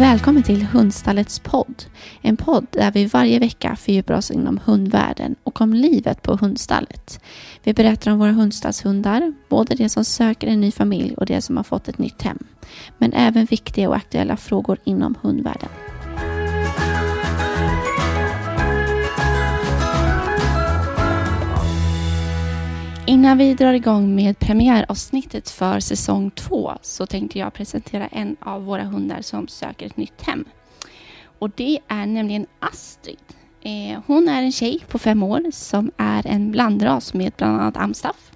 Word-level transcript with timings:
Välkommen 0.00 0.42
till 0.42 0.62
Hundstallets 0.62 1.38
podd. 1.38 1.84
En 2.20 2.36
podd 2.36 2.66
där 2.70 2.92
vi 2.92 3.06
varje 3.06 3.38
vecka 3.38 3.76
fördjupar 3.76 4.14
oss 4.14 4.30
inom 4.30 4.60
hundvärlden 4.64 5.36
och 5.44 5.60
om 5.60 5.74
livet 5.74 6.22
på 6.22 6.36
hundstallet. 6.36 7.20
Vi 7.62 7.74
berättar 7.74 8.10
om 8.10 8.18
våra 8.18 8.32
hundstallshundar, 8.32 9.32
både 9.48 9.74
de 9.74 9.88
som 9.88 10.04
söker 10.04 10.46
en 10.46 10.60
ny 10.60 10.72
familj 10.72 11.14
och 11.16 11.26
de 11.26 11.42
som 11.42 11.56
har 11.56 11.64
fått 11.64 11.88
ett 11.88 11.98
nytt 11.98 12.22
hem. 12.22 12.38
Men 12.98 13.12
även 13.12 13.44
viktiga 13.44 13.88
och 13.88 13.96
aktuella 13.96 14.36
frågor 14.36 14.78
inom 14.84 15.14
hundvärlden. 15.22 15.68
Innan 23.10 23.38
vi 23.38 23.54
drar 23.54 23.72
igång 23.72 24.14
med 24.14 24.38
premiäravsnittet 24.38 25.50
för 25.50 25.80
säsong 25.80 26.30
två 26.30 26.72
så 26.82 27.06
tänkte 27.06 27.38
jag 27.38 27.52
presentera 27.52 28.06
en 28.06 28.36
av 28.40 28.64
våra 28.64 28.84
hundar 28.84 29.22
som 29.22 29.48
söker 29.48 29.86
ett 29.86 29.96
nytt 29.96 30.22
hem. 30.22 30.44
Och 31.38 31.50
det 31.50 31.78
är 31.88 32.06
nämligen 32.06 32.46
Astrid. 32.58 33.18
Eh, 33.62 34.00
hon 34.06 34.28
är 34.28 34.42
en 34.42 34.52
tjej 34.52 34.84
på 34.88 34.98
fem 34.98 35.22
år 35.22 35.50
som 35.52 35.90
är 35.96 36.26
en 36.26 36.50
blandras 36.50 37.14
med 37.14 37.32
bland 37.36 37.60
annat 37.60 37.76
amstaff 37.76 38.29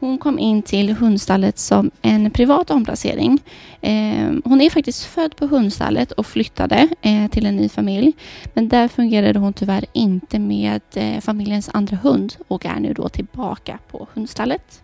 hon 0.00 0.18
kom 0.18 0.38
in 0.38 0.62
till 0.62 0.92
hundstallet 0.92 1.58
som 1.58 1.90
en 2.02 2.30
privat 2.30 2.70
omplacering. 2.70 3.38
Ehm, 3.80 4.42
hon 4.44 4.60
är 4.60 4.70
faktiskt 4.70 5.04
född 5.04 5.36
på 5.36 5.46
hundstallet 5.46 6.12
och 6.12 6.26
flyttade 6.26 6.88
eh, 7.02 7.30
till 7.30 7.46
en 7.46 7.56
ny 7.56 7.68
familj. 7.68 8.12
Men 8.54 8.68
där 8.68 8.88
fungerade 8.88 9.38
hon 9.38 9.52
tyvärr 9.52 9.84
inte 9.92 10.38
med 10.38 10.80
eh, 10.94 11.20
familjens 11.20 11.70
andra 11.72 11.96
hund 11.96 12.36
och 12.48 12.66
är 12.66 12.80
nu 12.80 12.92
då 12.92 13.08
tillbaka 13.08 13.78
på 13.90 14.08
hundstallet. 14.14 14.82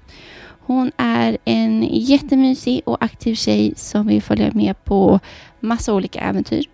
Hon 0.60 0.92
är 0.96 1.38
en 1.44 1.82
jättemysig 1.90 2.82
och 2.84 3.04
aktiv 3.04 3.34
tjej 3.34 3.72
som 3.76 4.06
vill 4.06 4.22
följa 4.22 4.50
med 4.52 4.84
på 4.84 5.20
massa 5.60 5.94
olika 5.94 6.20
äventyr. 6.20 6.64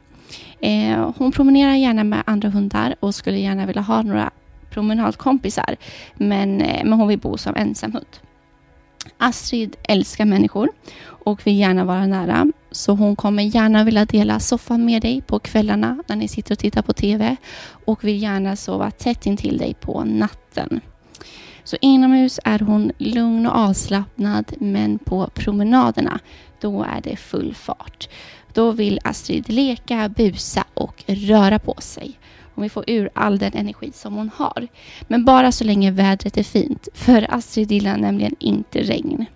Ehm, 0.61 1.13
hon 1.17 1.33
promenerar 1.33 1.75
gärna 1.75 2.05
med 2.05 2.23
andra 2.27 2.49
hundar 2.49 2.95
och 3.01 3.15
skulle 3.15 3.39
gärna 3.39 3.67
vilja 3.67 3.83
ha 3.83 4.03
några 4.03 4.31
promenadkompisar. 4.71 5.77
Men, 6.15 6.61
eh, 6.61 6.85
men 6.85 6.93
hon 6.93 7.09
vill 7.09 7.19
bo 7.19 7.37
som 7.37 7.57
ensamhund. 7.57 8.07
Astrid 9.19 9.77
älskar 9.89 10.25
människor 10.25 10.69
och 11.05 11.47
vill 11.47 11.59
gärna 11.59 11.85
vara 11.85 12.07
nära. 12.07 12.47
Så 12.71 12.93
hon 12.93 13.17
kommer 13.17 13.43
gärna 13.43 13.85
vilja 13.85 14.05
dela 14.05 14.41
soffan 14.41 14.85
med 14.85 15.03
dig 15.03 15.21
på 15.21 15.39
kvällarna 15.39 16.03
när 16.07 16.17
ni 16.17 16.29
sitter 16.29 16.55
och 16.55 16.59
tittar 16.59 16.83
på 16.83 16.93
TV 16.93 17.37
och 17.85 18.05
vill 18.05 18.23
gärna 18.23 18.57
sova 18.57 18.91
tätt 18.91 19.27
intill 19.27 19.59
dig 19.59 19.75
på 19.75 20.05
natten. 20.05 20.81
Så 21.65 21.77
inomhus 21.81 22.41
är 22.45 22.59
hon 22.59 22.93
lugn 22.99 23.47
och 23.47 23.57
avslappnad 23.57 24.53
men 24.59 24.99
på 24.99 25.31
promenaderna 25.35 26.21
då 26.61 26.83
är 26.83 27.01
det 27.01 27.17
full 27.17 27.55
fart. 27.55 28.09
Då 28.53 28.71
vill 28.71 29.01
Astrid 29.05 29.49
leka, 29.49 30.09
busa 30.09 30.65
och 30.75 31.05
röra 31.07 31.59
på 31.59 31.75
sig. 31.79 32.19
Hon 32.55 32.63
vill 32.63 32.71
få 32.71 32.85
ur 32.87 33.11
all 33.15 33.39
den 33.39 33.53
energi 33.55 33.91
som 33.95 34.15
hon 34.15 34.31
har. 34.35 34.69
Men 35.03 35.25
bara 35.25 35.53
så 35.53 35.65
länge 35.65 35.91
vädret 35.91 36.37
är 36.37 36.43
fint, 36.43 36.89
för 36.95 37.35
Astrid 37.35 37.73
gillar 37.73 37.97
nämligen 37.97 38.35
inte 38.39 38.83
regn. 38.83 39.27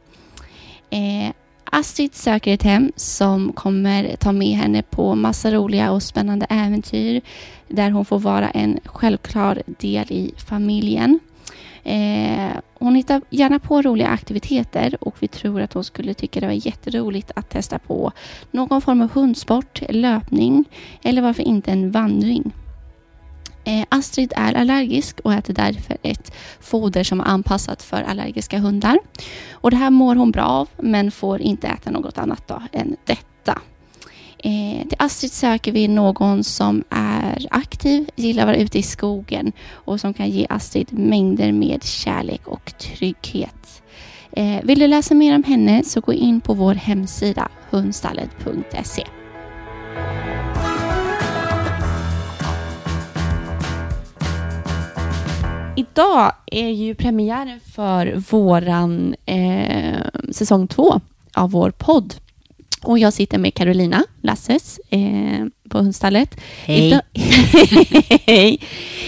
Eh, 0.90 1.32
Astrid 1.64 2.14
söker 2.14 2.54
ett 2.54 2.62
hem 2.62 2.92
som 2.96 3.52
kommer 3.52 4.16
ta 4.16 4.32
med 4.32 4.56
henne 4.56 4.82
på 4.82 5.14
massa 5.14 5.50
roliga 5.50 5.92
och 5.92 6.02
spännande 6.02 6.46
äventyr 6.50 7.20
där 7.68 7.90
hon 7.90 8.04
får 8.04 8.18
vara 8.18 8.50
en 8.50 8.80
självklar 8.84 9.62
del 9.66 10.06
i 10.12 10.34
familjen. 10.36 11.18
Eh, 11.84 12.56
hon 12.74 12.94
hittar 12.94 13.22
gärna 13.30 13.58
på 13.58 13.82
roliga 13.82 14.08
aktiviteter 14.08 14.96
och 15.00 15.16
vi 15.18 15.28
tror 15.28 15.60
att 15.60 15.72
hon 15.72 15.84
skulle 15.84 16.14
tycka 16.14 16.40
det 16.40 16.46
var 16.46 16.66
jätteroligt 16.66 17.30
att 17.36 17.50
testa 17.50 17.78
på 17.78 18.12
någon 18.50 18.80
form 18.80 19.00
av 19.00 19.10
hundsport, 19.12 19.82
löpning 19.88 20.64
eller 21.02 21.22
varför 21.22 21.42
inte 21.42 21.72
en 21.72 21.90
vandring. 21.90 22.52
Eh, 23.66 23.84
Astrid 23.88 24.32
är 24.36 24.54
allergisk 24.54 25.20
och 25.20 25.34
äter 25.34 25.54
därför 25.54 25.96
ett 26.02 26.32
foder 26.60 27.04
som 27.04 27.20
är 27.20 27.24
anpassat 27.24 27.82
för 27.82 28.02
allergiska 28.02 28.58
hundar. 28.58 28.98
Och 29.52 29.70
det 29.70 29.76
här 29.76 29.90
mår 29.90 30.16
hon 30.16 30.30
bra 30.30 30.44
av 30.44 30.68
men 30.76 31.10
får 31.10 31.40
inte 31.40 31.66
äta 31.66 31.90
något 31.90 32.18
annat 32.18 32.48
då 32.48 32.62
än 32.72 32.96
detta. 33.04 33.60
Eh, 34.38 34.88
till 34.88 34.96
Astrid 34.98 35.32
söker 35.32 35.72
vi 35.72 35.88
någon 35.88 36.44
som 36.44 36.84
är 36.90 37.46
aktiv, 37.50 38.08
gillar 38.16 38.42
att 38.42 38.46
vara 38.46 38.56
ute 38.56 38.78
i 38.78 38.82
skogen 38.82 39.52
och 39.70 40.00
som 40.00 40.14
kan 40.14 40.30
ge 40.30 40.46
Astrid 40.50 40.92
mängder 40.92 41.52
med 41.52 41.84
kärlek 41.84 42.48
och 42.48 42.78
trygghet. 42.78 43.82
Eh, 44.32 44.62
vill 44.62 44.78
du 44.78 44.86
läsa 44.86 45.14
mer 45.14 45.34
om 45.34 45.44
henne 45.44 45.84
så 45.84 46.00
gå 46.00 46.12
in 46.12 46.40
på 46.40 46.54
vår 46.54 46.74
hemsida 46.74 47.48
hundstallet.se. 47.70 49.04
Idag 55.76 56.32
är 56.46 56.68
ju 56.68 56.94
premiären 56.94 57.60
för 57.60 58.22
våran 58.30 59.14
eh, 59.26 60.00
säsong 60.32 60.68
två 60.68 61.00
av 61.34 61.50
vår 61.50 61.70
podd. 61.70 62.14
Och 62.82 62.98
jag 62.98 63.12
sitter 63.12 63.38
med 63.38 63.54
Carolina 63.54 64.04
Lasses 64.22 64.80
eh, 64.90 65.46
på 65.70 65.78
Hundstallet. 65.78 66.40
Hej. 66.64 66.86
Idag. 66.86 67.02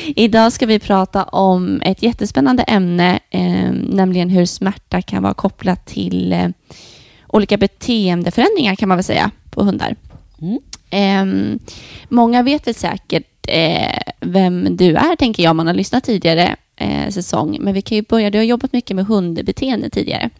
Idag 0.17 0.53
ska 0.53 0.67
vi 0.67 0.79
prata 0.79 1.25
om 1.25 1.83
ett 1.85 2.03
jättespännande 2.03 2.63
ämne, 2.63 3.19
eh, 3.31 3.73
nämligen 3.73 4.31
hur 4.31 4.47
smärta 4.47 5.03
kan 5.03 5.23
vara 5.23 5.35
kopplat 5.35 5.87
till 5.87 6.33
eh, 6.33 6.49
olika 7.29 7.57
beteendeförändringar 7.57 8.75
kan 8.75 8.89
man 8.89 8.99
väl 8.99 9.05
säga 9.05 9.31
på 9.51 9.63
hundar. 9.63 9.97
Mm. 10.41 10.59
Eh, 10.91 11.59
många 12.09 12.43
vet 12.43 12.67
väl 12.67 12.75
säkert 12.75 13.38
eh, 13.49 14.13
vem 14.21 14.77
du 14.77 14.97
är, 14.97 15.17
tänker 15.17 15.43
jag, 15.43 15.51
om 15.51 15.57
man 15.57 15.67
har 15.67 15.75
lyssnat 15.75 16.05
tidigare 16.05 16.57
eh, 16.77 17.09
säsong. 17.09 17.59
Men 17.61 17.75
vi 17.75 17.83
kan 17.83 17.97
ju 17.97 18.03
börja, 18.03 18.31
du 18.31 18.39
har 18.39 18.45
jobbat 18.45 18.73
mycket 18.73 18.97
med 18.97 19.07
hundbeteende 19.07 19.91
tidigare. 19.91 20.31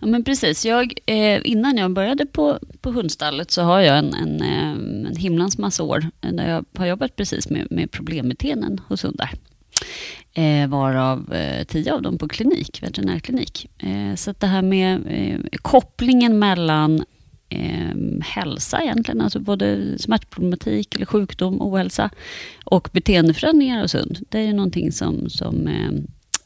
Ja, 0.00 0.06
men 0.06 0.24
precis. 0.24 0.64
Jag, 0.64 0.94
eh, 1.06 1.40
innan 1.44 1.76
jag 1.76 1.90
började 1.90 2.26
på, 2.26 2.58
på 2.80 2.90
hundstallet 2.90 3.50
så 3.50 3.62
har 3.62 3.80
jag 3.80 3.98
en, 3.98 4.14
en, 4.14 4.42
eh, 4.42 5.08
en 5.08 5.16
himlans 5.16 5.58
massa 5.58 5.82
år 5.82 6.10
där 6.20 6.50
jag 6.50 6.64
har 6.78 6.86
jobbat 6.86 7.16
precis 7.16 7.50
med, 7.50 7.66
med 7.70 7.90
problembeteenden 7.90 8.80
hos 8.88 9.04
hundar. 9.04 9.30
Eh, 10.34 10.68
varav 10.68 11.34
eh, 11.34 11.64
tio 11.64 11.94
av 11.94 12.02
dem 12.02 12.18
på 12.18 12.28
klinik, 12.28 12.82
veterinärklinik. 12.82 13.68
Eh, 13.78 14.14
så 14.14 14.30
att 14.30 14.40
det 14.40 14.46
här 14.46 14.62
med 14.62 15.00
eh, 15.06 15.40
kopplingen 15.62 16.38
mellan 16.38 17.04
eh, 17.54 18.24
hälsa 18.24 18.82
egentligen, 18.82 19.20
alltså 19.20 19.40
både 19.40 19.98
smärtproblematik 19.98 20.94
eller 20.94 21.06
sjukdom, 21.06 21.62
ohälsa 21.62 22.10
och 22.64 22.88
beteendeförändringar 22.92 23.82
och 23.82 23.90
sund. 23.90 24.18
Det 24.28 24.38
är 24.38 24.42
ju 24.42 24.52
någonting 24.52 24.92
som, 24.92 25.30
som 25.30 25.68
eh, 25.68 25.90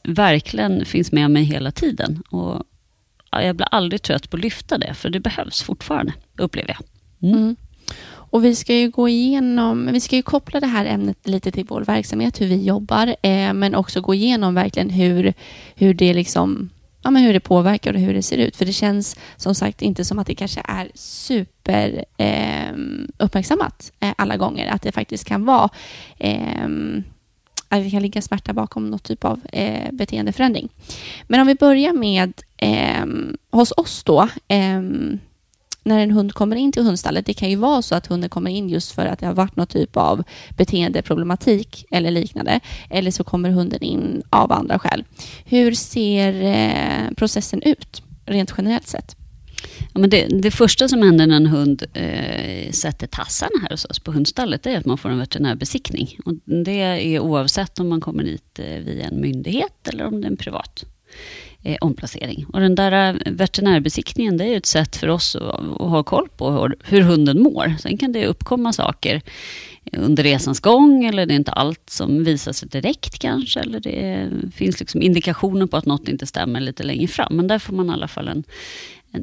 verkligen 0.03 0.85
finns 0.85 1.11
med 1.11 1.31
mig 1.31 1.43
hela 1.43 1.71
tiden. 1.71 2.23
Och 2.29 2.63
jag 3.31 3.55
blir 3.55 3.67
aldrig 3.71 4.01
trött 4.01 4.29
på 4.29 4.37
att 4.37 4.43
lyfta 4.43 4.77
det, 4.77 4.93
för 4.93 5.09
det 5.09 5.19
behövs 5.19 5.61
fortfarande, 5.61 6.13
upplever 6.37 6.77
jag. 6.77 7.29
Mm. 7.29 7.41
Mm. 7.41 7.55
Och 8.31 8.45
vi 8.45 8.55
ska 8.55 8.73
ju 8.73 8.89
gå 8.89 9.09
igenom, 9.09 9.89
vi 9.91 9.99
ska 9.99 10.15
ju 10.15 10.21
koppla 10.21 10.59
det 10.59 10.67
här 10.67 10.85
ämnet 10.85 11.27
lite 11.27 11.51
till 11.51 11.65
vår 11.65 11.81
verksamhet, 11.81 12.41
hur 12.41 12.47
vi 12.47 12.63
jobbar, 12.65 13.07
eh, 13.07 13.53
men 13.53 13.75
också 13.75 14.01
gå 14.01 14.13
igenom 14.13 14.53
verkligen 14.53 14.89
hur, 14.89 15.33
hur 15.75 15.93
det 15.93 16.13
liksom 16.13 16.69
ja, 17.03 17.09
men 17.09 17.23
hur 17.23 17.33
det 17.33 17.39
påverkar 17.39 17.93
och 17.93 17.99
hur 17.99 18.13
det 18.13 18.23
ser 18.23 18.37
ut. 18.37 18.55
För 18.55 18.65
det 18.65 18.73
känns 18.73 19.15
som 19.37 19.55
sagt 19.55 19.81
inte 19.81 20.05
som 20.05 20.19
att 20.19 20.27
det 20.27 20.35
kanske 20.35 20.61
är 20.63 20.91
super 20.93 22.05
eh, 22.17 22.73
uppmärksammat 23.17 23.91
eh, 23.99 24.13
alla 24.17 24.37
gånger. 24.37 24.67
Att 24.67 24.81
det 24.81 24.91
faktiskt 24.91 25.25
kan 25.25 25.45
vara 25.45 25.69
eh, 26.17 26.67
att 27.69 27.83
det 27.83 27.89
kan 27.89 28.01
ligga 28.01 28.21
smärta 28.21 28.53
bakom 28.53 28.89
något 28.89 29.03
typ 29.03 29.25
av 29.25 29.41
eh, 29.51 29.91
beteendeförändring. 29.91 30.69
Men 31.27 31.39
om 31.41 31.47
vi 31.47 31.55
börjar 31.55 31.93
med 31.93 32.33
ehm, 32.57 33.37
hos 33.51 33.73
oss 33.77 34.03
då. 34.03 34.27
Ehm, 34.47 35.19
när 35.89 35.99
en 35.99 36.11
hund 36.11 36.33
kommer 36.33 36.55
in 36.55 36.71
till 36.71 36.83
hundstallet, 36.83 37.25
det 37.25 37.33
kan 37.33 37.49
ju 37.49 37.55
vara 37.55 37.81
så 37.81 37.95
att 37.95 38.07
hunden 38.07 38.29
kommer 38.29 38.51
in 38.51 38.69
just 38.69 38.91
för 38.91 39.05
att 39.05 39.19
det 39.19 39.25
har 39.25 39.33
varit 39.33 39.55
någon 39.55 39.67
typ 39.67 39.97
av 39.97 40.23
beteendeproblematik 40.57 41.85
eller 41.91 42.11
liknande. 42.11 42.59
Eller 42.89 43.11
så 43.11 43.23
kommer 43.23 43.49
hunden 43.49 43.83
in 43.83 44.23
av 44.29 44.51
andra 44.51 44.79
skäl. 44.79 45.03
Hur 45.45 45.73
ser 45.73 46.41
eh, 46.41 47.13
processen 47.15 47.61
ut 47.61 48.01
rent 48.25 48.53
generellt 48.57 48.87
sett? 48.87 49.15
Ja, 49.93 49.99
men 49.99 50.09
det, 50.09 50.27
det, 50.27 50.51
första 50.51 50.87
som 50.87 51.01
händer 51.01 51.27
när 51.27 51.35
en 51.35 51.45
hund 51.45 51.83
eh, 51.93 52.71
sätter 52.71 53.07
tassarna 53.07 53.61
här 53.61 53.69
hos 53.69 53.85
oss 53.85 53.99
på 53.99 54.11
hundstallet 54.11 54.65
är 54.65 54.77
att 54.77 54.85
man 54.85 54.97
får 54.97 55.09
en 55.09 55.19
veterinärbesiktning. 55.19 56.17
Och 56.25 56.33
det 56.63 56.81
är 56.81 57.19
oavsett 57.19 57.79
om 57.79 57.89
man 57.89 58.01
kommer 58.01 58.23
dit 58.23 58.59
eh, 58.59 58.65
via 58.65 59.05
en 59.05 59.21
myndighet 59.21 59.87
eller 59.87 60.05
om 60.05 60.21
det 60.21 60.27
är 60.27 60.31
en 60.31 60.37
privat 60.37 60.85
eh, 61.63 61.77
omplacering. 61.81 62.45
Och 62.53 62.59
den 62.59 62.75
där 62.75 62.91
eh, 63.09 63.31
veterinärbesiktningen 63.31 64.37
det 64.37 64.45
är 64.45 64.57
ett 64.57 64.65
sätt 64.65 64.95
för 64.95 65.07
oss 65.07 65.35
att, 65.35 65.59
att 65.59 65.89
ha 65.89 66.03
koll 66.03 66.29
på 66.37 66.51
hur, 66.51 66.75
hur, 66.83 67.01
hunden 67.01 67.41
mår. 67.41 67.75
Sen 67.79 67.97
kan 67.97 68.11
det 68.11 68.27
uppkomma 68.27 68.73
saker 68.73 69.21
under 69.91 70.23
resans 70.23 70.59
gång 70.59 71.05
eller 71.05 71.25
det 71.25 71.33
är 71.33 71.35
inte 71.35 71.51
allt 71.51 71.89
som 71.89 72.23
visar 72.23 72.51
sig 72.53 72.69
direkt 72.69 73.19
kanske. 73.19 73.59
Eller 73.59 73.79
det 73.79 74.29
finns 74.55 74.79
liksom 74.79 75.01
indikationer 75.01 75.65
på 75.65 75.77
att 75.77 75.85
något 75.85 76.07
inte 76.07 76.27
stämmer 76.27 76.59
lite 76.59 76.83
längre 76.83 77.07
fram. 77.07 77.35
Men 77.35 77.47
där 77.47 77.59
får 77.59 77.73
man 77.73 77.89
i 77.89 77.93
alla 77.93 78.07
fall 78.07 78.27
en, 78.27 78.43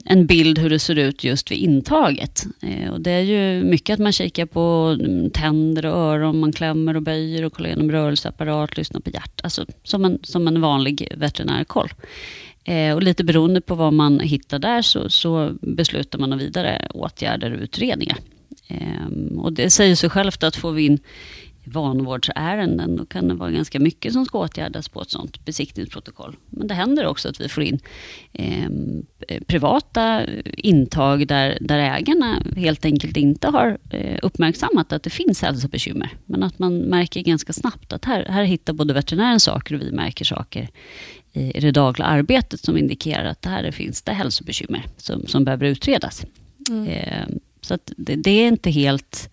en 0.05 0.27
bild 0.27 0.59
hur 0.59 0.71
det 0.71 0.79
ser 0.79 0.99
ut 0.99 1.25
just 1.25 1.50
vid 1.50 1.59
intaget. 1.59 2.47
Eh, 2.62 2.91
och 2.91 3.00
det 3.00 3.11
är 3.11 3.21
ju 3.21 3.65
mycket 3.65 3.94
att 3.94 4.00
man 4.00 4.12
kikar 4.12 4.47
på 4.47 4.97
mm, 5.00 5.31
tänder 5.31 5.87
och 5.87 5.97
öron, 5.97 6.41
man 6.41 6.53
klämmer 6.53 6.97
och 6.97 7.03
böjer 7.03 7.44
och 7.44 7.53
kollar 7.53 7.69
igenom 7.69 7.91
rörelseapparat, 7.91 8.77
lyssnar 8.77 9.00
på 9.00 9.11
hjärt. 9.11 9.41
Alltså 9.43 9.67
som 9.83 10.05
en, 10.05 10.19
som 10.23 10.49
en 10.49 10.61
vanlig 10.61 11.09
veterinärkoll. 11.17 11.88
Eh, 12.65 12.94
och 12.94 13.03
lite 13.03 13.25
beroende 13.25 13.61
på 13.61 13.75
vad 13.75 13.93
man 13.93 14.21
hittar 14.21 14.59
där 14.59 14.83
så, 14.83 15.11
så 15.11 15.53
beslutar 15.61 16.19
man 16.19 16.33
om 16.33 16.38
vidare 16.38 16.88
åtgärder 16.94 17.53
och 17.53 17.61
utredningar. 17.61 18.19
Eh, 18.69 19.37
och 19.37 19.53
det 19.53 19.71
säger 19.71 19.97
sig 19.97 20.11
självt 20.11 20.43
att 20.43 20.56
får 20.56 20.73
vi 20.73 20.87
in 20.87 20.99
vanvårdsärenden, 21.66 22.96
då 22.96 23.06
kan 23.06 23.28
det 23.28 23.34
vara 23.34 23.50
ganska 23.50 23.80
mycket 23.80 24.12
som 24.12 24.24
ska 24.24 24.38
åtgärdas 24.38 24.88
på 24.88 25.02
ett 25.02 25.10
sådant 25.10 25.44
besiktningsprotokoll. 25.44 26.36
Men 26.50 26.66
det 26.66 26.74
händer 26.74 27.06
också 27.06 27.28
att 27.28 27.40
vi 27.40 27.48
får 27.48 27.62
in 27.62 27.80
eh, 28.32 28.70
privata 29.46 30.22
intag 30.56 31.26
där, 31.26 31.58
där 31.60 31.78
ägarna 31.78 32.42
helt 32.56 32.84
enkelt 32.84 33.16
inte 33.16 33.48
har 33.48 33.78
eh, 33.90 34.18
uppmärksammat 34.22 34.92
att 34.92 35.02
det 35.02 35.10
finns 35.10 35.42
hälsobekymmer. 35.42 36.10
Men 36.26 36.42
att 36.42 36.58
man 36.58 36.78
märker 36.78 37.20
ganska 37.20 37.52
snabbt 37.52 37.92
att 37.92 38.04
här, 38.04 38.24
här 38.28 38.44
hittar 38.44 38.72
både 38.72 38.94
veterinären 38.94 39.40
saker 39.40 39.74
och 39.74 39.80
vi 39.80 39.92
märker 39.92 40.24
saker 40.24 40.68
i 41.32 41.60
det 41.60 41.70
dagliga 41.70 42.06
arbetet 42.06 42.60
som 42.60 42.76
indikerar 42.76 43.24
att 43.24 43.42
det 43.42 43.48
här 43.48 43.70
finns 43.70 44.02
det 44.02 44.12
hälsobekymmer 44.12 44.84
som, 44.96 45.26
som 45.26 45.44
behöver 45.44 45.66
utredas. 45.66 46.24
Mm. 46.68 46.86
Eh, 46.88 47.26
så 47.60 47.78
det, 47.96 48.16
det 48.16 48.30
är 48.30 48.48
inte 48.48 48.70
helt 48.70 49.30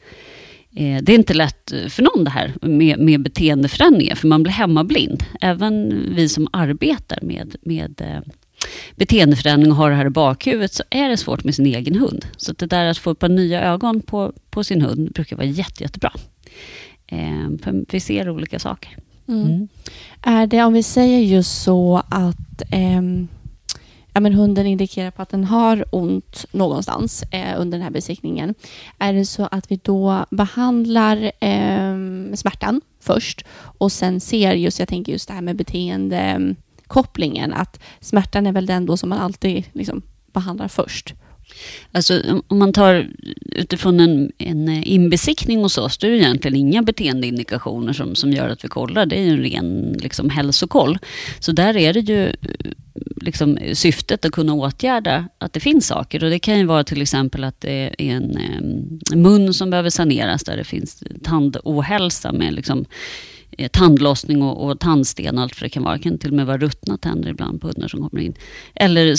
det 0.75 1.09
är 1.09 1.15
inte 1.15 1.33
lätt 1.33 1.73
för 1.89 2.03
någon 2.03 2.23
det 2.23 2.29
här 2.29 2.53
med, 2.61 2.99
med 2.99 3.21
beteendeförändringar, 3.21 4.15
för 4.15 4.27
man 4.27 4.43
blir 4.43 4.53
hemmablind. 4.53 5.23
Även 5.41 6.03
vi 6.15 6.29
som 6.29 6.47
arbetar 6.51 7.19
med, 7.21 7.55
med 7.61 8.01
eh, 8.01 8.21
beteendeförändring 8.95 9.71
och 9.71 9.77
har 9.77 9.89
det 9.89 9.95
här 9.95 10.05
i 10.05 10.09
bakhuvudet, 10.09 10.73
så 10.73 10.83
är 10.89 11.09
det 11.09 11.17
svårt 11.17 11.43
med 11.43 11.55
sin 11.55 11.65
egen 11.65 11.95
hund. 11.95 12.25
Så 12.37 12.53
det 12.53 12.65
där 12.65 12.85
att 12.85 12.97
få 12.97 13.11
ett 13.11 13.19
par 13.19 13.29
nya 13.29 13.61
ögon 13.61 14.01
på, 14.01 14.33
på 14.49 14.63
sin 14.63 14.81
hund 14.81 15.11
brukar 15.11 15.35
vara 15.35 15.47
jätte, 15.47 15.83
jättebra. 15.83 16.11
Eh, 17.07 17.49
för 17.63 17.91
vi 17.91 17.99
ser 17.99 18.29
olika 18.29 18.59
saker. 18.59 18.97
Mm. 19.27 19.41
Mm. 19.45 19.67
Är 20.21 20.47
det, 20.47 20.63
om 20.63 20.73
vi 20.73 20.83
säger 20.83 21.19
just 21.19 21.63
så 21.63 22.03
att 22.09 22.61
eh, 22.71 23.01
ja, 24.13 24.19
men 24.19 24.33
hunden 24.33 24.65
indikerar 24.65 25.11
på 25.11 25.21
att 25.21 25.29
den 25.29 25.43
har 25.43 25.85
ont 25.91 26.45
någonstans 26.51 27.23
eh, 27.31 27.61
under 27.61 27.77
den 27.77 27.83
här 27.83 27.91
besiktningen. 27.91 28.55
Är 28.97 29.13
det 29.13 29.25
så 29.25 29.47
att 29.51 29.71
vi 29.71 29.79
då 29.83 30.25
behandlar 30.29 31.31
eh, 31.39 31.95
smärtan 32.35 32.81
först 32.99 33.45
och 33.77 33.91
sen 33.91 34.19
ser 34.19 34.53
just, 34.53 34.79
jag 34.79 34.87
tänker 34.87 35.11
just 35.11 35.27
det 35.27 35.33
här 35.33 35.41
med 35.41 35.55
beteendekopplingen, 35.55 37.53
att 37.53 37.79
smärtan 37.99 38.47
är 38.47 38.51
väl 38.51 38.65
den 38.65 38.85
då 38.85 38.97
som 38.97 39.09
man 39.09 39.19
alltid 39.19 39.63
liksom 39.73 40.01
behandlar 40.33 40.67
först. 40.67 41.15
Alltså 41.91 42.21
om 42.47 42.59
man 42.59 42.73
tar 42.73 43.07
utifrån 43.51 43.99
en, 43.99 44.31
en 44.37 44.67
eh, 44.67 44.91
inbesiktning 44.91 45.59
hos 45.59 45.77
oss, 45.77 45.97
då 45.97 46.07
är 46.07 46.11
det 46.11 46.17
egentligen 46.17 46.57
inga 46.57 46.81
beteendeindikationer 46.81 47.93
som, 47.93 48.15
som 48.15 48.31
gör 48.31 48.49
att 48.49 48.63
vi 48.63 48.67
kollar. 48.67 49.05
Det 49.05 49.15
är 49.15 49.27
en 49.27 49.37
ren 49.37 49.97
liksom, 49.99 50.29
hälsokoll. 50.29 50.97
Så 51.39 51.51
där 51.51 51.77
är 51.77 51.93
det 51.93 51.99
ju 51.99 52.27
eh, 52.27 52.33
liksom, 53.21 53.57
syftet 53.73 54.25
att 54.25 54.31
kunna 54.31 54.53
åtgärda 54.53 55.27
att 55.37 55.53
det 55.53 55.59
finns 55.59 55.87
saker. 55.87 56.23
Och 56.23 56.29
Det 56.29 56.39
kan 56.39 56.59
ju 56.59 56.65
vara 56.65 56.83
till 56.83 57.01
exempel 57.01 57.43
att 57.43 57.61
det 57.61 57.71
är 57.71 57.95
en 57.97 58.37
eh, 58.37 59.17
mun 59.17 59.53
som 59.53 59.69
behöver 59.69 59.89
saneras 59.89 60.43
där 60.43 60.57
det 60.57 60.63
finns 60.63 61.03
tandohälsa 61.23 62.31
med 62.31 62.53
liksom, 62.53 62.85
eh, 63.57 63.67
tandlossning 63.67 64.41
och, 64.41 64.69
och 64.69 64.79
tandsten 64.79 65.37
och 65.37 65.43
allt 65.43 65.55
för 65.55 65.65
det 65.65 65.69
kan 65.69 65.83
vara. 65.83 65.97
Det 65.97 66.03
kan 66.03 66.17
till 66.17 66.29
och 66.29 66.35
med 66.35 66.45
vara 66.45 66.57
ruttna 66.57 66.97
tänder 66.97 67.29
ibland 67.29 67.61
på 67.61 67.67
hundar 67.67 67.87
som 67.87 68.09
kommer 68.09 68.23
in. 68.23 68.33
Eller 68.75 69.15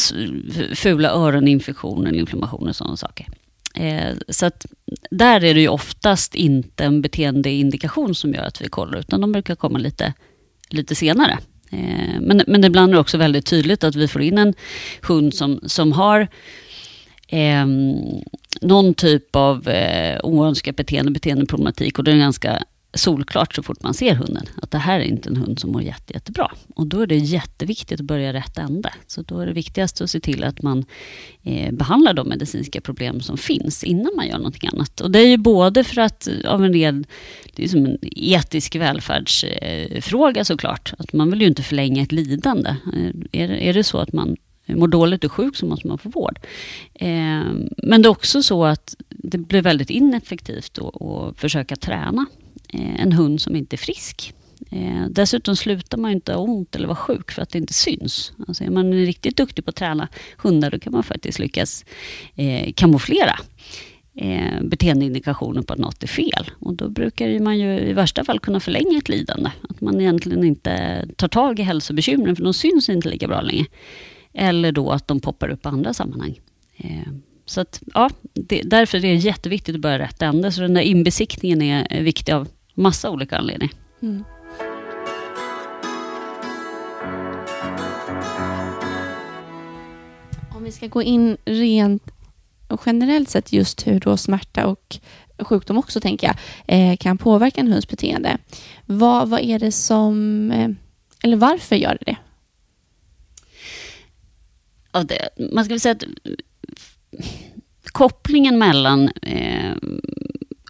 fula 0.75 1.11
öroninfektioner, 1.11 2.13
inflammationer 2.13 2.69
och 2.69 2.77
sådana 2.77 2.97
saker. 2.97 3.27
Eh, 3.75 4.15
så 4.29 4.47
att 4.47 4.67
där 5.11 5.45
är 5.45 5.55
det 5.55 5.61
ju 5.61 5.69
oftast 5.69 6.35
inte 6.35 6.85
en 6.85 7.03
beteendeindikation 7.03 8.15
som 8.15 8.35
gör 8.35 8.45
att 8.45 8.63
vi 8.63 8.69
kollar, 8.69 8.99
utan 8.99 9.21
de 9.21 9.33
brukar 9.33 9.55
komma 9.55 9.79
lite, 9.79 10.13
lite 10.69 10.95
senare. 10.95 11.39
Eh, 11.71 12.21
men, 12.21 12.43
men 12.47 12.65
ibland 12.65 12.91
är 12.91 12.95
det 12.95 13.01
också 13.01 13.19
väldigt 13.19 13.47
tydligt 13.47 13.85
att 13.85 13.95
vi 13.95 14.09
får 14.09 14.23
in 14.23 14.39
en 14.39 14.55
hund 15.03 15.35
som, 15.35 15.61
som 15.67 15.93
har 15.93 16.29
eh, 17.29 17.67
någon 18.61 18.95
typ 18.95 19.37
av 19.37 19.69
eh, 19.69 20.21
oönskat 20.23 20.77
beteende, 20.77 21.11
beteendeproblematik 21.11 21.99
och 21.99 22.05
det 22.05 22.13
är 22.13 22.17
ganska 22.17 22.65
solklart 22.95 23.55
så 23.55 23.63
fort 23.63 23.83
man 23.83 23.95
ser 23.95 24.15
hunden 24.15 24.47
att 24.63 24.71
det 24.71 24.79
här 24.79 25.01
är 25.01 25.05
inte 25.05 25.29
en 25.29 25.37
hund 25.37 25.59
som 25.59 25.73
mår 25.73 25.83
jätte, 25.83 26.13
jättebra. 26.13 26.53
Och 26.75 26.87
då 26.87 27.01
är 27.01 27.07
det 27.07 27.17
jätteviktigt 27.17 28.01
att 28.01 28.07
börja 28.07 28.33
rätt 28.33 28.59
ände. 28.59 28.93
Så 29.07 29.23
då 29.23 29.41
är 29.41 29.47
det 29.47 29.53
viktigast 29.53 30.01
att 30.01 30.11
se 30.11 30.21
till 30.21 30.45
att 30.45 30.63
man 30.63 30.85
eh, 31.43 31.73
behandlar 31.73 32.15
de 32.15 32.29
medicinska 32.29 32.81
problem 32.81 33.21
som 33.21 33.37
finns 33.37 33.85
innan 33.85 34.13
man 34.17 34.27
gör 34.27 34.37
någonting 34.37 34.71
annat. 34.73 35.01
Och 35.01 35.11
det 35.11 35.19
är 35.19 35.27
ju 35.27 35.37
både 35.37 35.85
för 35.85 36.01
att 36.01 36.29
av 36.45 36.65
en 36.65 36.73
red, 36.73 37.07
det 37.55 37.65
är 37.65 37.69
som 37.69 37.87
en 37.87 37.99
etisk 38.03 38.77
välfärdsfråga 38.77 40.41
eh, 40.41 40.45
såklart, 40.45 40.93
att 40.99 41.13
man 41.13 41.31
vill 41.31 41.41
ju 41.41 41.47
inte 41.47 41.63
förlänga 41.63 42.03
ett 42.03 42.13
lidande. 42.13 42.71
Eh, 42.71 43.41
är, 43.43 43.51
är 43.51 43.75
det 43.75 43.85
så 43.85 43.99
att 43.99 44.13
man 44.13 44.37
mår 44.67 44.89
dåligt 44.89 45.25
och 45.25 45.33
sjuk 45.33 45.57
så 45.57 45.67
måste 45.67 45.89
man 45.89 45.99
få 45.99 46.09
vård. 46.09 46.39
Eh, 46.95 47.45
men 47.77 48.03
det 48.03 48.07
är 48.07 48.11
också 48.11 48.43
så 48.43 48.65
att 48.65 48.95
det 49.09 49.39
blir 49.39 49.63
väldigt 49.63 49.91
ineffektivt 49.91 50.79
att 50.79 51.39
försöka 51.39 51.77
träna 51.77 52.27
Eh, 52.75 53.01
en 53.01 53.13
hund 53.13 53.41
som 53.41 53.57
inte 53.57 53.77
är 53.77 53.79
frisk. 53.79 54.35
Eh, 54.71 55.07
dessutom 55.11 55.57
slutar 55.57 55.99
man 55.99 56.11
inte 56.11 56.33
ha 56.33 56.41
ont 56.41 56.77
eller 56.77 56.87
vara 56.87 56.97
sjuk 56.97 57.31
för 57.31 57.43
att 57.43 57.51
det 57.51 57.59
inte 57.59 57.75
syns. 57.75 58.33
Alltså 58.49 58.65
är 58.65 58.71
man 58.71 58.93
riktigt 58.93 59.37
duktig 59.37 59.65
på 59.65 59.71
att 59.71 59.77
träna 59.77 60.09
hundar 60.39 60.71
då 60.71 60.79
kan 60.79 60.93
man 60.93 61.03
faktiskt 61.03 61.39
lyckas 61.39 61.85
eh, 62.35 62.73
kamouflera 62.73 63.39
eh, 64.17 64.63
beteendeindikationer 64.63 65.63
på 65.63 65.73
att 65.73 65.79
något 65.79 66.03
är 66.03 66.07
fel. 66.07 66.51
Och 66.59 66.75
då 66.75 66.89
brukar 66.89 67.41
man 67.41 67.59
ju 67.59 67.79
i 67.79 67.93
värsta 67.93 68.25
fall 68.25 68.41
kunna 68.41 68.61
förlänga 68.61 68.99
ett 68.99 69.09
lidande. 69.09 69.51
Att 69.69 69.81
man 69.81 70.01
egentligen 70.01 70.45
inte 70.45 71.05
tar 71.17 71.29
tag 71.29 71.59
i 71.59 71.63
hälsobekymren 71.63 72.37
för 72.37 72.45
de 72.45 72.55
syns 72.55 72.89
inte 72.89 73.09
lika 73.09 73.29
bra 73.29 73.41
längre. 73.41 73.67
Eller 74.33 74.73
då 74.73 74.91
att 74.91 75.09
de 75.09 75.21
poppar 75.21 75.49
upp 75.49 75.65
i 75.65 75.69
andra 75.69 75.95
sammanhang. 75.95 76.41
Eh, 76.77 77.13
så 77.47 77.61
att, 77.61 77.83
ja, 77.95 78.11
det, 78.33 78.63
därför 78.65 78.99
är 78.99 79.03
det 79.03 79.15
jätteviktigt 79.15 79.75
att 79.75 79.81
börja 79.81 79.99
rätt 79.99 80.23
ände. 80.23 80.53
Så 80.53 80.61
den 80.61 80.75
där 80.75 80.81
inbesiktningen 80.81 81.63
är 81.63 82.03
viktig 82.03 82.33
av 82.33 82.49
massa 82.75 83.11
olika 83.11 83.39
anledningar. 83.39 83.75
Mm. 84.03 84.25
Om 90.55 90.65
vi 90.65 90.73
ska 90.73 90.87
gå 90.87 91.03
in 91.03 91.37
rent 91.45 92.03
och 92.69 92.83
generellt 92.87 93.29
sett 93.29 93.53
just 93.53 93.87
hur 93.87 94.01
då 94.01 94.17
smärta 94.17 94.67
och 94.67 94.99
sjukdom 95.39 95.79
också, 95.79 96.01
tänker 96.01 96.27
jag, 96.27 96.37
eh, 96.67 96.97
kan 96.97 97.19
påverka 97.19 97.61
en 97.61 97.73
hunds 97.73 97.89
beteende. 97.89 98.39
Vad, 98.87 99.29
vad 99.29 99.41
är 99.41 99.59
det 99.59 99.73
som, 99.73 100.51
eh, 100.51 100.71
eller 101.23 101.37
varför 101.37 101.77
gör 101.77 101.99
det 102.01 102.05
det? 102.13 102.17
Ja, 104.93 105.03
det 105.03 105.29
man 105.53 105.65
ska 105.65 105.75
väl 105.75 105.81
säga 105.81 105.93
att 105.93 106.05
kopplingen 107.93 108.59
mellan 108.59 109.09
eh, 109.09 109.75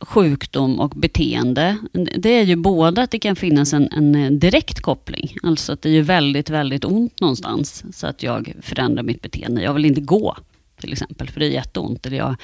sjukdom 0.04 0.80
och 0.80 0.90
beteende, 0.90 1.78
det 2.16 2.30
är 2.30 2.42
ju 2.42 2.56
både 2.56 3.02
att 3.02 3.10
det 3.10 3.18
kan 3.18 3.36
finnas 3.36 3.72
en, 3.72 3.88
en, 3.92 4.14
eh, 4.14 4.30
direkt 4.30 4.80
koppling, 4.80 5.36
alltså 5.42 5.72
att 5.72 5.82
det 5.82 5.90
är 5.90 6.02
väldigt, 6.02 6.50
väldigt 6.50 6.84
ont 6.84 7.20
någonstans, 7.20 7.84
så 7.92 8.06
att 8.06 8.22
jag 8.22 8.52
förändrar 8.62 9.02
mitt 9.02 9.22
beteende. 9.22 9.62
Jag 9.62 9.74
vill 9.74 9.84
inte 9.84 10.00
gå, 10.00 10.36
till 10.80 10.92
exempel, 10.92 11.30
för 11.30 11.40
det 11.40 11.46
är 11.46 11.50
jätteont. 11.50 12.06
Eller 12.06 12.16
jag, 12.16 12.36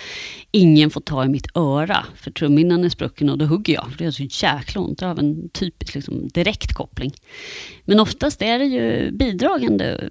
ingen 0.51 0.91
får 0.91 1.01
ta 1.01 1.25
i 1.25 1.29
mitt 1.29 1.57
öra, 1.57 2.07
för 2.17 2.31
trumhinnan 2.31 2.85
är 2.85 2.89
sprucken 2.89 3.31
och 3.31 3.39
då 3.39 3.45
hugger 3.45 3.75
jag, 3.75 3.91
för 3.91 3.99
det 3.99 4.05
är 4.05 4.11
så 4.11 4.47
jäkla 4.47 4.81
ont. 4.81 4.99
Det 4.99 5.07
har 5.07 5.19
en 5.19 5.49
typisk 5.49 5.95
liksom, 5.95 6.29
direkt 6.29 6.73
koppling. 6.73 7.13
Men 7.85 8.01
oftast 8.01 8.43
är 8.43 8.59
det 8.59 8.65
ju 8.65 9.11
bidragande 9.13 10.09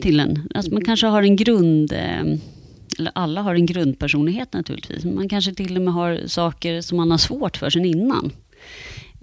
till 0.00 0.20
en, 0.20 0.48
alltså 0.54 0.72
man 0.72 0.84
kanske 0.84 1.06
har 1.06 1.22
en 1.22 1.36
grund... 1.36 1.92
Eh, 1.92 2.24
eller 2.98 3.12
alla 3.14 3.42
har 3.42 3.54
en 3.54 3.66
grundpersonlighet 3.66 4.52
naturligtvis. 4.52 5.04
Man 5.04 5.28
kanske 5.28 5.54
till 5.54 5.76
och 5.76 5.82
med 5.82 5.94
har 5.94 6.20
saker 6.26 6.80
som 6.80 6.96
man 6.96 7.10
har 7.10 7.18
svårt 7.18 7.56
för 7.56 7.70
sen 7.70 7.84
innan. 7.84 8.32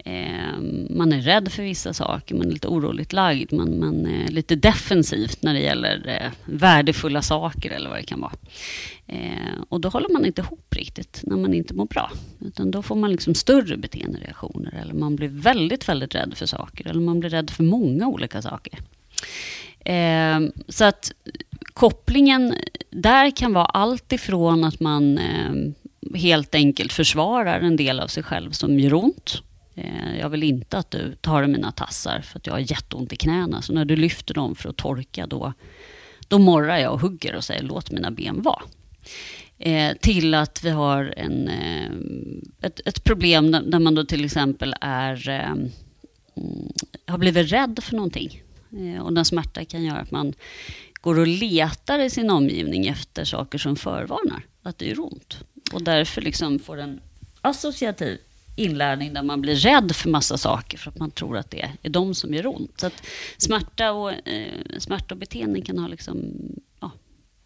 Eh, 0.08 0.60
man 0.90 1.12
är 1.12 1.20
rädd 1.20 1.52
för 1.52 1.62
vissa 1.62 1.92
saker, 1.92 2.34
man 2.34 2.46
är 2.46 2.52
lite 2.52 2.68
oroligt 2.68 3.12
lagd, 3.12 3.52
man, 3.52 3.78
man 3.80 4.06
är 4.06 4.28
lite 4.28 4.56
defensivt 4.56 5.42
när 5.42 5.54
det 5.54 5.60
gäller 5.60 6.08
eh, 6.08 6.30
värdefulla 6.44 7.22
saker 7.22 7.70
eller 7.70 7.90
vad 7.90 7.98
det 7.98 8.02
kan 8.02 8.20
vara. 8.20 8.32
Eh, 9.06 9.62
och 9.68 9.80
då 9.80 9.88
håller 9.88 10.08
man 10.08 10.24
inte 10.24 10.40
ihop 10.40 10.74
riktigt 10.74 11.20
när 11.22 11.36
man 11.36 11.54
inte 11.54 11.74
mår 11.74 11.86
bra. 11.86 12.10
Utan 12.40 12.70
då 12.70 12.82
får 12.82 12.96
man 12.96 13.10
liksom 13.10 13.34
större 13.34 13.76
beteendereaktioner 13.76 14.74
eller 14.82 14.94
man 14.94 15.16
blir 15.16 15.28
väldigt, 15.28 15.88
väldigt 15.88 16.14
rädd 16.14 16.34
för 16.36 16.46
saker 16.46 16.86
eller 16.86 17.00
man 17.00 17.20
blir 17.20 17.30
rädd 17.30 17.50
för 17.50 17.64
många 17.64 18.08
olika 18.08 18.42
saker. 18.42 18.78
Eh, 19.84 20.40
så 20.68 20.84
att 20.84 21.12
kopplingen 21.78 22.54
där 22.90 23.30
kan 23.30 23.52
vara 23.52 23.64
allt 23.64 24.12
ifrån 24.12 24.64
att 24.64 24.80
man, 24.80 25.18
eh, 25.18 25.52
helt 26.14 26.54
enkelt 26.54 26.92
försvarar 26.92 27.60
en 27.60 27.76
del 27.76 28.00
av 28.00 28.06
sig 28.06 28.22
själv 28.22 28.50
som 28.50 28.78
gör 28.80 28.94
ont. 28.94 29.42
Eh, 29.74 30.18
jag 30.20 30.28
vill 30.28 30.42
inte 30.42 30.78
att 30.78 30.90
du 30.90 31.14
tar 31.20 31.46
mina 31.46 31.72
tassar 31.72 32.20
för 32.20 32.38
att 32.38 32.46
jag 32.46 32.54
har 32.54 32.60
jätteont 32.60 33.12
i 33.12 33.16
knäna. 33.16 33.62
Så 33.62 33.72
när 33.72 33.84
du 33.84 33.96
lyfter 33.96 34.34
dem 34.34 34.54
för 34.54 34.68
att 34.68 34.76
torka 34.76 35.26
då, 35.26 35.52
då 36.28 36.38
morrar 36.38 36.76
jag 36.76 36.92
och 36.92 37.00
hugger 37.00 37.34
och 37.34 37.44
säger 37.44 37.62
låt 37.62 37.90
mina 37.90 38.10
ben 38.10 38.42
vara. 38.42 38.62
Eh, 39.58 39.96
till 39.96 40.34
att 40.34 40.64
vi 40.64 40.70
har 40.70 41.14
en, 41.16 41.48
eh, 41.48 41.90
ett, 42.66 42.80
ett, 42.84 43.04
problem 43.04 43.50
där, 43.50 43.62
där, 43.62 43.78
man 43.78 43.94
då 43.94 44.04
till 44.04 44.24
exempel 44.24 44.74
är, 44.80 45.28
eh, 45.28 45.50
mm, 45.50 45.68
har 47.06 47.18
blivit 47.18 47.52
rädd 47.52 47.78
för 47.82 47.96
någonting. 47.96 48.42
Eh, 48.72 49.02
och 49.02 49.12
den 49.12 49.24
smärta 49.24 49.64
kan 49.64 49.84
göra 49.84 49.98
att 49.98 50.10
man 50.10 50.34
går 51.08 51.18
och 51.18 51.26
letar 51.26 51.98
i 51.98 52.10
sin 52.10 52.30
omgivning 52.30 52.86
efter 52.86 53.24
saker 53.24 53.58
som 53.58 53.76
förvarnar 53.76 54.42
att 54.62 54.78
det 54.78 54.86
gör 54.86 55.00
ont. 55.00 55.38
Och 55.72 55.82
därför 55.82 56.20
liksom 56.20 56.58
får 56.58 56.80
en 56.80 57.00
associativ 57.40 58.18
inlärning 58.56 59.14
där 59.14 59.22
man 59.22 59.40
blir 59.40 59.54
rädd 59.54 59.96
för 59.96 60.10
massa 60.10 60.38
saker 60.38 60.78
för 60.78 60.90
att 60.90 60.98
man 60.98 61.10
tror 61.10 61.36
att 61.36 61.50
det 61.50 61.70
är 61.82 61.90
de 61.90 62.14
som 62.14 62.34
gör 62.34 62.46
ont. 62.46 62.80
Så 62.80 62.90
smärta, 63.38 63.92
och, 63.92 64.28
eh, 64.28 64.78
smärta 64.78 65.14
och 65.14 65.18
beteenden 65.18 65.62
kan 65.62 65.78
ha 65.78 65.88
liksom, 65.88 66.32
ja, 66.80 66.90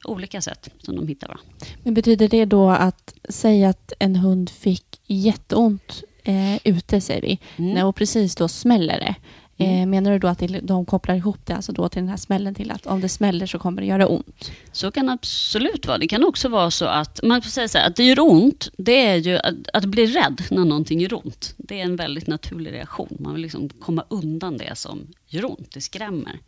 olika 0.04 0.40
sätt 0.40 0.69
som 0.78 0.97
de 0.97 1.09
hittar 1.09 1.28
varandra. 1.28 1.50
Men 1.83 1.95
betyder 1.95 2.28
det 2.28 2.45
då 2.45 2.71
att 2.71 3.14
säga 3.28 3.69
att 3.69 3.92
en 3.99 4.16
hund 4.16 4.50
fick 4.50 5.00
jätteont 5.07 6.02
eh, 6.25 6.57
ute, 6.64 7.00
säger 7.00 7.23
vi, 7.23 7.38
mm. 7.57 7.87
och 7.87 7.97
precis 7.97 8.37
då 8.37 8.49
smäller 8.49 9.00
det. 9.00 9.14
Mm. 9.57 9.83
Eh, 9.83 9.87
menar 9.87 10.13
du 10.13 10.19
då 10.19 10.29
att 10.29 10.43
de 10.63 10.87
kopplar 10.87 11.15
ihop 11.15 11.39
det 11.45 11.55
alltså 11.55 11.73
då 11.73 11.89
till 11.89 12.03
den 12.03 12.09
här 12.09 12.17
smällen 12.17 12.55
till 12.55 12.71
att 12.71 12.87
om 12.87 13.01
det 13.01 13.09
smäller 13.09 13.47
så 13.47 13.59
kommer 13.59 13.83
det 13.83 13.87
göra 13.87 14.07
ont? 14.07 14.53
Så 14.73 14.91
kan 14.91 15.07
det 15.07 15.13
absolut 15.13 15.87
vara. 15.87 15.99
Det 15.99 16.09
kan 16.09 16.25
också 16.25 16.49
vara 16.49 16.71
så 16.71 16.85
att 16.85 17.21
man 17.23 17.43
får 17.43 17.51
säga 17.51 17.69
så 17.69 17.79
här, 17.79 17.87
att 17.87 17.97
det 17.97 18.05
gör 18.05 18.21
ont, 18.21 18.69
det 18.77 19.07
är 19.07 19.17
ju 19.17 19.37
att, 19.37 19.55
att 19.73 19.85
bli 19.85 20.07
rädd 20.07 20.43
när 20.51 20.65
någonting 20.65 21.01
gör 21.01 21.15
ont. 21.15 21.55
Det 21.57 21.81
är 21.81 21.85
en 21.85 21.97
väldigt 21.97 22.27
naturlig 22.27 22.73
reaktion. 22.73 23.17
Man 23.21 23.33
vill 23.33 23.43
liksom 23.43 23.69
komma 23.69 24.05
undan 24.09 24.57
det 24.57 24.79
som 24.79 25.07
gör 25.29 25.45
ont, 25.45 25.73
det 25.73 25.81
skrämmer. 25.81 26.39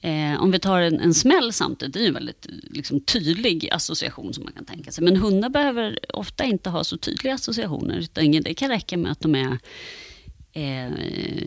Eh, 0.00 0.42
om 0.42 0.50
vi 0.50 0.58
tar 0.58 0.80
en, 0.80 1.00
en 1.00 1.14
smäll 1.14 1.52
samtidigt, 1.52 1.94
det 1.94 2.04
är 2.04 2.08
en 2.08 2.14
väldigt 2.14 2.46
liksom, 2.70 3.00
tydlig 3.00 3.68
association 3.72 4.34
som 4.34 4.44
man 4.44 4.52
kan 4.52 4.64
tänka 4.64 4.92
sig. 4.92 5.04
Men 5.04 5.16
hundar 5.16 5.48
behöver 5.48 5.98
ofta 6.16 6.44
inte 6.44 6.70
ha 6.70 6.84
så 6.84 6.96
tydliga 6.96 7.34
associationer, 7.34 7.98
utan 7.98 8.30
det 8.30 8.54
kan 8.54 8.68
räcka 8.68 8.96
med 8.96 9.12
att 9.12 9.20
de 9.20 9.34
är 9.34 9.58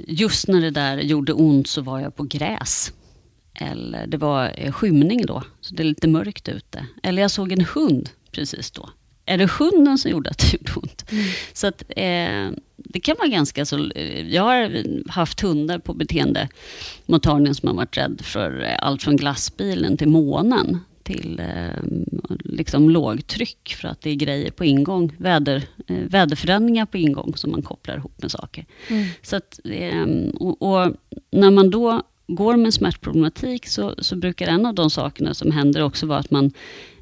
just 0.07 0.47
när 0.47 0.61
det 0.61 0.71
där 0.71 0.97
gjorde 0.97 1.33
ont 1.33 1.67
så 1.67 1.81
var 1.81 1.99
jag 1.99 2.15
på 2.15 2.23
gräs. 2.23 2.93
Eller 3.53 4.07
det 4.07 4.17
var 4.17 4.53
eh, 4.57 4.71
skymning 4.71 5.25
då, 5.25 5.43
så 5.61 5.73
det 5.75 5.83
är 5.83 5.87
lite 5.87 6.07
mörkt 6.07 6.49
ute. 6.49 6.85
Eller 7.03 7.21
jag 7.21 7.31
såg 7.31 7.51
en 7.51 7.65
hund 7.65 8.09
precis 8.31 8.71
då. 8.71 8.89
Är 9.25 9.37
det 9.37 9.51
hunden 9.51 9.97
som 9.97 10.11
gjorde 10.11 10.29
att 10.29 10.37
det 10.37 10.53
gjorde 10.57 10.71
ont? 10.75 11.11
Mm. 11.11 11.23
Så 11.53 11.67
att, 11.67 11.83
eh, 11.89 12.49
det 12.77 12.99
kan 13.03 13.15
vara 13.19 13.27
ganska 13.27 13.65
så... 13.65 13.91
Jag 14.29 14.43
har 14.43 14.83
haft 15.09 15.41
hundar 15.41 15.79
på 15.79 15.93
beteendemottagningen 15.93 17.55
som 17.55 17.67
har 17.67 17.75
varit 17.75 17.97
rädd 17.97 18.21
för 18.23 18.63
eh, 18.63 18.75
allt 18.79 19.03
från 19.03 19.17
glassbilen 19.17 19.97
till 19.97 20.09
månen 20.09 20.79
till 21.13 21.39
eh, 21.39 21.83
liksom 22.39 22.89
lågtryck 22.89 23.75
för 23.81 23.87
att 23.87 24.01
det 24.01 24.09
är 24.09 24.15
grejer 24.15 24.51
på 24.51 24.65
ingång, 24.65 25.15
väder, 25.17 25.63
eh, 25.87 25.95
väderförändringar 25.97 26.85
på 26.85 26.97
ingång 26.97 27.33
som 27.35 27.51
man 27.51 27.61
kopplar 27.61 27.97
ihop 27.97 28.21
med 28.21 28.31
saker. 28.31 28.65
Mm. 28.87 29.07
Så 29.21 29.35
att, 29.35 29.59
eh, 29.63 30.07
och, 30.33 30.61
och, 30.61 30.93
när 31.31 31.51
man 31.51 31.69
då 31.69 32.01
går 32.27 32.57
med 32.57 32.73
smärtproblematik 32.73 33.67
så, 33.67 33.95
så 33.97 34.15
brukar 34.15 34.47
en 34.47 34.65
av 34.65 34.75
de 34.75 34.89
sakerna 34.89 35.33
som 35.33 35.51
händer 35.51 35.83
också 35.83 36.05
vara 36.05 36.19
att 36.19 36.31
man 36.31 36.51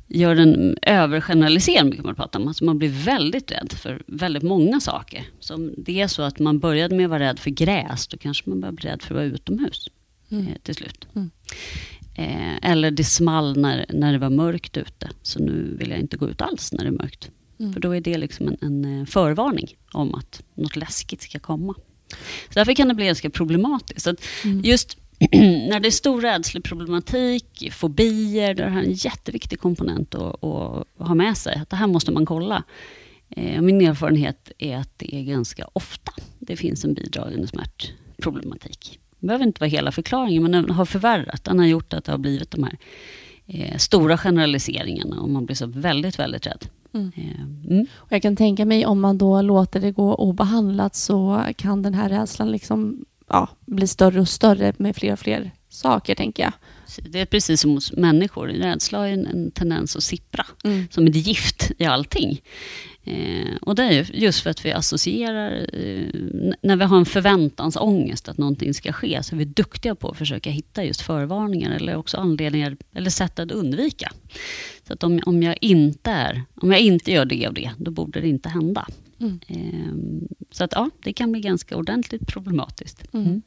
gör 0.09 0.35
en 0.35 0.77
övergeneralisering, 0.81 1.91
kan 1.91 2.05
man 2.05 2.15
prata 2.15 2.39
om. 2.39 2.47
Alltså 2.47 2.65
man 2.65 2.77
blir 2.77 2.89
väldigt 2.89 3.51
rädd 3.51 3.73
för 3.73 4.01
väldigt 4.07 4.43
många 4.43 4.79
saker. 4.79 5.27
Så 5.39 5.53
om 5.55 5.73
det 5.77 6.01
är 6.01 6.07
så 6.07 6.21
att 6.21 6.39
man 6.39 6.59
började 6.59 6.95
med 6.95 7.05
att 7.05 7.09
vara 7.09 7.19
rädd 7.19 7.39
för 7.39 7.49
gräs, 7.49 8.07
då 8.07 8.17
kanske 8.17 8.49
man 8.49 8.59
börjar 8.59 8.73
bli 8.73 8.89
rädd 8.89 9.01
för 9.01 9.15
att 9.15 9.17
vara 9.17 9.25
utomhus 9.25 9.89
mm. 10.31 10.47
eh, 10.47 10.53
till 10.63 10.75
slut. 10.75 11.07
Mm. 11.15 11.31
Eh, 12.19 12.71
eller 12.71 12.91
det 12.91 13.03
small 13.03 13.57
när, 13.57 13.85
när 13.89 14.11
det 14.13 14.19
var 14.19 14.29
mörkt 14.29 14.77
ute, 14.77 15.09
så 15.21 15.39
nu 15.39 15.75
vill 15.79 15.89
jag 15.89 15.99
inte 15.99 16.17
gå 16.17 16.29
ut 16.29 16.41
alls 16.41 16.73
när 16.73 16.83
det 16.83 16.89
är 16.89 17.03
mörkt. 17.03 17.31
Mm. 17.59 17.73
För 17.73 17.79
då 17.79 17.95
är 17.95 18.01
det 18.01 18.17
liksom 18.17 18.47
en, 18.47 18.57
en, 18.61 18.99
eh, 18.99 19.05
förvarning 19.05 19.67
om 19.91 20.15
att 20.15 20.43
något 20.55 20.75
läskigt 20.75 21.21
ska 21.21 21.39
komma. 21.39 21.73
Så 22.47 22.53
därför 22.53 22.73
kan 22.73 22.87
det 22.87 22.93
bli 22.93 23.05
ganska 23.05 23.29
problematiskt. 23.29 24.01
Så 24.01 24.15
mm. 24.43 24.61
Just 24.63 24.97
när 25.31 25.79
det 25.79 25.87
är 25.87 25.91
stor 25.91 26.21
rädslig 26.21 26.63
problematik, 26.63 27.69
fobier, 27.71 28.53
det 28.53 28.63
är 28.63 28.67
en 28.67 28.93
jätteviktig 28.93 29.59
komponent 29.59 30.15
att, 30.15 30.43
att, 30.43 30.87
ha 30.97 31.15
med 31.15 31.37
sig. 31.37 31.55
Att 31.55 31.69
det 31.69 31.75
här 31.75 31.87
måste 31.87 32.11
man 32.11 32.25
kolla. 32.25 32.63
Eh, 33.29 33.61
min 33.61 33.81
erfarenhet 33.81 34.51
är 34.57 34.77
att 34.77 34.99
det 34.99 35.15
är 35.15 35.23
ganska 35.23 35.69
ofta 35.73 36.13
det 36.39 36.55
finns 36.55 36.85
en 36.85 36.93
bidragande 36.93 37.47
smärtproblematik. 37.47 38.99
Det 39.19 39.27
behöver 39.27 39.45
inte 39.45 39.59
vara 39.59 39.69
hela 39.69 39.91
förklaringen, 39.91 40.43
men 40.43 40.51
den 40.51 40.69
har 40.69 40.85
förvärrat. 40.85 41.43
Den 41.43 41.59
har 41.59 41.65
gjort 41.65 41.93
att 41.93 42.05
det 42.05 42.11
har 42.11 42.19
blivit 42.19 42.51
de 42.51 42.63
här 42.63 42.77
eh, 43.47 43.77
stora 43.77 44.17
generaliseringarna 44.17 45.21
och 45.21 45.29
man 45.29 45.45
blir 45.45 45.55
så 45.55 45.65
väldigt, 45.65 46.19
väldigt 46.19 46.47
rädd. 46.47 46.65
Mm. 46.93 47.11
Eh, 47.15 47.71
mm. 47.71 47.85
Och 47.95 48.11
jag 48.11 48.21
kan 48.21 48.35
tänka 48.35 48.65
mig 48.65 48.85
om 48.85 48.99
man 49.01 49.17
då 49.17 49.41
låter 49.41 49.79
det 49.79 49.91
gå 49.91 50.15
obehandlat 50.15 50.95
så 50.95 51.43
kan 51.57 51.81
den 51.81 51.93
här 51.93 52.09
rädslan 52.09 52.51
liksom, 52.51 53.05
ja, 53.29 53.47
bli 53.65 53.87
större 53.87 54.21
och 54.21 54.29
större 54.29 54.73
med 54.77 54.95
fler 54.95 55.13
och 55.13 55.19
fler 55.19 55.51
saker, 55.69 56.15
tänker 56.15 56.43
jag. 56.43 56.53
Det 57.11 57.19
är 57.19 57.25
precis 57.25 57.61
som 57.61 57.71
hos 57.71 57.91
människor. 57.91 58.47
Rädsla 58.47 58.97
har 58.97 59.07
en, 59.07 59.27
en 59.27 59.51
tendens 59.51 59.95
att 59.95 60.03
sippra, 60.03 60.45
mm. 60.63 60.87
som 60.91 61.07
ett 61.07 61.15
gift 61.15 61.71
i 61.77 61.85
allting. 61.85 62.41
Eh, 63.09 63.55
och 63.61 63.75
det 63.75 63.83
är 63.83 64.15
just 64.15 64.39
för 64.39 64.49
att 64.49 64.65
vi 64.65 64.71
associerar, 64.71 65.69
eh, 65.73 66.07
när 66.61 66.75
vi 66.75 66.83
har 66.83 66.97
en 66.97 67.05
förväntansångest 67.05 68.29
att 68.29 68.37
någonting 68.37 68.73
ska 68.73 68.93
ske, 68.93 69.23
så 69.23 69.35
är 69.35 69.37
vi 69.37 69.45
duktiga 69.45 69.95
på 69.95 70.09
att 70.09 70.17
försöka 70.17 70.49
hitta 70.49 70.83
just 70.83 71.01
förvarningar 71.01 71.71
eller 71.71 71.95
också 71.95 72.17
anledningar 72.17 72.77
eller 72.93 73.09
sätt 73.09 73.39
att 73.39 73.51
undvika. 73.51 74.11
Så 74.87 74.93
att 74.93 75.03
om, 75.03 75.19
om, 75.25 75.43
jag 75.43 75.57
inte 75.61 76.11
är, 76.11 76.43
om 76.55 76.71
jag 76.71 76.81
inte 76.81 77.11
gör 77.11 77.25
det 77.25 77.47
och 77.47 77.53
det, 77.53 77.71
då 77.77 77.91
borde 77.91 78.21
det 78.21 78.27
inte 78.27 78.49
hända. 78.49 78.87
Mm. 79.19 79.39
Eh, 79.47 80.29
så 80.51 80.63
att 80.63 80.71
ja, 80.75 80.89
det 81.03 81.13
kan 81.13 81.31
bli 81.31 81.41
ganska 81.41 81.77
ordentligt 81.77 82.27
problematiskt. 82.27 83.13
Mm. 83.13 83.41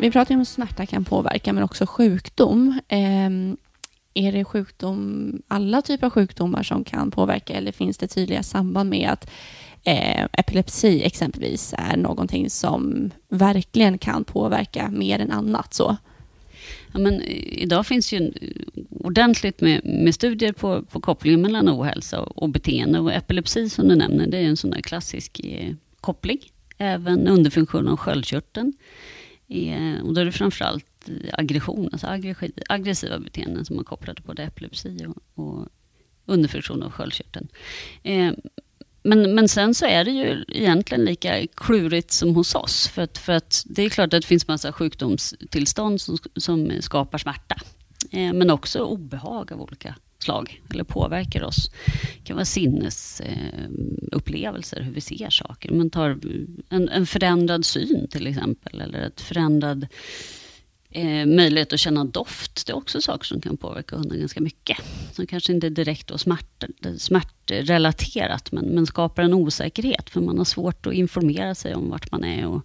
Vi 0.00 0.10
pratar 0.10 0.34
om 0.34 0.44
smärta 0.44 0.86
kan 0.86 1.04
påverka, 1.04 1.52
men 1.52 1.62
också 1.62 1.86
sjukdom. 1.86 2.80
Eh, 2.88 3.30
är 4.14 4.32
det 4.32 4.44
sjukdom, 4.44 5.32
alla 5.48 5.82
typer 5.82 6.06
av 6.06 6.10
sjukdomar 6.10 6.62
som 6.62 6.84
kan 6.84 7.10
påverka 7.10 7.54
eller 7.54 7.72
finns 7.72 7.98
det 7.98 8.06
tydliga 8.06 8.42
samband 8.42 8.90
med 8.90 9.10
att 9.10 9.30
eh, 9.84 10.24
epilepsi 10.32 11.02
exempelvis 11.02 11.74
är 11.78 11.96
någonting 11.96 12.50
som 12.50 13.10
verkligen 13.28 13.98
kan 13.98 14.24
påverka 14.24 14.90
mer 14.90 15.18
än 15.18 15.30
annat? 15.30 15.74
Så? 15.74 15.96
Ja, 16.92 16.98
men 16.98 17.20
eh, 17.20 17.62
idag 17.62 17.86
finns 17.86 18.12
ju 18.12 18.18
eh, 18.18 18.82
ordentligt 18.90 19.60
med, 19.60 19.80
med 19.84 20.14
studier 20.14 20.52
på, 20.52 20.82
på 20.82 21.00
kopplingen 21.00 21.42
mellan 21.42 21.68
ohälsa 21.68 22.20
och, 22.20 22.42
och 22.42 22.48
beteende. 22.48 23.00
Och 23.00 23.12
epilepsi 23.12 23.68
som 23.68 23.88
du 23.88 23.96
nämner, 23.96 24.26
det 24.26 24.38
är 24.38 24.44
en 24.44 24.56
sån 24.56 24.70
där 24.70 24.80
klassisk 24.80 25.40
eh, 25.44 25.74
koppling. 26.00 26.38
Även 26.78 27.28
underfunktion 27.28 27.88
av 27.88 27.96
sköldkörteln. 27.96 28.72
Är, 29.48 29.96
eh, 29.96 30.00
och 30.00 30.14
då 30.14 30.20
är 30.20 30.24
det 30.24 30.32
framförallt 30.32 31.08
eh, 31.08 31.30
aggression, 31.32 31.88
alltså 31.92 32.06
aggressiva 32.68 33.18
beteenden 33.18 33.64
som 33.64 33.76
man 33.76 33.84
kopplade 33.84 34.14
till 34.14 34.26
både 34.26 34.42
epilepsi 34.42 35.06
och, 35.06 35.44
och 35.44 35.68
underfunktion 36.26 36.82
av 36.82 36.90
sköldkörteln. 36.90 37.48
Eh, 38.02 38.32
men, 39.02 39.34
men 39.34 39.48
sen 39.48 39.74
så 39.74 39.86
är 39.86 40.04
det 40.04 40.10
ju 40.10 40.44
egentligen 40.48 41.04
lika 41.04 41.46
klurigt 41.54 42.10
som 42.10 42.34
hos 42.34 42.54
oss. 42.54 42.88
För 42.88 43.02
att, 43.02 43.18
för 43.18 43.32
att 43.32 43.64
det 43.66 43.82
är 43.82 43.88
klart 43.88 44.14
att 44.14 44.22
det 44.22 44.26
finns 44.26 44.48
massa 44.48 44.72
sjukdomstillstånd 44.72 46.00
som, 46.00 46.18
som 46.36 46.72
skapar 46.80 47.18
smärta. 47.18 47.56
Eh, 48.10 48.32
men 48.32 48.50
också 48.50 48.84
obehag 48.84 49.52
av 49.52 49.62
olika 49.62 49.94
slag, 50.22 50.62
eller 50.70 50.84
påverkar 50.84 51.42
oss. 51.42 51.70
Det 52.18 52.24
kan 52.24 52.36
vara 52.36 52.44
sinnesupplevelser, 52.44 54.82
hur 54.82 54.92
vi 54.92 55.00
ser 55.00 55.30
saker. 55.30 55.72
Man 55.72 55.90
tar 55.90 56.18
en, 56.68 56.88
en 56.88 57.06
förändrad 57.06 57.64
syn 57.64 58.08
till 58.10 58.26
exempel, 58.26 58.80
eller 58.80 58.98
ett 58.98 59.20
förändrad 59.20 59.86
eh, 60.90 61.26
möjlighet 61.26 61.72
att 61.72 61.80
känna 61.80 62.04
doft. 62.04 62.66
Det 62.66 62.72
är 62.72 62.76
också 62.76 63.00
saker 63.00 63.24
som 63.24 63.40
kan 63.40 63.56
påverka 63.56 63.96
hunden 63.96 64.18
ganska 64.18 64.40
mycket. 64.40 64.78
Som 65.12 65.26
kanske 65.26 65.52
inte 65.52 65.66
är 65.66 65.70
direkt 65.70 66.10
och 66.10 66.20
smärt, 66.20 66.64
smärtrelaterat, 66.98 68.52
men, 68.52 68.64
men 68.64 68.86
skapar 68.86 69.22
en 69.22 69.34
osäkerhet, 69.34 70.10
för 70.10 70.20
man 70.20 70.38
har 70.38 70.44
svårt 70.44 70.86
att 70.86 70.94
informera 70.94 71.54
sig 71.54 71.74
om 71.74 71.90
vart 71.90 72.12
man 72.12 72.24
är 72.24 72.46
och 72.46 72.62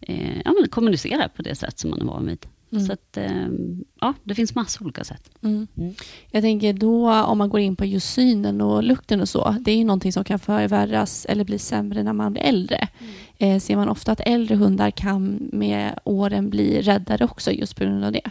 eh, 0.00 0.40
ja, 0.44 0.54
men 0.60 0.68
kommunicera 0.68 1.28
på 1.28 1.42
det 1.42 1.54
sätt 1.54 1.78
som 1.78 1.90
man 1.90 2.00
är 2.00 2.04
van 2.04 2.26
vid. 2.26 2.46
Mm. 2.72 2.86
Så 2.86 2.92
att, 2.92 3.16
ehm, 3.16 3.84
ja, 4.00 4.14
det 4.24 4.34
finns 4.34 4.54
massor 4.54 4.84
olika 4.84 5.04
sätt. 5.04 5.30
Mm. 5.42 5.66
Mm. 5.76 5.94
Jag 6.30 6.42
tänker 6.42 6.72
då 6.72 7.12
om 7.12 7.38
man 7.38 7.48
går 7.48 7.60
in 7.60 7.76
på 7.76 7.84
just 7.84 8.14
synen 8.14 8.60
och 8.60 8.82
lukten 8.82 9.20
och 9.20 9.28
så. 9.28 9.56
Det 9.60 9.70
är 9.70 9.76
ju 9.76 9.84
någonting 9.84 10.12
som 10.12 10.24
kan 10.24 10.38
förvärras 10.38 11.26
eller 11.28 11.44
bli 11.44 11.58
sämre 11.58 12.02
när 12.02 12.12
man 12.12 12.32
blir 12.32 12.42
äldre. 12.42 12.88
Mm. 12.98 13.12
Eh, 13.38 13.60
ser 13.60 13.76
man 13.76 13.88
ofta 13.88 14.12
att 14.12 14.20
äldre 14.20 14.56
hundar 14.56 14.90
kan 14.90 15.48
med 15.52 15.98
åren 16.04 16.50
bli 16.50 16.82
räddare 16.82 17.24
också 17.24 17.52
just 17.52 17.76
på 17.76 17.84
grund 17.84 18.04
av 18.04 18.12
det. 18.12 18.30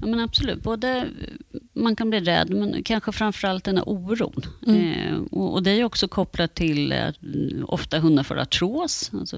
Ja, 0.00 0.06
men 0.06 0.20
absolut. 0.20 0.62
Både 0.62 1.08
man 1.72 1.96
kan 1.96 2.10
bli 2.10 2.20
rädd, 2.20 2.50
men 2.50 2.82
kanske 2.82 3.12
framförallt 3.12 3.64
den 3.64 3.76
här 3.76 3.88
oron. 3.88 4.42
Mm. 4.66 4.92
Eh, 4.92 5.20
och, 5.30 5.52
och, 5.52 5.62
det 5.62 5.70
är 5.70 5.84
också 5.84 6.08
kopplat 6.08 6.54
till 6.54 6.92
att 6.92 7.16
ofta 7.64 7.98
hundar 7.98 8.22
får 8.22 8.38
artros, 8.38 9.10
alltså 9.14 9.36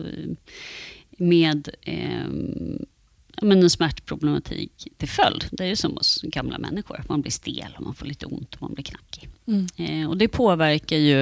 med 1.18 1.68
eh, 1.82 2.26
men 3.42 3.62
en 3.62 3.70
smärtproblematik 3.70 4.88
till 4.96 5.08
följd. 5.08 5.44
Det 5.50 5.64
är 5.64 5.68
ju 5.68 5.76
som 5.76 5.96
hos 5.96 6.22
gamla 6.22 6.58
människor. 6.58 7.04
Man 7.08 7.20
blir 7.20 7.32
stel 7.32 7.74
och 7.76 7.82
man 7.82 7.94
får 7.94 8.06
lite 8.06 8.26
ont 8.26 8.54
och 8.54 8.62
man 8.62 8.74
blir 8.74 8.84
knackig. 8.84 9.28
Mm. 9.46 9.66
Eh, 9.76 10.10
och 10.10 10.16
det 10.16 10.28
påverkar 10.28 10.96
ju 10.96 11.20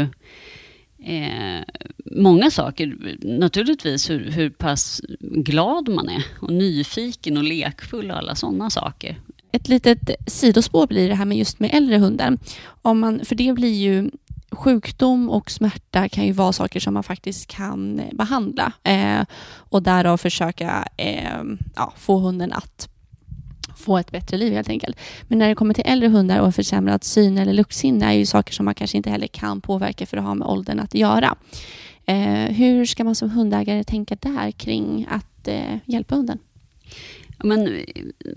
eh, 0.98 1.62
många 2.04 2.50
saker. 2.50 3.16
Naturligtvis 3.22 4.10
hur, 4.10 4.30
hur 4.30 4.50
pass 4.50 5.00
glad 5.20 5.88
man 5.88 6.08
är 6.08 6.24
och 6.40 6.52
nyfiken 6.52 7.36
och 7.36 7.44
lekfull 7.44 8.10
och 8.10 8.16
alla 8.16 8.34
sådana 8.34 8.70
saker. 8.70 9.20
Ett 9.52 9.68
litet 9.68 10.10
sidospår 10.26 10.86
blir 10.86 11.08
det 11.08 11.14
här 11.14 11.24
med 11.24 11.38
just 11.38 11.60
med 11.60 11.70
äldre 11.74 11.98
hundar. 11.98 12.38
Om 12.82 13.00
man, 13.00 13.24
för 13.24 13.34
det 13.34 13.52
blir 13.52 13.74
ju 13.74 14.10
sjukdom 14.54 15.30
och 15.30 15.50
smärta 15.50 16.08
kan 16.08 16.26
ju 16.26 16.32
vara 16.32 16.52
saker 16.52 16.80
som 16.80 16.94
man 16.94 17.02
faktiskt 17.02 17.46
kan 17.46 17.98
eh, 17.98 18.14
behandla 18.14 18.72
eh, 18.82 19.22
och 19.56 19.82
därav 19.82 20.16
försöka 20.16 20.88
eh, 20.96 21.42
ja, 21.76 21.92
få 21.96 22.18
hunden 22.18 22.52
att 22.52 22.88
få 23.76 23.98
ett 23.98 24.10
bättre 24.10 24.36
liv 24.36 24.52
helt 24.52 24.68
enkelt. 24.68 24.98
Men 25.28 25.38
när 25.38 25.48
det 25.48 25.54
kommer 25.54 25.74
till 25.74 25.84
äldre 25.86 26.08
hundar 26.08 26.40
och 26.40 26.54
försämrad 26.54 27.04
syn 27.04 27.38
eller 27.38 27.52
luktsinne 27.52 28.06
är 28.06 28.12
ju 28.12 28.26
saker 28.26 28.52
som 28.52 28.64
man 28.64 28.74
kanske 28.74 28.96
inte 28.96 29.10
heller 29.10 29.26
kan 29.26 29.60
påverka 29.60 30.06
för 30.06 30.16
att 30.16 30.24
ha 30.24 30.34
med 30.34 30.48
åldern 30.48 30.80
att 30.80 30.94
göra. 30.94 31.36
Eh, 32.06 32.54
hur 32.54 32.84
ska 32.86 33.04
man 33.04 33.14
som 33.14 33.30
hundägare 33.30 33.84
tänka 33.84 34.16
där 34.20 34.50
kring 34.50 35.06
att 35.10 35.48
eh, 35.48 35.76
hjälpa 35.84 36.14
hunden? 36.14 36.38
Men 37.38 37.84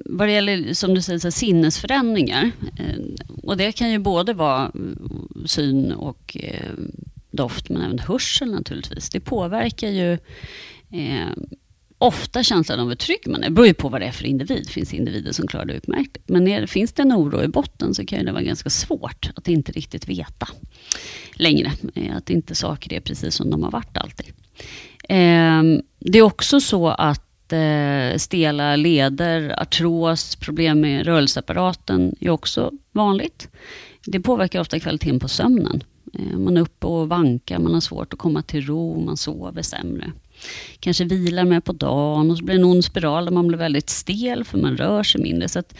vad 0.05 0.27
det 0.27 0.31
gäller, 0.31 0.73
som 0.73 0.93
du 0.93 1.01
säger, 1.01 1.19
så 1.19 1.31
sinnesförändringar. 1.31 2.51
Eh, 2.79 3.25
och 3.43 3.57
det 3.57 3.71
kan 3.71 3.91
ju 3.91 3.99
både 3.99 4.33
vara 4.33 4.71
syn 5.45 5.91
och 5.91 6.37
eh, 6.39 6.71
doft, 7.31 7.69
men 7.69 7.81
även 7.81 7.99
hörsel 7.99 8.51
naturligtvis. 8.51 9.09
Det 9.09 9.19
påverkar 9.19 9.89
ju 9.89 10.13
eh, 10.91 11.29
ofta 11.97 12.43
känslan 12.43 12.79
av 12.79 12.87
hur 12.87 12.95
trygg 12.95 13.27
man 13.27 13.43
är. 13.43 13.49
Det 13.49 13.55
beror 13.55 13.67
ju 13.67 13.73
på 13.73 13.89
vad 13.89 14.01
det 14.01 14.05
är 14.05 14.11
för 14.11 14.25
individ. 14.25 14.69
Finns 14.69 14.89
Det 14.89 14.97
individer 14.97 15.31
som 15.31 15.47
klarar 15.47 15.65
det 15.65 15.73
utmärkt. 15.73 16.17
Men 16.25 16.47
är, 16.47 16.65
finns 16.65 16.93
det 16.93 17.01
en 17.01 17.13
oro 17.13 17.43
i 17.43 17.47
botten 17.47 17.93
så 17.93 18.05
kan 18.05 18.25
det 18.25 18.31
vara 18.31 18.43
ganska 18.43 18.69
svårt 18.69 19.29
att 19.35 19.47
inte 19.47 19.71
riktigt 19.71 20.09
veta 20.09 20.47
längre. 21.33 21.71
Eh, 21.95 22.17
att 22.17 22.29
inte 22.29 22.55
saker 22.55 22.93
är 22.93 22.99
precis 22.99 23.35
som 23.35 23.49
de 23.49 23.63
har 23.63 23.71
varit 23.71 23.97
alltid. 23.97 24.27
Eh, 25.09 25.63
det 25.99 26.19
är 26.19 26.21
också 26.21 26.61
så 26.61 26.87
att 26.87 27.26
Eh, 27.53 28.17
stela 28.17 28.75
leder, 28.75 29.61
artros, 29.61 30.35
problem 30.35 30.81
med 30.81 31.05
rörelseapparaten 31.05 32.15
är 32.19 32.29
också 32.29 32.71
vanligt. 32.91 33.49
Det 34.05 34.19
påverkar 34.19 34.61
ofta 34.61 34.79
kvaliteten 34.79 35.19
på 35.19 35.27
sömnen. 35.27 35.83
Eh, 36.13 36.37
man 36.37 36.57
är 36.57 36.61
uppe 36.61 36.87
och 36.87 37.09
vankar, 37.09 37.59
man 37.59 37.73
har 37.73 37.81
svårt 37.81 38.13
att 38.13 38.19
komma 38.19 38.41
till 38.41 38.65
ro, 38.65 39.05
man 39.05 39.17
sover 39.17 39.61
sämre. 39.61 40.11
Kanske 40.79 41.05
vilar 41.05 41.45
mer 41.45 41.59
på 41.59 41.73
dagen 41.73 42.31
och 42.31 42.37
så 42.37 42.43
blir 42.43 42.55
det 42.55 42.61
en 42.61 42.67
ond 42.67 42.85
spiral 42.85 43.25
där 43.25 43.31
man 43.31 43.47
blir 43.47 43.57
väldigt 43.57 43.89
stel 43.89 44.43
för 44.43 44.57
man 44.57 44.77
rör 44.77 45.03
sig 45.03 45.21
mindre. 45.21 45.49
Så 45.49 45.59
att, 45.59 45.73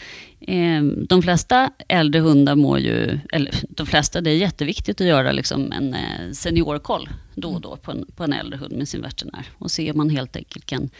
de 1.08 1.22
flesta 1.22 1.70
äldre 1.88 2.20
hundar 2.20 2.56
mår 2.56 2.78
ju, 2.78 3.18
eller 3.32 3.54
de 3.68 3.86
flesta, 3.86 4.20
det 4.20 4.30
är 4.30 4.36
jätteviktigt 4.36 5.00
att 5.00 5.06
göra 5.06 5.32
liksom 5.32 5.72
en 5.72 5.94
eh, 5.94 6.32
seniorkoll 6.32 7.08
då 7.34 7.48
och 7.48 7.60
då 7.60 7.76
på 7.76 7.90
en, 7.90 8.06
på 8.16 8.24
en 8.24 8.32
äldre 8.32 8.58
hund 8.58 8.72
med 8.72 8.88
sin 8.88 9.02
veterinär 9.02 9.46
och 9.58 9.70
se 9.70 9.90
om 9.90 9.96
man 9.96 10.10
helt 10.10 10.36
enkelt 10.36 10.66
kan 10.66 10.90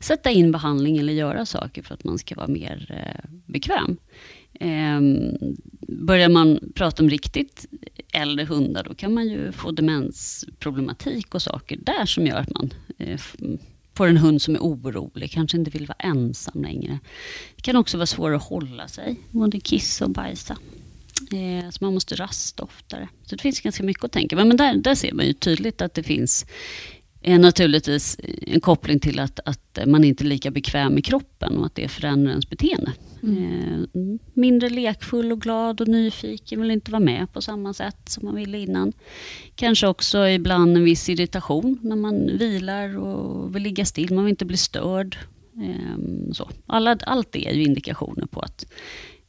sätta 0.00 0.30
in 0.30 0.52
behandling 0.52 0.98
eller 0.98 1.12
göra 1.12 1.46
saker 1.46 1.82
för 1.82 1.94
att 1.94 2.04
man 2.04 2.18
ska 2.18 2.34
vara 2.34 2.48
mer 2.48 2.86
eh, 2.90 3.30
bekväm. 3.46 3.96
Eh, 4.60 5.00
börjar 5.88 6.28
man 6.28 6.72
prata 6.74 7.02
om 7.02 7.10
riktigt 7.10 7.66
äldre 8.12 8.44
hundar, 8.44 8.84
då 8.84 8.94
kan 8.94 9.14
man 9.14 9.28
ju 9.28 9.52
få 9.52 9.70
demensproblematik 9.70 11.34
och 11.34 11.42
saker 11.42 11.78
där 11.82 12.06
som 12.06 12.26
gör 12.26 12.36
att 12.36 12.54
man 12.54 12.72
eh, 12.98 13.20
får 13.98 14.06
en 14.06 14.16
hund 14.16 14.42
som 14.42 14.54
är 14.54 14.58
orolig, 14.60 15.30
kanske 15.30 15.56
inte 15.56 15.70
vill 15.70 15.86
vara 15.86 15.98
ensam 15.98 16.62
längre. 16.62 16.98
Det 17.56 17.62
kan 17.62 17.76
också 17.76 17.96
vara 17.96 18.06
svårare 18.06 18.36
att 18.36 18.42
hålla 18.42 18.88
sig, 18.88 19.16
både 19.30 19.60
kissa 19.60 20.04
och 20.04 20.10
bajsa. 20.10 20.56
Eh, 21.32 21.70
så 21.70 21.84
man 21.84 21.94
måste 21.94 22.14
rasta 22.14 22.62
oftare. 22.62 23.08
Så 23.26 23.36
det 23.36 23.42
finns 23.42 23.60
ganska 23.60 23.82
mycket 23.82 24.04
att 24.04 24.12
tänka 24.12 24.36
på. 24.36 24.44
Men 24.44 24.56
där, 24.56 24.74
där 24.74 24.94
ser 24.94 25.12
man 25.12 25.26
ju 25.26 25.32
tydligt 25.32 25.82
att 25.82 25.94
det 25.94 26.02
finns 26.02 26.46
är 27.22 27.38
naturligtvis 27.38 28.16
en 28.46 28.60
koppling 28.60 29.00
till 29.00 29.18
att, 29.18 29.40
att 29.44 29.78
man 29.86 30.04
inte 30.04 30.24
är 30.24 30.26
lika 30.26 30.50
bekväm 30.50 30.98
i 30.98 31.02
kroppen 31.02 31.58
och 31.58 31.66
att 31.66 31.74
det 31.74 31.88
förändrar 31.88 32.30
ens 32.30 32.50
beteende. 32.50 32.92
Mm. 33.22 33.86
Eh, 33.94 34.18
mindre 34.34 34.70
lekfull 34.70 35.32
och 35.32 35.40
glad 35.40 35.80
och 35.80 35.88
nyfiken, 35.88 36.60
vill 36.60 36.70
inte 36.70 36.90
vara 36.90 37.00
med 37.00 37.32
på 37.32 37.42
samma 37.42 37.74
sätt 37.74 38.08
som 38.08 38.24
man 38.24 38.34
ville 38.34 38.58
innan. 38.58 38.92
Kanske 39.54 39.86
också 39.86 40.28
ibland 40.28 40.76
en 40.76 40.84
viss 40.84 41.08
irritation 41.08 41.78
när 41.82 41.96
man 41.96 42.38
vilar 42.38 42.98
och 42.98 43.56
vill 43.56 43.62
ligga 43.62 43.84
still, 43.84 44.14
man 44.14 44.24
vill 44.24 44.30
inte 44.30 44.44
bli 44.44 44.56
störd. 44.56 45.18
Eh, 45.56 46.32
så. 46.32 46.50
Alla, 46.66 46.98
allt 47.06 47.32
det 47.32 47.48
är 47.48 47.52
ju 47.52 47.62
indikationer 47.62 48.26
på 48.26 48.40
att 48.40 48.66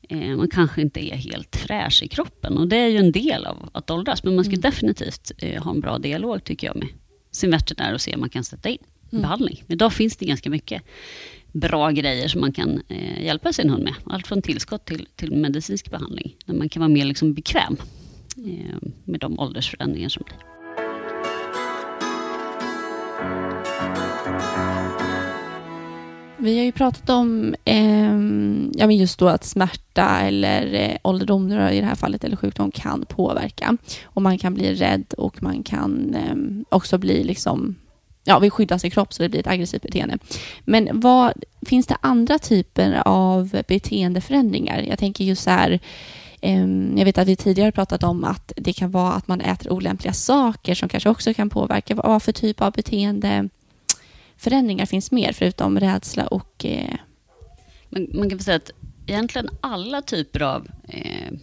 eh, 0.10 0.36
man 0.36 0.50
kanske 0.50 0.82
inte 0.82 1.14
är 1.14 1.16
helt 1.16 1.56
fräsch 1.56 2.04
i 2.04 2.08
kroppen. 2.08 2.58
Och 2.58 2.68
det 2.68 2.78
är 2.78 2.88
ju 2.88 2.98
en 2.98 3.12
del 3.12 3.46
av 3.46 3.70
att 3.72 3.92
åldras, 3.92 4.24
men 4.24 4.36
man 4.36 4.46
ska 4.46 4.54
mm. 4.54 4.62
definitivt 4.62 5.32
eh, 5.38 5.64
ha 5.64 5.72
en 5.72 5.80
bra 5.80 5.98
dialog 5.98 6.44
tycker 6.44 6.68
jag 6.68 6.76
med 6.76 6.88
sin 7.32 7.52
veterinär 7.52 7.94
och 7.94 8.02
se 8.02 8.14
om 8.14 8.20
man 8.20 8.30
kan 8.30 8.44
sätta 8.44 8.70
in 8.70 8.78
mm. 9.12 9.22
behandling. 9.22 9.64
Idag 9.68 9.94
finns 9.94 10.18
det 10.18 10.26
ganska 10.26 10.50
mycket 10.50 10.84
bra 11.52 11.92
grejer 11.92 12.28
som 12.28 12.42
man 12.42 12.52
kan 12.52 12.82
eh, 12.88 13.24
hjälpa 13.24 13.54
sin 13.54 13.70
hund 13.70 13.84
med. 13.84 13.94
Allt 14.06 14.28
från 14.28 14.42
tillskott 14.42 14.86
till, 14.86 15.08
till 15.16 15.32
medicinsk 15.32 15.92
behandling. 15.92 16.36
Där 16.46 16.54
man 16.54 16.70
kan 16.70 16.80
vara 16.80 16.90
mer 16.90 17.06
liksom 17.06 17.34
bekväm 17.34 17.78
eh, 18.38 18.90
med 19.06 19.20
de 19.20 19.40
åldersförändringar 19.40 20.10
som 20.10 20.24
blir. 20.26 20.38
Vi 26.42 26.58
har 26.58 26.66
ju 26.66 26.72
pratat 26.72 27.10
om 27.10 27.56
eh, 27.66 28.14
ja, 28.80 28.88
men 28.88 28.98
just 28.98 29.20
då 29.20 29.28
att 29.28 29.44
smärta 29.44 30.20
eller 30.20 30.74
eh, 30.74 30.98
ålderdom 31.04 31.52
i 31.52 31.80
det 31.80 31.86
här 31.86 31.96
fallet 31.96 32.24
eller 32.24 32.36
sjukdom 32.36 32.72
kan 32.72 33.06
påverka. 33.06 33.78
Och 34.04 34.22
man 34.22 34.38
kan 34.38 34.54
bli 34.54 34.74
rädd 34.74 35.14
och 35.18 35.44
man 35.44 35.64
kan 35.64 36.16
eh, 36.16 36.76
också 36.76 36.98
bli 36.98 37.24
liksom 37.24 37.76
ja, 38.24 38.40
vill 38.40 38.52
skydda 38.52 38.80
sin 38.80 38.92
kropp 38.92 39.14
så 39.14 39.24
det 39.24 39.30
blir 39.30 39.40
ett 39.40 39.48
aggressivt 39.48 39.82
beteende. 39.82 40.18
Men 40.66 41.00
vad, 41.00 41.34
finns 41.66 41.88
det 41.88 41.98
andra 42.02 42.40
typer 42.40 43.02
av 43.06 43.62
beteendeförändringar? 43.68 44.82
Jag 44.82 45.00
tänker 45.00 45.24
just 45.24 45.44
så 45.44 45.50
här, 45.50 45.80
ehm, 46.42 46.94
jag 46.98 47.06
vet 47.06 47.18
att 47.18 47.28
vi 47.28 47.36
tidigare 47.36 47.72
pratat 47.72 48.04
om 48.04 48.24
att 48.24 48.54
det 48.56 48.74
kan 48.74 48.92
vara 48.92 49.14
att 49.14 49.28
man 49.28 49.42
äter 49.42 49.72
olämpliga 49.72 50.14
saker 50.14 50.76
som 50.76 50.90
kanske 50.90 51.10
också 51.10 51.34
kan 51.34 51.50
påverka. 51.50 51.96
Vad 51.96 52.24
för 52.24 52.32
typ 52.32 52.62
av 52.62 52.72
beteende 52.72 53.50
förändringar 54.40 54.86
finns 54.86 55.12
mer 55.12 55.34
förutom 55.34 55.80
rädsla 55.80 56.28
och... 56.28 56.66
Eh... 56.66 56.96
Man, 57.90 58.08
man, 58.14 58.30
kan 58.30 58.40
säga 58.40 58.58
att 58.58 58.72
egentligen 59.08 59.50
alla 59.62 60.02
typer 60.02 60.42
av 60.42 60.68
eh, 60.88 61.34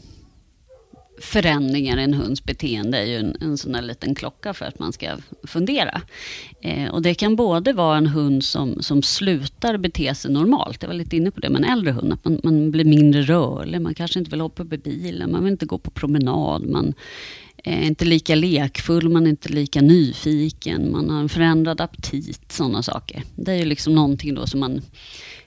förändringar 1.20 1.98
i 1.98 2.02
en 2.02 2.14
hunds 2.14 2.44
beteende 2.44 2.98
är 2.98 3.04
ju 3.04 3.16
en, 3.16 3.37
en 3.40 3.59
sån 3.59 3.72
där 3.72 3.82
liten 3.82 4.14
klocka 4.14 4.54
för 4.54 4.64
att 4.64 4.78
man 4.78 4.92
ska 4.92 5.16
fundera. 5.42 6.00
Eh, 6.62 6.90
och 6.90 7.02
det 7.02 7.14
kan 7.14 7.37
både 7.37 7.72
vara 7.72 7.96
en 7.96 8.06
hund 8.06 8.44
som, 8.44 8.82
som 8.82 9.02
slutar 9.02 9.76
bete 9.76 10.14
sig 10.14 10.32
normalt, 10.32 10.82
jag 10.82 10.88
var 10.88 10.94
lite 10.94 11.16
inne 11.16 11.30
på 11.30 11.40
det 11.40 11.50
med 11.50 11.64
en 11.64 11.72
äldre 11.72 11.92
hund, 11.92 12.12
att 12.12 12.24
man, 12.24 12.40
man 12.44 12.70
blir 12.70 12.85
mindre 12.85 13.22
rörlig, 13.22 13.80
man 13.80 13.94
kanske 13.94 14.18
inte 14.18 14.30
vill 14.30 14.40
hoppa 14.40 14.62
upp 14.62 14.72
i 14.72 14.78
bilen, 14.78 15.32
man 15.32 15.44
vill 15.44 15.52
inte 15.52 15.66
gå 15.66 15.78
på 15.78 15.90
promenad, 15.90 16.66
man 16.66 16.94
är 17.66 17.83
inte 17.83 18.05
lika 18.05 18.35
lekfull, 18.35 19.09
man 19.09 19.26
är 19.26 19.31
inte 19.31 19.48
lika 19.48 19.81
nyfiken, 19.81 20.92
man 20.92 21.11
har 21.11 21.20
en 21.20 21.29
förändrad 21.29 21.81
aptit, 21.81 22.52
sådana 22.52 22.83
saker. 22.83 23.22
Det 23.37 23.52
är 23.52 23.57
ju 23.57 23.64
liksom 23.64 23.94
någonting 23.94 24.35
då 24.35 24.46
som 24.46 24.61
man 24.61 24.83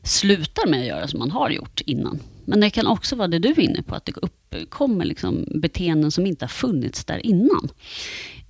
slutar 0.03 0.67
med 0.67 0.79
att 0.79 0.88
göra 0.88 1.08
som 1.08 1.19
man 1.19 1.32
har 1.32 1.49
gjort 1.49 1.82
innan. 1.86 2.19
Men 2.45 2.60
det 2.60 2.69
kan 2.69 2.88
också 2.88 3.15
vara 3.15 3.27
det 3.27 3.39
du 3.39 3.49
är 3.49 3.60
inne 3.60 3.84
på, 3.84 3.95
att 3.95 4.05
det 4.05 4.13
uppkommer 4.51 5.05
liksom 5.05 5.45
beteenden 5.55 6.12
som 6.12 6.25
inte 6.25 6.45
har 6.45 6.49
funnits 6.49 7.05
där 7.05 7.25
innan. 7.25 7.69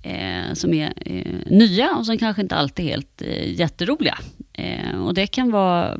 Eh, 0.02 0.54
som 0.54 0.74
är 0.74 0.92
eh, 0.96 1.34
nya 1.46 1.96
och 1.96 2.06
som 2.06 2.18
kanske 2.18 2.42
inte 2.42 2.54
alltid 2.56 2.86
är 2.86 2.90
helt 2.90 3.22
eh, 3.22 3.52
jätteroliga. 3.60 4.18
Eh, 4.52 5.04
och 5.06 5.14
det 5.14 5.26
kan 5.26 5.50
vara, 5.50 5.98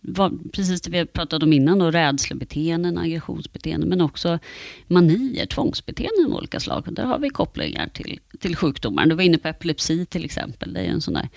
vara, 0.00 0.32
precis 0.52 0.80
det 0.80 0.90
vi 0.90 1.06
pratade 1.06 1.46
om 1.46 1.52
innan, 1.52 1.78
då, 1.78 1.90
rädslebeteenden, 1.90 2.98
aggressionsbeteenden, 2.98 3.88
men 3.88 4.00
också 4.00 4.38
manier, 4.86 5.46
tvångsbeteenden 5.46 6.26
av 6.26 6.34
olika 6.34 6.60
slag. 6.60 6.88
Och 6.88 6.92
där 6.92 7.04
har 7.04 7.18
vi 7.18 7.30
kopplingar 7.30 7.88
till, 7.88 8.20
till 8.38 8.56
sjukdomar. 8.56 9.06
Du 9.06 9.14
var 9.14 9.22
inne 9.22 9.38
på 9.38 9.48
epilepsi 9.48 10.06
till 10.06 10.24
exempel. 10.24 10.72
Det 10.72 10.80
är 10.80 10.88
en 10.88 11.00
sån 11.00 11.14
där 11.14 11.28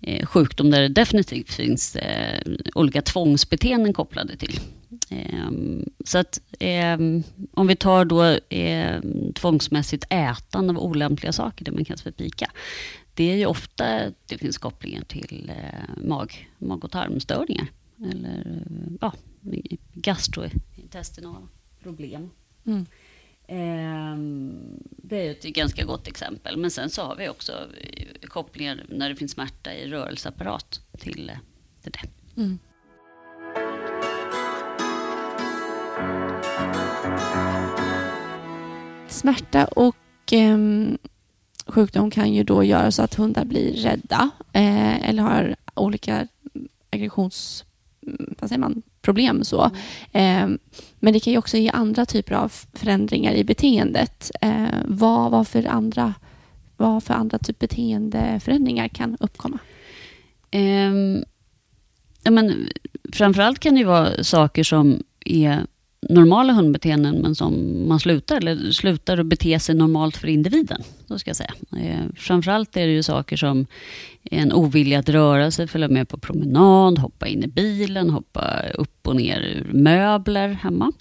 eh, 0.00 0.26
sjukdom 0.26 0.70
där 0.70 0.82
det 0.82 0.88
definitivt 0.88 1.52
finns 1.52 1.96
eh, 1.96 2.40
olika 2.74 3.02
tvångsbeteenden 3.02 3.92
kopplade 3.92 4.36
till. 4.36 4.60
Ehm, 5.12 5.84
så 6.04 6.18
att 6.18 6.40
ehm, 6.58 7.22
om 7.54 7.66
vi 7.66 7.76
tar 7.76 8.04
då 8.04 8.38
ehm, 8.48 9.32
tvångsmässigt 9.32 10.04
ätande 10.10 10.72
av 10.72 10.78
olämpliga 10.78 11.32
saker, 11.32 11.64
det 11.64 11.72
man 11.72 11.84
kallar 11.84 12.02
för 12.02 12.10
pika. 12.10 12.50
Det 13.14 13.32
är 13.32 13.36
ju 13.36 13.46
ofta 13.46 13.84
det 14.26 14.38
finns 14.38 14.58
kopplingar 14.58 15.02
till 15.02 15.52
eh, 15.56 16.04
mag, 16.04 16.50
mag 16.58 16.84
och 16.84 16.90
tarmstörningar. 16.90 17.66
Eller 18.10 18.62
ja, 19.00 19.12
gastrointestinala 19.92 21.48
problem. 21.82 22.30
Mm. 22.66 22.86
Det 24.86 25.26
är 25.26 25.30
ett 25.30 25.42
ganska 25.42 25.84
gott 25.84 26.08
exempel. 26.08 26.56
Men 26.56 26.70
sen 26.70 26.90
så 26.90 27.02
har 27.02 27.16
vi 27.16 27.28
också 27.28 27.52
eh, 27.80 28.28
kopplingar 28.28 28.84
när 28.88 29.08
det 29.08 29.16
finns 29.16 29.32
smärta 29.32 29.74
i 29.74 29.90
rörelseapparat 29.90 30.80
till, 30.98 31.30
eh, 31.30 31.36
till 31.82 31.92
det. 31.92 32.40
Mm. 32.40 32.58
Smärta 39.08 39.64
och 39.64 40.32
eh, 40.32 40.58
sjukdom 41.66 42.10
kan 42.10 42.34
ju 42.34 42.44
då 42.44 42.64
göra 42.64 42.90
så 42.90 43.02
att 43.02 43.14
hundar 43.14 43.44
blir 43.44 43.72
rädda 43.72 44.30
eh, 44.52 45.08
eller 45.08 45.22
har 45.22 45.56
olika 45.74 46.26
aggressions 46.90 47.64
vad 48.38 48.48
säger 48.48 48.60
man, 48.60 48.82
problem. 49.02 49.44
Så. 49.44 49.70
Mm. 50.12 50.52
Eh, 50.52 50.58
men 51.00 51.12
det 51.12 51.20
kan 51.20 51.32
ju 51.32 51.38
också 51.38 51.56
ge 51.56 51.68
andra 51.68 52.06
typer 52.06 52.34
av 52.34 52.52
förändringar 52.72 53.32
i 53.32 53.44
beteendet. 53.44 54.30
Eh, 54.40 54.66
vad, 54.84 55.30
vad, 55.30 55.48
för 55.48 55.66
andra, 55.66 56.14
vad 56.76 57.04
för 57.04 57.14
andra 57.14 57.38
typ 57.38 57.58
beteendeförändringar 57.58 58.88
kan 58.88 59.16
uppkomma? 59.20 59.58
Eh, 60.50 60.92
ja, 62.22 62.30
men 62.30 62.68
framförallt 63.12 63.58
kan 63.58 63.74
det 63.74 63.80
ju 63.80 63.86
vara 63.86 64.24
saker 64.24 64.64
som 64.64 65.02
är 65.24 65.66
normala 66.08 66.52
hundbeteenden 66.52 67.14
men 67.14 67.34
som 67.34 67.84
man 67.88 68.00
slutar 68.00 68.36
eller 68.36 68.70
slutar 68.70 69.18
att 69.18 69.26
bete 69.26 69.58
sig 69.58 69.74
normalt 69.74 70.16
för 70.16 70.28
individen. 70.28 70.82
Så 71.08 71.18
ska 71.18 71.30
jag 71.30 71.36
säga. 71.36 71.54
Eh, 71.76 72.06
framförallt 72.16 72.76
är 72.76 72.86
det 72.86 72.92
ju 72.92 73.02
saker 73.02 73.36
som 73.36 73.66
en 74.24 74.52
ovilja 74.52 74.98
att 74.98 75.08
röra 75.08 75.50
sig, 75.50 75.66
följa 75.66 75.88
med 75.88 76.08
på 76.08 76.18
promenad, 76.18 76.98
hoppa 76.98 77.26
in 77.26 77.44
i 77.44 77.46
bilen, 77.46 78.10
hoppa 78.10 78.62
upp 78.74 79.08
och 79.08 79.16
ner 79.16 79.40
ur 79.40 79.72
möbler 79.72 80.48
hemma. 80.48 80.92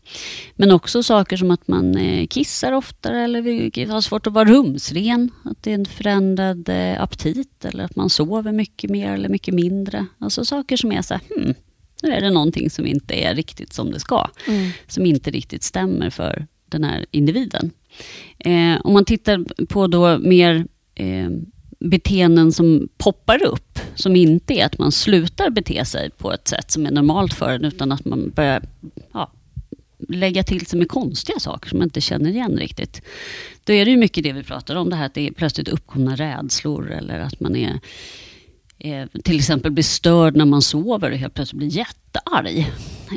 Men 0.55 0.71
också 0.71 1.03
saker 1.03 1.37
som 1.37 1.51
att 1.51 1.67
man 1.67 1.97
eh, 1.97 2.27
kissar 2.27 2.71
oftare 2.71 3.23
eller 3.23 3.87
har 3.91 4.01
svårt 4.01 4.27
att 4.27 4.33
vara 4.33 4.49
rumsren, 4.49 5.29
att 5.43 5.63
det 5.63 5.71
är 5.71 5.75
en 5.75 5.85
förändrad 5.85 6.69
eh, 6.69 7.01
aptit 7.01 7.65
eller 7.65 7.83
att 7.83 7.95
man 7.95 8.09
sover 8.09 8.51
mycket 8.51 8.89
mer 8.89 9.13
eller 9.13 9.29
mycket 9.29 9.53
mindre. 9.53 10.05
Alltså 10.19 10.45
saker 10.45 10.77
som 10.77 10.91
är 10.91 11.01
så 11.01 11.13
här, 11.13 11.21
hmm, 11.35 11.53
nu 12.01 12.09
är 12.09 12.21
det 12.21 12.29
någonting 12.29 12.69
som 12.69 12.87
inte 12.87 13.13
är 13.13 13.35
riktigt 13.35 13.73
som 13.73 13.91
det 13.91 13.99
ska. 13.99 14.27
Mm. 14.47 14.69
Som 14.87 15.05
inte 15.05 15.31
riktigt 15.31 15.63
stämmer 15.63 16.09
för 16.09 16.47
den 16.65 16.83
här 16.83 17.05
individen. 17.11 17.71
Eh, 18.39 18.81
om 18.83 18.93
man 18.93 19.05
tittar 19.05 19.65
på 19.65 19.87
då 19.87 20.19
mer 20.19 20.65
eh, 20.95 21.29
beteenden 21.79 22.51
som 22.51 22.87
poppar 22.97 23.43
upp, 23.43 23.79
som 23.95 24.15
inte 24.15 24.53
är 24.53 24.65
att 24.65 24.77
man 24.77 24.91
slutar 24.91 25.49
bete 25.49 25.85
sig 25.85 26.09
på 26.09 26.33
ett 26.33 26.47
sätt 26.47 26.71
som 26.71 26.85
är 26.85 26.91
normalt 26.91 27.33
för 27.33 27.49
en, 27.49 27.65
utan 27.65 27.91
att 27.91 28.05
man 28.05 28.31
börjar 28.35 28.63
ja, 29.13 29.31
lägga 30.09 30.43
till 30.43 30.65
sig 30.65 30.79
med 30.79 30.89
konstiga 30.89 31.39
saker 31.39 31.69
som 31.69 31.77
man 31.77 31.87
inte 31.87 32.01
känner 32.01 32.29
igen 32.29 32.57
riktigt. 32.57 33.01
Då 33.63 33.73
är 33.73 33.85
det 33.85 33.91
ju 33.91 33.97
mycket 33.97 34.23
det 34.23 34.33
vi 34.33 34.43
pratar 34.43 34.75
om, 34.75 34.89
det 34.89 34.95
här 34.95 35.05
att 35.05 35.13
det 35.13 35.27
är 35.27 35.31
plötsligt 35.31 35.67
uppkomna 35.67 36.15
rädslor 36.15 36.91
eller 36.91 37.19
att 37.19 37.39
man 37.39 37.55
är 37.55 37.79
eh, 38.83 39.07
till 39.23 39.37
exempel 39.37 39.71
blir 39.71 39.83
störd 39.83 40.35
när 40.35 40.45
man 40.45 40.61
sover 40.61 41.11
och 41.11 41.17
helt 41.17 41.33
plötsligt 41.33 41.57
blir 41.57 41.67
jättearg. 41.67 42.71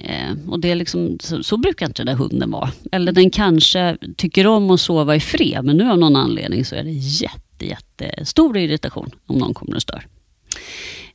Eh, 0.05 0.49
och 0.49 0.61
det 0.61 0.71
är 0.71 0.75
liksom, 0.75 1.19
så, 1.21 1.43
så, 1.43 1.57
brukar 1.57 1.87
inte 1.87 2.05
den 2.05 2.17
där 2.17 2.25
hunden 2.25 2.51
vara. 2.51 2.71
Eller 2.93 3.13
den 3.13 3.31
kanske 3.31 3.97
tycker 4.17 4.47
om 4.47 4.71
att 4.71 4.81
sova 4.81 5.17
i 5.17 5.21
fred, 5.21 5.65
men 5.65 5.77
nu 5.77 5.91
av 5.91 5.99
någon 5.99 6.17
anledning 6.17 6.65
så 6.65 6.75
är 6.75 6.85
det 6.85 6.91
jätte, 6.91 7.67
jättestor 7.67 8.57
irritation 8.57 9.11
om 9.27 9.39
någon 9.39 9.55
kommer 9.55 9.77
och 9.77 9.83
stör. 9.83 10.07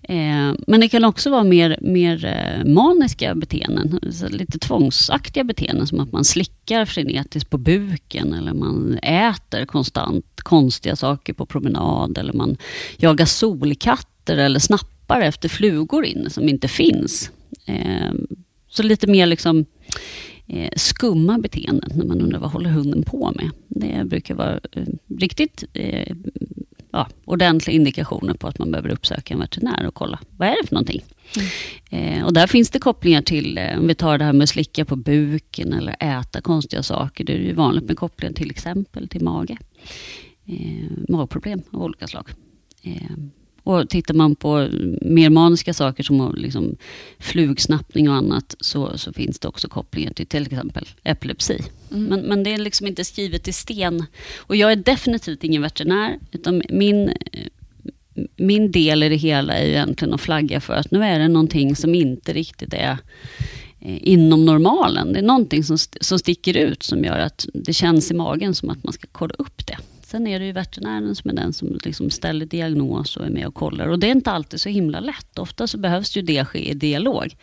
Eh, 0.10 0.54
men 0.68 0.80
det 0.80 0.90
kan 0.90 1.06
också 1.06 1.30
vara 1.30 1.44
mer, 1.44 1.78
mer 1.82 2.26
eh, 2.26 2.72
maniska 2.72 3.36
beteenden, 3.36 4.00
lite 4.30 4.60
tvångsaktiga 4.60 5.44
beteenden 5.44 5.88
som 5.88 6.00
att 6.00 6.12
man 6.12 6.26
slickar 6.26 6.86
frenetiskt 6.86 7.50
på 7.50 7.58
buken 7.58 8.34
eller 8.34 8.54
man 8.54 8.98
äter 9.04 9.66
konstant 9.66 10.26
konstiga 10.36 10.96
saker 10.96 11.34
på 11.34 11.46
promenad 11.46 12.18
eller 12.18 12.34
man 12.34 12.58
jagar 12.98 13.26
solkatter, 13.26 14.38
eller 14.38 14.60
snappar 14.60 15.22
efter 15.22 15.50
flugor 15.50 16.06
inne 16.06 16.30
som 16.30 16.50
inte 16.50 16.68
finns. 16.68 17.32
Eh, 17.66 18.14
så 18.70 18.84
lite 18.84 19.08
mer 19.08 19.26
liksom 19.26 19.66
eh, 20.48 20.72
skumma 20.76 21.38
beteenden 21.38 21.92
när 21.96 22.06
man 22.06 22.22
undrar 22.22 22.40
vad 22.40 22.52
håller 22.52 22.70
hunden 22.70 23.04
på 23.04 23.34
med. 23.36 23.50
Det 23.68 24.06
brukar 24.06 24.36
vara 24.36 24.60
eh, 24.72 24.84
riktigt 25.18 25.64
eh, 25.74 26.16
ja, 26.92 27.08
ordentliga 27.26 27.76
indikationer 27.76 28.34
på 28.34 28.48
att 28.48 28.60
man 28.60 28.72
behöver 28.72 28.90
uppsöka 28.90 29.34
en 29.34 29.40
veterinär 29.40 29.88
och 29.88 29.94
kolla 29.94 30.20
vad 30.38 30.48
är 30.48 30.56
det 30.62 30.68
för 30.68 30.76
någonting. 30.76 31.04
Mm. 31.36 32.20
Eh, 32.20 32.26
och 32.26 32.34
där 32.34 32.48
finns 32.48 32.70
det 32.70 32.80
kopplingar 32.80 33.22
till, 33.22 33.58
eh, 33.58 33.80
om 33.80 33.88
vi 33.88 33.96
tar 33.96 34.18
det 34.18 34.26
här 34.26 34.34
med 34.34 34.44
att 34.44 34.50
slicka 34.50 34.86
på 34.86 34.96
buken 34.96 35.74
eller 35.74 35.96
äta 36.00 36.42
konstiga 36.42 36.84
saker. 36.84 37.24
Det 37.24 37.34
är 37.34 37.38
ju 37.38 37.54
vanligt 37.54 37.84
med 37.84 37.98
kopplingar 37.98 38.34
till 38.34 38.52
exempel 38.52 39.08
till 39.08 39.24
mage. 39.24 39.58
Eh, 40.46 40.92
magproblem 41.10 41.62
av 41.72 41.84
olika 41.84 42.08
slag. 42.08 42.30
Och 43.70 43.90
tittar 43.90 44.14
man 44.14 44.36
på 44.36 44.68
mer 45.02 45.30
maniska 45.30 45.74
saker 45.74 46.04
som 46.04 46.36
liksom 46.38 46.76
flugsnappning 47.20 48.10
och 48.10 48.16
annat 48.16 48.56
så, 48.60 48.98
så 48.98 49.14
finns 49.14 49.40
det 49.40 49.48
också 49.48 49.68
kopplingar 49.68 50.14
till 50.14 50.28
till 50.28 50.42
exempel 50.42 50.88
epilepsi. 51.04 51.60
Mm. 51.92 52.04
Men, 52.04 52.20
men 52.20 52.44
det 52.44 52.54
är 52.54 52.58
liksom 52.58 52.88
inte 52.88 53.04
skrivet 53.04 53.48
i 53.48 53.54
sten. 53.54 54.06
Och 54.38 54.56
jag 54.56 54.72
är 54.72 54.76
definitivt 54.76 55.44
ingen 55.44 55.62
veterinär, 55.62 56.20
utan 56.32 56.62
min, 56.70 57.14
min 58.36 58.72
del 58.72 59.04
i 59.04 59.10
det 59.10 59.16
hela 59.16 59.54
är 59.54 59.66
egentligen 59.66 60.14
att 60.14 60.22
flagga 60.22 60.62
för 60.62 60.74
att 60.74 60.92
nu 60.92 61.04
är 61.04 61.20
det 61.20 61.28
någonting 61.28 61.76
som 61.76 61.96
inte 61.96 62.34
riktigt 62.34 62.74
är 62.74 62.98
eh, 63.80 63.98
inom 64.02 64.46
normalen. 64.46 65.14
Det 65.14 65.20
är 65.20 65.24
någonting 65.24 65.64
som, 65.64 65.78
som 66.02 66.20
sticker 66.20 66.58
ut 66.58 66.84
som 66.84 67.04
gör 67.04 67.20
att 67.20 67.48
det 67.54 67.74
känns 67.74 68.12
i 68.12 68.14
magen 68.14 68.56
som 68.56 68.70
att 68.70 68.84
man 68.84 68.94
ska 68.94 69.08
kolla 69.12 69.34
upp 69.38 69.68
det. 69.68 69.78
Sen 70.12 70.28
är 70.28 70.40
det 70.40 70.46
ju 70.46 70.52
veterinären 70.52 71.16
som 71.16 71.30
är 71.30 71.34
den 71.34 71.54
som 71.54 71.80
liksom 71.84 72.10
ställer 72.10 72.46
diagnos 72.46 73.18
och 73.18 73.26
är 73.26 73.30
med 73.30 73.48
och 73.48 73.54
kollar. 73.54 73.88
Och 73.88 74.00
det 74.00 74.08
är 74.08 74.12
inte 74.12 74.32
alltid 74.32 74.62
så 74.62 74.70
himla 74.70 75.00
lätt. 75.00 75.40
Ofta 75.40 75.68
så 75.68 75.78
behövs 75.78 76.18
ju 76.18 76.22
det 76.22 76.46
ske 76.46 76.70
i 76.70 76.74
dialog. 76.74 77.36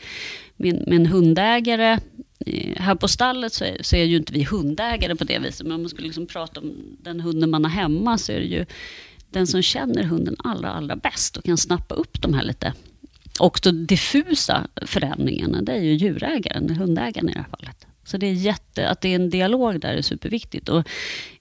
Med, 0.56 0.84
min 0.86 1.00
en 1.00 1.06
hundägare, 1.06 1.98
eh, 2.46 2.76
här 2.76 2.94
på 2.94 3.08
stallet 3.08 3.52
så 3.52 3.64
är, 3.64 3.82
så 3.82 3.96
är 3.96 4.04
ju 4.04 4.16
inte 4.16 4.32
vi 4.32 4.44
hundägare 4.44 5.14
på 5.14 5.24
det 5.24 5.38
viset. 5.38 5.66
Men 5.66 5.72
om 5.72 5.80
man 5.80 5.88
skulle 5.88 6.06
liksom 6.06 6.26
prata 6.26 6.60
om 6.60 6.96
den 7.02 7.20
hunden 7.20 7.50
man 7.50 7.64
har 7.64 7.70
hemma 7.70 8.18
så 8.18 8.32
är 8.32 8.40
det 8.40 8.46
ju 8.46 8.66
den 9.30 9.46
som 9.46 9.62
känner 9.62 10.02
hunden 10.02 10.36
allra, 10.38 10.70
allra 10.70 10.96
bäst 10.96 11.36
och 11.36 11.44
kan 11.44 11.56
snappa 11.56 11.94
upp 11.94 12.22
de 12.22 12.34
här 12.34 12.42
lite 12.42 12.72
också 13.38 13.72
diffusa 13.72 14.66
förändringarna. 14.86 15.62
Det 15.62 15.72
är 15.72 15.82
ju 15.82 15.92
djurägaren, 15.92 16.70
hundägaren 16.70 17.28
i 17.28 17.32
det 17.32 17.38
här 17.38 17.48
fallet. 17.50 17.86
Så 18.04 18.16
det 18.16 18.26
är 18.26 18.32
jätte, 18.32 18.88
att 18.88 19.00
det 19.00 19.08
är 19.08 19.14
en 19.14 19.30
dialog 19.30 19.80
där 19.80 19.94
är 19.94 20.02
superviktigt. 20.02 20.68
Och 20.68 20.88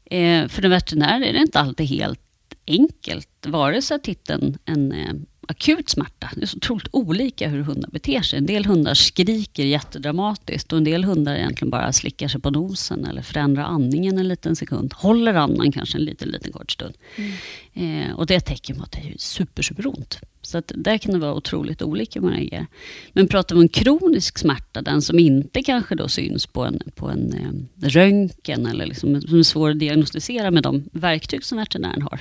Eh, 0.05 0.47
för 0.47 0.65
en 0.65 0.71
veterinär 0.71 1.21
är 1.21 1.33
det 1.33 1.39
inte 1.39 1.59
alltid 1.59 1.87
helt 1.87 2.19
enkelt, 2.67 3.45
vare 3.45 3.81
sig 3.81 3.95
att 3.95 4.07
hitta 4.07 4.33
en, 4.33 4.57
en 4.65 4.91
eh, 4.91 5.13
akut 5.47 5.89
smärta. 5.89 6.29
Det 6.35 6.41
är 6.41 6.45
så 6.45 6.57
otroligt 6.57 6.87
olika 6.91 7.49
hur 7.49 7.61
hundar 7.61 7.89
beter 7.89 8.21
sig. 8.21 8.39
En 8.39 8.45
del 8.45 8.65
hundar 8.65 8.93
skriker 8.93 9.65
jättedramatiskt 9.65 10.71
och 10.71 10.77
en 10.77 10.83
del 10.83 11.03
hundar 11.03 11.35
egentligen 11.35 11.69
bara 11.69 11.93
slickar 11.93 12.27
sig 12.27 12.41
på 12.41 12.49
nosen 12.49 13.05
eller 13.05 13.21
förändrar 13.21 13.63
andningen 13.63 14.17
en 14.17 14.27
liten 14.27 14.55
sekund. 14.55 14.93
Håller 14.93 15.33
andan 15.33 15.71
kanske 15.71 15.97
en 15.97 16.05
liten, 16.05 16.29
liten 16.29 16.51
kort 16.51 16.71
stund. 16.71 16.93
Mm. 17.15 18.09
Eh, 18.09 18.15
och 18.15 18.25
det 18.25 18.33
är 18.33 18.37
ett 18.37 18.45
tecken 18.45 18.77
på 18.77 18.83
att 18.83 18.91
det 18.91 18.99
är 18.99 19.15
super, 19.17 19.63
super 19.63 19.87
ont. 19.87 20.19
Så 20.45 20.57
att 20.57 20.71
där 20.75 20.97
kan 20.97 21.13
det 21.13 21.19
vara 21.19 21.33
otroligt 21.33 21.81
olika 21.81 22.19
hur 22.19 22.27
man 22.27 22.37
reagerar. 22.37 22.67
Men 23.13 23.27
pratar 23.27 23.55
vi 23.55 23.61
om 23.61 23.67
kronisk 23.67 24.37
smärta, 24.37 24.81
den 24.81 25.01
som 25.01 25.19
inte 25.19 25.63
kanske 25.63 25.95
då 25.95 26.07
syns 26.07 26.47
på 26.47 26.65
en, 26.65 26.79
på 26.95 27.09
en 27.09 27.33
eh, 27.33 27.87
röntgen 27.89 28.65
eller 28.65 28.85
liksom, 28.85 29.21
som 29.21 29.39
är 29.39 29.43
svår 29.43 29.69
att 29.69 29.79
diagnostisera 29.79 30.51
med 30.51 30.63
de 30.63 30.83
verktyg 30.91 31.43
som 31.43 31.57
veterinären 31.57 32.01
har 32.01 32.19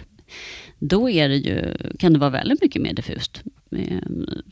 då 0.79 1.11
är 1.11 1.29
det 1.29 1.37
ju, 1.37 1.77
kan 1.99 2.13
det 2.13 2.19
vara 2.19 2.31
väldigt 2.31 2.63
mycket 2.63 2.83
mer 2.83 2.93
diffust. 2.93 3.43
Eh, 3.77 3.99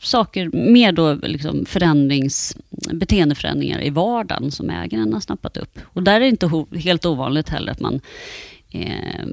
saker, 0.01 0.49
mer 0.53 0.91
då 0.91 1.13
liksom 1.13 1.65
förändrings, 1.65 2.57
beteendeförändringar 2.93 3.83
i 3.83 3.89
vardagen 3.89 4.51
som 4.51 4.69
ägaren 4.69 5.13
har 5.13 5.19
snappat 5.19 5.57
upp. 5.57 5.79
Och 5.83 6.03
där 6.03 6.15
är 6.15 6.19
det 6.19 6.27
inte 6.27 6.65
helt 6.77 7.05
ovanligt 7.05 7.49
heller 7.49 7.71
att 7.71 7.79
man 7.79 8.01
eh, 8.71 9.27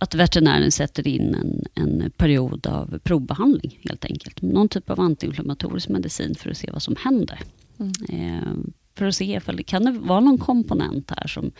att 0.00 0.14
veterinären 0.14 0.72
sätter 0.72 1.08
in 1.08 1.34
en, 1.34 1.64
en 1.74 2.10
period 2.10 2.66
av 2.66 2.98
provbehandling 2.98 3.78
helt 3.88 4.04
enkelt. 4.04 4.42
Någon 4.42 4.68
typ 4.68 4.90
av 4.90 5.00
antiinflammatorisk 5.00 5.88
medicin 5.88 6.34
för 6.34 6.50
att 6.50 6.56
se 6.56 6.70
vad 6.72 6.82
som 6.82 6.96
händer. 6.98 7.40
Mm. 7.78 7.92
Eh, 8.08 8.72
för 8.94 9.06
att 9.06 9.14
se 9.14 9.36
ifall 9.36 9.56
det 9.56 9.62
kan 9.62 9.84
det 9.84 9.92
vara 9.92 10.20
någon 10.20 10.38
komponent 10.38 11.10
här 11.16 11.26
som, 11.26 11.50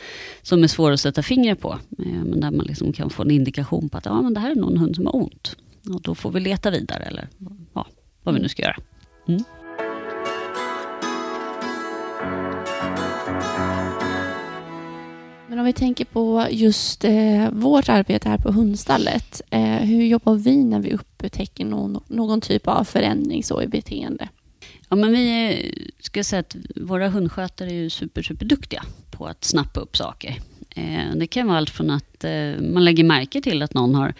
som 0.42 0.62
är 0.62 0.68
svår 0.68 0.92
att 0.92 1.00
sätta 1.00 1.22
fingret 1.22 1.60
på. 1.60 1.78
Eh, 1.98 2.24
men 2.24 2.40
där 2.40 2.50
man 2.50 2.66
liksom 2.66 2.92
kan 2.92 3.10
få 3.10 3.22
en 3.22 3.30
indikation 3.30 3.88
på 3.88 3.98
att 3.98 4.06
ja, 4.06 4.22
men 4.22 4.34
det 4.34 4.40
här 4.40 4.50
är 4.50 4.54
någon 4.54 4.76
hund 4.76 4.96
som 4.96 5.06
har 5.06 5.16
ont. 5.16 5.56
Och 5.94 6.02
då 6.02 6.14
får 6.14 6.30
vi 6.30 6.40
leta 6.40 6.70
vidare 6.70 7.02
eller 7.02 7.28
ja, 7.74 7.86
vad 8.22 8.34
vi 8.34 8.40
nu 8.40 8.48
ska 8.48 8.62
göra. 8.62 8.76
Mm. 9.28 9.44
Om 15.60 15.66
vi 15.66 15.72
tänker 15.72 16.04
på 16.04 16.46
just 16.50 17.04
eh, 17.04 17.50
vårt 17.50 17.88
arbete 17.88 18.28
här 18.28 18.38
på 18.38 18.52
hundstallet. 18.52 19.40
Eh, 19.50 19.60
hur 19.60 20.04
jobbar 20.04 20.34
vi 20.34 20.64
när 20.64 20.80
vi 20.80 20.92
upptäcker 20.92 21.64
någon, 21.64 22.04
någon 22.06 22.40
typ 22.40 22.68
av 22.68 22.84
förändring 22.84 23.44
så 23.44 23.62
i 23.62 23.66
beteende? 23.66 24.28
Ja, 24.88 24.96
men 24.96 25.12
vi 25.12 25.30
är, 25.30 25.74
ska 26.00 26.24
säga 26.24 26.40
att 26.40 26.56
våra 26.76 27.08
hundskötare 27.08 27.68
är 27.70 27.74
ju 27.74 27.90
super, 27.90 28.22
super 28.22 28.46
duktiga 28.46 28.82
på 29.10 29.26
att 29.26 29.44
snappa 29.44 29.80
upp 29.80 29.96
saker. 29.96 30.38
Eh, 30.76 31.14
det 31.16 31.26
kan 31.26 31.46
vara 31.46 31.58
allt 31.58 31.70
från 31.70 31.90
att 31.90 32.24
eh, 32.24 32.60
man 32.60 32.84
lägger 32.84 33.04
märke 33.04 33.42
till 33.42 33.62
att 33.62 33.74
någon 33.74 33.94
har, 33.94 34.14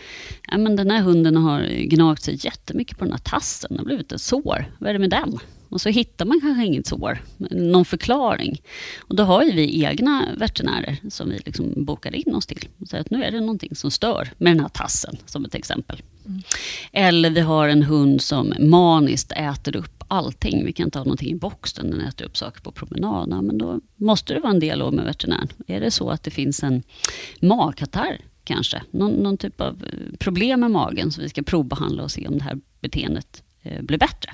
ja 0.51 0.59
men 0.59 0.77
den 0.77 0.91
här 0.91 1.01
hunden 1.01 1.37
har 1.37 1.63
gnagt 1.85 2.23
sig 2.23 2.39
jättemycket 2.41 2.99
på 2.99 3.05
den 3.05 3.13
här 3.13 3.21
tassen, 3.21 3.71
det 3.71 3.79
har 3.79 3.85
blivit 3.85 4.13
ett 4.13 4.21
sår. 4.21 4.75
Vad 4.79 4.89
är 4.91 4.93
det 4.93 4.99
med 4.99 5.11
den? 5.11 5.39
Och 5.71 5.81
så 5.81 5.89
hittar 5.89 6.25
man 6.25 6.41
kanske 6.41 6.65
inget 6.65 6.87
sår, 6.87 7.23
någon 7.51 7.85
förklaring. 7.85 8.63
Och 8.99 9.17
då 9.17 9.23
har 9.23 9.43
ju 9.43 9.53
vi 9.53 9.85
egna 9.85 10.29
veterinärer 10.37 10.97
som 11.11 11.31
vi 11.31 11.39
liksom 11.47 11.85
bokar 11.85 12.15
in 12.15 12.35
oss 12.35 12.47
till. 12.47 12.69
Och 12.79 12.89
säger 12.89 13.01
att 13.01 13.11
nu 13.11 13.25
är 13.25 13.31
det 13.31 13.41
någonting 13.41 13.77
som 13.77 13.91
stör 13.91 14.29
med 14.39 14.53
den 14.53 14.61
här 14.61 14.69
tassen, 14.69 15.17
som 15.27 15.45
ett 15.45 15.55
exempel. 15.55 16.03
Mm. 16.27 16.43
Eller 16.93 17.31
vi 17.31 17.41
har 17.41 17.69
en 17.69 17.83
hund 17.83 18.23
som 18.23 18.55
maniskt 18.59 19.33
äter 19.33 19.77
upp 19.77 20.05
allting. 20.09 20.65
Vi 20.65 20.73
kan 20.73 20.87
inte 20.87 20.99
ha 20.99 21.05
någonting 21.05 21.31
i 21.31 21.35
boxen, 21.35 21.91
den 21.91 22.01
äter 22.01 22.25
upp 22.27 22.37
saker 22.37 22.61
på 22.61 22.73
promenaden. 22.73 23.47
Men 23.47 23.59
då 23.59 23.81
måste 23.97 24.35
det 24.35 24.41
vara 24.41 24.53
en 24.53 24.61
dialog 24.61 24.95
med 24.95 25.05
veterinären. 25.05 25.49
Är 25.67 25.81
det 25.81 25.91
så 25.91 26.11
att 26.11 26.23
det 26.23 26.31
finns 26.31 26.63
en 26.63 26.83
magkatarr 27.41 28.21
kanske, 28.45 28.83
någon, 28.91 29.13
någon 29.13 29.37
typ 29.37 29.61
av 29.61 29.85
eh, 29.85 30.17
problem 30.19 30.61
med 30.61 30.71
magen, 30.71 31.13
så 31.13 31.21
vi 31.21 31.29
ska 31.29 31.43
provbehandla 31.43 32.03
och 32.03 32.11
se 32.11 32.29
om 32.29 32.39
det 32.39 32.45
här 32.45 32.59
beteendet 32.81 33.43
eh, 33.63 33.83
blir 33.83 33.99
bättre. 33.99 34.33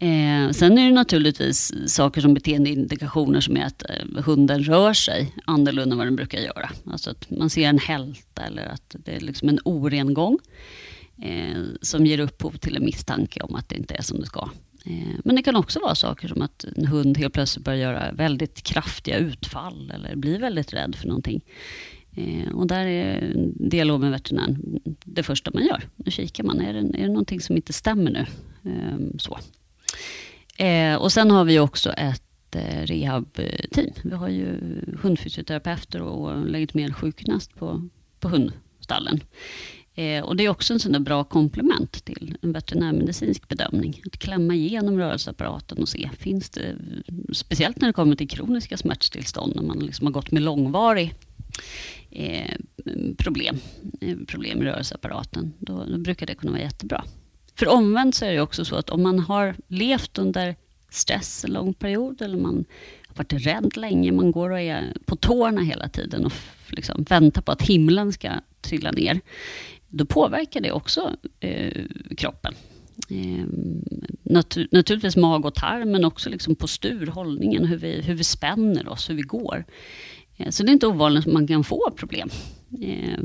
Eh, 0.00 0.50
sen 0.50 0.78
är 0.78 0.88
det 0.88 0.94
naturligtvis 0.94 1.72
saker 1.86 2.20
som 2.20 2.34
beteendeindikationer 2.34 3.40
som 3.40 3.56
är 3.56 3.64
att 3.64 3.82
eh, 3.82 4.24
hunden 4.24 4.62
rör 4.64 4.92
sig 4.92 5.34
annorlunda 5.44 5.92
än 5.92 5.98
vad 5.98 6.06
den 6.06 6.16
brukar 6.16 6.38
göra. 6.38 6.70
Alltså 6.86 7.10
att 7.10 7.30
man 7.30 7.50
ser 7.50 7.68
en 7.68 7.78
hälta 7.78 8.42
eller 8.42 8.66
att 8.66 8.96
det 9.04 9.16
är 9.16 9.20
liksom 9.20 9.48
en 9.48 9.58
oren 9.64 10.14
gång 10.14 10.38
eh, 11.22 11.62
som 11.82 12.06
ger 12.06 12.20
upphov 12.20 12.50
till 12.50 12.76
en 12.76 12.84
misstanke 12.84 13.40
om 13.40 13.54
att 13.54 13.68
det 13.68 13.76
inte 13.76 13.94
är 13.94 14.02
som 14.02 14.20
det 14.20 14.26
ska. 14.26 14.50
Eh, 14.84 15.18
men 15.24 15.36
det 15.36 15.42
kan 15.42 15.56
också 15.56 15.80
vara 15.80 15.94
saker 15.94 16.28
som 16.28 16.42
att 16.42 16.64
en 16.76 16.86
hund 16.86 17.18
helt 17.18 17.34
plötsligt 17.34 17.64
börjar 17.64 17.78
göra 17.78 18.12
väldigt 18.12 18.62
kraftiga 18.62 19.18
utfall 19.18 19.92
eller 19.94 20.16
blir 20.16 20.38
väldigt 20.38 20.74
rädd 20.74 20.96
för 20.96 21.08
någonting. 21.08 21.44
Eh, 22.16 22.52
och 22.54 22.66
där 22.66 22.86
är 22.86 23.34
dialog 23.54 24.00
med 24.00 24.10
veterinären 24.10 24.80
det 25.04 25.22
första 25.22 25.50
man 25.54 25.66
gör. 25.66 25.88
Nu 25.96 26.10
kikar 26.10 26.44
man, 26.44 26.60
är 26.60 26.72
det, 26.72 26.78
är 26.78 27.02
det 27.02 27.08
någonting 27.08 27.40
som 27.40 27.56
inte 27.56 27.72
stämmer 27.72 28.10
nu? 28.10 28.26
Eh, 28.70 29.18
så. 29.18 29.38
Eh, 30.58 30.96
och 30.96 31.12
sen 31.12 31.30
har 31.30 31.44
vi 31.44 31.58
också 31.58 31.92
ett 31.92 32.56
eh, 32.56 32.82
rehabteam. 32.82 33.90
Vi 34.04 34.14
har 34.14 34.28
ju 34.28 34.58
hundfysioterapeuter 35.02 36.02
och 36.02 36.46
legitimerad 36.46 36.96
sjukgymnast 36.96 37.54
på, 37.54 37.88
på 38.20 38.28
hundstallen. 38.28 39.20
Eh, 39.94 40.24
och 40.24 40.36
det 40.36 40.44
är 40.44 40.48
också 40.48 40.72
en 40.72 40.80
sån 40.80 41.04
bra 41.04 41.24
komplement 41.24 42.04
till 42.04 42.36
en 42.42 42.52
veterinärmedicinsk 42.52 43.48
bedömning. 43.48 44.02
Att 44.06 44.18
klämma 44.18 44.54
igenom 44.54 44.98
rörelseapparaten 44.98 45.78
och 45.78 45.88
se, 45.88 46.10
finns 46.18 46.50
det, 46.50 46.76
speciellt 47.32 47.80
när 47.80 47.88
det 47.88 47.92
kommer 47.92 48.16
till 48.16 48.28
kroniska 48.28 48.76
smärtstillstånd, 48.76 49.56
när 49.56 49.62
man 49.62 49.78
liksom 49.78 50.06
har 50.06 50.12
gått 50.12 50.30
med 50.30 50.42
långvarig 50.42 51.14
eh, 52.10 52.54
problem, 53.18 53.58
eh, 54.00 54.16
problem 54.26 54.62
i 54.62 54.64
rörelseapparaten, 54.64 55.52
då, 55.58 55.84
då 55.84 55.98
brukar 55.98 56.26
det 56.26 56.34
kunna 56.34 56.52
vara 56.52 56.62
jättebra. 56.62 57.04
För 57.58 57.68
omvänt 57.68 58.14
så 58.14 58.24
är 58.24 58.32
det 58.32 58.40
också 58.40 58.64
så 58.64 58.76
att 58.76 58.90
om 58.90 59.02
man 59.02 59.18
har 59.18 59.56
levt 59.68 60.18
under 60.18 60.56
stress 60.90 61.44
en 61.44 61.52
lång 61.52 61.74
period 61.74 62.22
eller 62.22 62.38
man 62.38 62.64
har 63.08 63.16
varit 63.16 63.32
rädd 63.32 63.76
länge, 63.76 64.12
man 64.12 64.30
går 64.30 64.50
och 64.50 64.60
är 64.60 64.94
på 65.04 65.16
tårna 65.16 65.60
hela 65.60 65.88
tiden 65.88 66.24
och 66.24 66.32
liksom 66.68 67.02
väntar 67.02 67.42
på 67.42 67.52
att 67.52 67.62
himlen 67.62 68.12
ska 68.12 68.30
trilla 68.60 68.90
ner, 68.90 69.20
då 69.88 70.04
påverkar 70.04 70.60
det 70.60 70.72
också 70.72 71.16
eh, 71.40 71.84
kroppen. 72.16 72.54
Eh, 73.10 73.46
natur, 74.22 74.68
naturligtvis 74.70 75.16
mag 75.16 75.44
och 75.44 75.54
tarm, 75.54 75.90
men 75.90 76.04
också 76.04 76.30
liksom 76.30 76.54
postur, 76.54 77.06
hållningen, 77.06 77.64
hur 77.64 77.76
vi, 77.76 78.02
hur 78.02 78.14
vi 78.14 78.24
spänner 78.24 78.88
oss, 78.88 79.10
hur 79.10 79.14
vi 79.14 79.22
går. 79.22 79.64
Eh, 80.36 80.50
så 80.50 80.62
det 80.62 80.70
är 80.70 80.72
inte 80.72 80.86
ovanligt 80.86 81.26
att 81.26 81.32
man 81.32 81.46
kan 81.46 81.64
få 81.64 81.90
problem. 81.96 82.28
Eh, 82.82 83.18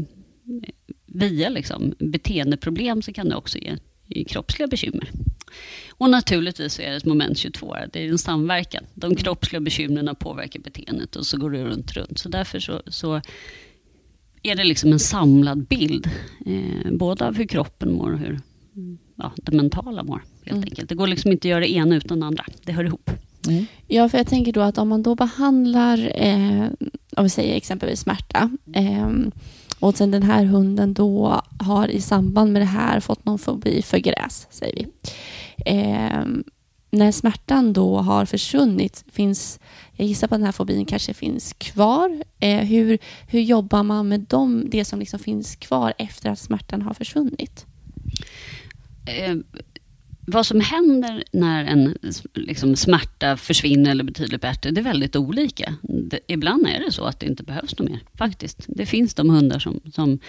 via 1.05 1.49
liksom 1.49 1.93
beteendeproblem 1.99 3.01
så 3.01 3.13
kan 3.13 3.29
det 3.29 3.35
också 3.35 3.57
ge 3.57 3.77
kroppsliga 4.27 4.67
bekymmer. 4.67 5.11
Och 5.89 6.09
naturligtvis 6.09 6.79
är 6.79 6.89
det 6.89 6.97
ett 6.97 7.05
moment 7.05 7.37
22, 7.37 7.75
det 7.93 8.05
är 8.05 8.09
en 8.09 8.17
samverkan. 8.17 8.83
De 8.93 9.15
kroppsliga 9.15 9.59
bekymren 9.59 10.15
påverkar 10.15 10.59
beteendet 10.59 11.15
och 11.15 11.25
så 11.25 11.37
går 11.37 11.51
det 11.51 11.63
runt, 11.63 11.93
runt. 11.93 12.19
Så 12.19 12.29
därför 12.29 12.59
så, 12.59 12.81
så 12.87 13.21
är 14.43 14.55
det 14.55 14.63
liksom 14.63 14.91
en 14.91 14.99
samlad 14.99 15.67
bild, 15.67 16.09
eh, 16.45 16.91
både 16.91 17.27
av 17.27 17.35
hur 17.35 17.45
kroppen 17.45 17.93
mår 17.93 18.13
och 18.13 18.19
hur 18.19 18.39
ja, 19.15 19.31
det 19.35 19.51
mentala 19.51 20.03
mår. 20.03 20.23
Helt 20.43 20.57
mm. 20.57 20.63
enkelt. 20.63 20.89
Det 20.89 20.95
går 20.95 21.07
liksom 21.07 21.31
inte 21.31 21.47
att 21.47 21.49
göra 21.49 21.59
det 21.59 21.71
ena 21.71 21.95
utan 21.95 22.19
det 22.19 22.25
andra, 22.25 22.45
det 22.63 22.71
hör 22.71 22.83
ihop. 22.83 23.11
Mm. 23.47 23.65
Ja, 23.87 24.09
för 24.09 24.17
jag 24.17 24.27
tänker 24.27 24.53
då 24.53 24.61
att 24.61 24.77
om 24.77 24.89
man 24.89 25.03
då 25.03 25.15
behandlar, 25.15 26.11
eh, 26.15 26.67
om 27.17 27.23
vi 27.23 27.29
säger 27.29 27.55
exempelvis 27.55 27.99
smärta, 27.99 28.49
eh, 28.73 29.09
och 29.81 29.97
sen 29.97 30.11
den 30.11 30.23
här 30.23 30.45
hunden 30.45 30.93
då 30.93 31.41
har 31.59 31.87
i 31.87 32.01
samband 32.01 32.53
med 32.53 32.61
det 32.61 32.65
här 32.65 32.99
fått 32.99 33.25
någon 33.25 33.39
fobi 33.39 33.81
för 33.81 33.97
gräs, 33.97 34.47
säger 34.49 34.75
vi. 34.75 34.87
Eh, 35.65 36.25
när 36.91 37.11
smärtan 37.11 37.73
då 37.73 37.97
har 37.97 38.25
försvunnit, 38.25 39.05
finns, 39.11 39.59
jag 39.91 40.07
gissar 40.07 40.27
på 40.27 40.35
att 40.35 40.39
den 40.39 40.45
här 40.45 40.51
fobin 40.51 40.85
kanske 40.85 41.13
finns 41.13 41.53
kvar. 41.53 42.23
Eh, 42.39 42.59
hur, 42.59 42.97
hur 43.27 43.39
jobbar 43.39 43.83
man 43.83 44.07
med 44.07 44.19
dem, 44.19 44.63
det 44.71 44.85
som 44.85 44.99
liksom 44.99 45.19
finns 45.19 45.55
kvar 45.55 45.93
efter 45.97 46.29
att 46.29 46.39
smärtan 46.39 46.81
har 46.81 46.93
försvunnit? 46.93 47.65
Ehm, 49.05 49.43
vad 50.25 50.45
som 50.45 50.61
händer 50.61 51.23
när 51.31 51.65
en 51.65 51.97
liksom, 52.33 52.75
smärta 52.75 53.37
försvinner 53.37 53.91
eller 53.91 54.03
betydligt 54.03 54.41
bättre, 54.41 54.71
det 54.71 54.81
är 54.81 54.83
väldigt 54.83 55.15
olika. 55.15 55.75
Det, 55.81 56.19
ibland 56.27 56.67
är 56.67 56.79
det 56.85 56.91
så 56.91 57.03
att 57.03 57.19
det 57.19 57.25
inte 57.25 57.43
behövs 57.43 57.79
något 57.79 57.89
mer, 57.89 57.99
faktiskt. 58.15 58.65
Det 58.67 58.85
finns 58.85 59.13
de 59.13 59.29
hundar 59.29 59.59
som, 59.59 59.79
som 59.93 60.19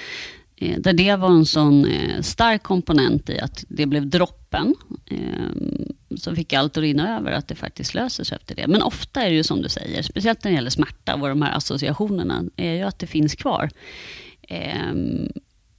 eh, 0.57 0.79
där 0.79 0.93
det 0.93 1.17
var 1.17 1.31
en 1.31 1.47
sån 1.47 1.85
eh, 1.85 2.21
stark 2.21 2.63
komponent 2.63 3.31
i 3.31 3.41
att 3.41 3.65
det 3.69 3.87
blev 3.87 4.07
droppen, 4.07 4.75
eh, 5.07 6.17
så 6.17 6.35
fick 6.35 6.53
allt 6.53 6.77
att 6.77 6.83
rinna 6.83 7.19
över, 7.19 7.33
att 7.33 7.49
det 7.49 7.55
faktiskt 7.55 7.95
löser 7.95 8.25
sig 8.25 8.37
efter 8.37 8.55
det. 8.55 8.67
Men 8.67 8.83
ofta 8.83 9.23
är 9.23 9.31
det 9.31 9.37
ju 9.37 9.45
som 9.45 9.63
du 9.63 9.69
säger, 9.69 10.03
speciellt 10.03 10.45
när 10.45 10.51
det 10.51 10.55
gäller 10.55 10.71
smärta 10.71 11.15
och 11.15 11.29
de 11.29 11.43
här 11.43 11.57
associationerna, 11.57 12.45
är 12.57 12.75
ju 12.75 12.83
att 12.83 12.99
det 12.99 13.07
finns 13.07 13.35
kvar. 13.35 13.71
Eh, 14.49 14.93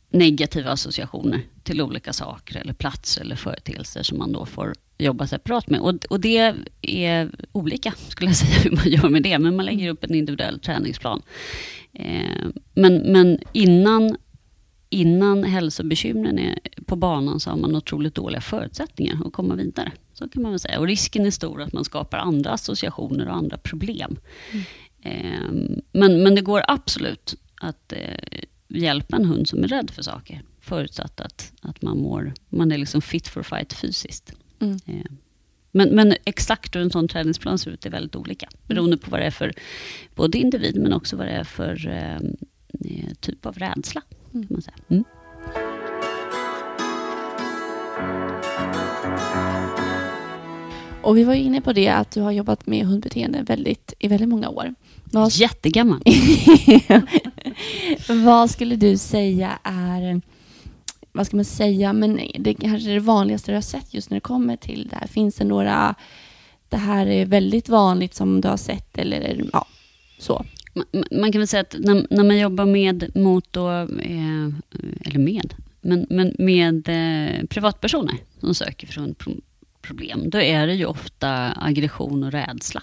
negativa 0.09 0.71
associationer 0.71 1.41
till 1.63 1.81
olika 1.81 2.13
saker 2.13 2.57
eller 2.59 2.73
platser 2.73 3.21
eller 3.21 3.35
företeelser 3.35 4.03
som 4.03 4.17
man 4.17 4.31
då 4.31 4.45
får 4.45 4.73
jobba 4.97 5.27
separat 5.27 5.69
med. 5.69 5.79
Och, 5.79 6.05
och 6.09 6.19
det 6.19 6.55
är 6.81 7.31
olika, 7.51 7.93
skulle 8.07 8.29
jag 8.29 8.37
säga, 8.37 8.59
hur 8.59 8.71
man 8.71 8.89
gör 8.89 9.09
med 9.09 9.23
det. 9.23 9.39
Men 9.39 9.55
man 9.55 9.65
lägger 9.65 9.89
upp 9.89 10.03
en 10.03 10.15
individuell 10.15 10.59
träningsplan. 10.59 11.21
Eh, 11.93 12.47
men, 12.73 12.97
men 12.97 13.39
innan, 13.51 14.17
innan 14.89 15.43
hälsobekymren 15.43 16.39
är 16.39 16.59
på 16.85 16.95
banan 16.95 17.39
så 17.39 17.49
har 17.49 17.57
man 17.57 17.75
otroligt 17.75 18.15
dåliga 18.15 18.41
förutsättningar 18.41 19.17
att 19.25 19.33
komma 19.33 19.55
vidare. 19.55 19.91
Så 20.13 20.29
kan 20.29 20.41
man 20.41 20.51
väl 20.51 20.59
säga. 20.59 20.79
Och 20.79 20.87
risken 20.87 21.25
är 21.25 21.31
stor 21.31 21.61
att 21.61 21.73
man 21.73 21.85
skapar 21.85 22.17
andra 22.17 22.51
associationer 22.51 23.29
och 23.29 23.35
andra 23.35 23.57
problem. 23.57 24.15
Mm. 24.51 24.65
Eh, 25.01 25.75
men, 25.91 26.23
men 26.23 26.35
det 26.35 26.41
går 26.41 26.63
absolut 26.67 27.35
att 27.61 27.93
eh, 27.93 28.43
hjälpa 28.67 29.15
en 29.15 29.25
hund 29.25 29.47
som 29.47 29.63
är 29.63 29.67
rädd 29.67 29.91
för 29.91 30.01
saker. 30.01 30.41
Förutsatt 30.63 31.21
att, 31.21 31.51
att 31.61 31.81
man, 31.81 31.97
mår, 31.97 32.33
man 32.49 32.71
är 32.71 32.77
liksom 32.77 33.01
fit 33.01 33.27
for 33.27 33.43
fight 33.43 33.73
fysiskt. 33.73 34.33
Mm. 34.59 34.79
Eh, 34.85 35.11
men, 35.71 35.89
men 35.89 36.15
exakt 36.25 36.75
hur 36.75 36.81
en 36.81 36.91
sån 36.91 37.07
träningsplan 37.07 37.57
ser 37.57 37.71
ut 37.71 37.85
är 37.85 37.89
väldigt 37.89 38.15
olika. 38.15 38.49
Beroende 38.67 38.97
på 38.97 39.11
vad 39.11 39.19
det 39.19 39.25
är 39.25 39.31
för 39.31 39.53
både 40.15 40.37
individ 40.37 40.81
men 40.81 40.93
också 40.93 41.15
vad 41.15 41.27
det 41.27 41.31
är 41.31 41.43
för 41.43 41.87
eh, 41.87 42.15
eh 42.15 43.13
typ 43.19 43.45
av 43.45 43.57
rädsla. 43.57 44.01
Kan 44.31 44.47
man 44.49 44.61
säga. 44.61 44.77
Mm. 44.87 45.03
Och 51.01 51.17
vi 51.17 51.23
var 51.23 51.33
inne 51.33 51.61
på 51.61 51.73
det 51.73 51.89
att 51.89 52.11
du 52.11 52.21
har 52.21 52.31
jobbat 52.31 52.67
med 52.67 52.85
hundbeteende 52.85 53.43
väldigt, 53.43 53.93
i 53.99 54.07
väldigt 54.07 54.29
många 54.29 54.49
år. 54.49 54.75
Vad... 55.03 55.31
Jättegammal. 55.31 56.01
vad 58.25 58.49
skulle 58.49 58.75
du 58.75 58.97
säga 58.97 59.59
är, 59.63 60.21
vad 61.13 61.27
ska 61.27 61.35
man 61.35 61.45
säga, 61.45 61.93
men 61.93 62.19
det 62.39 62.53
kanske 62.53 62.89
är 62.89 62.93
det 62.93 62.99
vanligaste 62.99 63.51
du 63.51 63.55
har 63.55 63.61
sett 63.61 63.93
just 63.93 64.09
när 64.09 64.17
det 64.17 64.21
kommer 64.21 64.57
till 64.57 64.87
det 64.87 64.95
här. 64.95 65.07
Finns 65.07 65.35
det 65.35 65.43
några, 65.43 65.95
det 66.69 66.77
här 66.77 67.07
är 67.07 67.25
väldigt 67.25 67.69
vanligt 67.69 68.13
som 68.13 68.41
du 68.41 68.47
har 68.47 68.57
sett 68.57 68.97
eller 68.97 69.49
ja, 69.53 69.67
så? 70.19 70.45
Man, 70.73 70.85
man 71.11 71.31
kan 71.31 71.41
väl 71.41 71.47
säga 71.47 71.61
att 71.61 71.75
när, 71.79 72.07
när, 72.09 72.23
man 72.23 72.39
jobbar 72.39 72.65
med 72.65 73.15
mot 73.15 73.53
då, 73.53 73.69
eh, 73.79 74.49
eller 75.05 75.19
med, 75.19 75.53
men, 75.81 76.05
men 76.09 76.35
med 76.37 76.89
eh, 76.89 77.45
privatpersoner 77.45 78.15
som 78.39 78.55
söker 78.55 78.87
från 78.87 79.15
problem, 79.81 80.29
då 80.29 80.37
är 80.37 80.67
det 80.67 80.73
ju 80.73 80.85
ofta 80.85 81.51
aggression 81.51 82.23
och 82.23 82.31
rädsla 82.31 82.81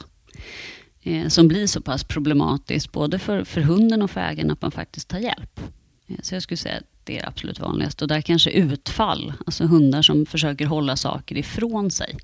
eh, 1.03 1.29
som 1.29 1.49
blir 1.49 1.67
så 1.67 1.81
pass 1.81 2.05
problematiskt 2.05 2.93
både 2.93 3.19
för, 3.19 3.45
för 3.45 3.61
hunden 3.61 4.03
och 4.03 4.11
för 4.11 4.21
ägaren 4.21 4.51
att 4.51 4.63
man 4.63 4.71
faktiskt 4.71 5.09
tar 5.09 5.19
hjälp. 5.19 5.61
Eh, 6.07 6.17
så 6.23 6.35
jag 6.35 6.43
skulle 6.43 6.59
säga 6.59 6.77
att 6.77 6.90
det 7.05 7.19
är 7.19 7.29
absolut 7.29 7.61
vanligast. 7.61 8.03
Och 8.03 8.09
där 8.09 8.21
kanske 8.21 8.51
utfall, 8.51 9.33
alltså 9.47 9.65
hundar 9.65 10.03
som 10.03 10.27
försöker 10.27 10.67
hålla 10.67 10.97
saker 10.97 11.37
ifrån 11.37 11.91
sig, 11.91 12.17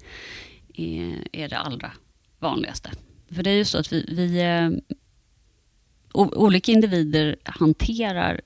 är, 0.75 1.29
är 1.33 1.49
det 1.49 1.59
allra 1.59 1.93
vanligaste. 2.39 2.91
För 3.31 3.43
det 3.43 3.51
är 3.51 3.55
ju 3.55 3.65
så 3.65 3.79
att 3.79 3.93
vi, 3.93 4.05
vi 4.09 4.43
eh, 4.43 4.97
olika 6.13 6.73
individer 6.73 7.37
hanterar 7.45 8.41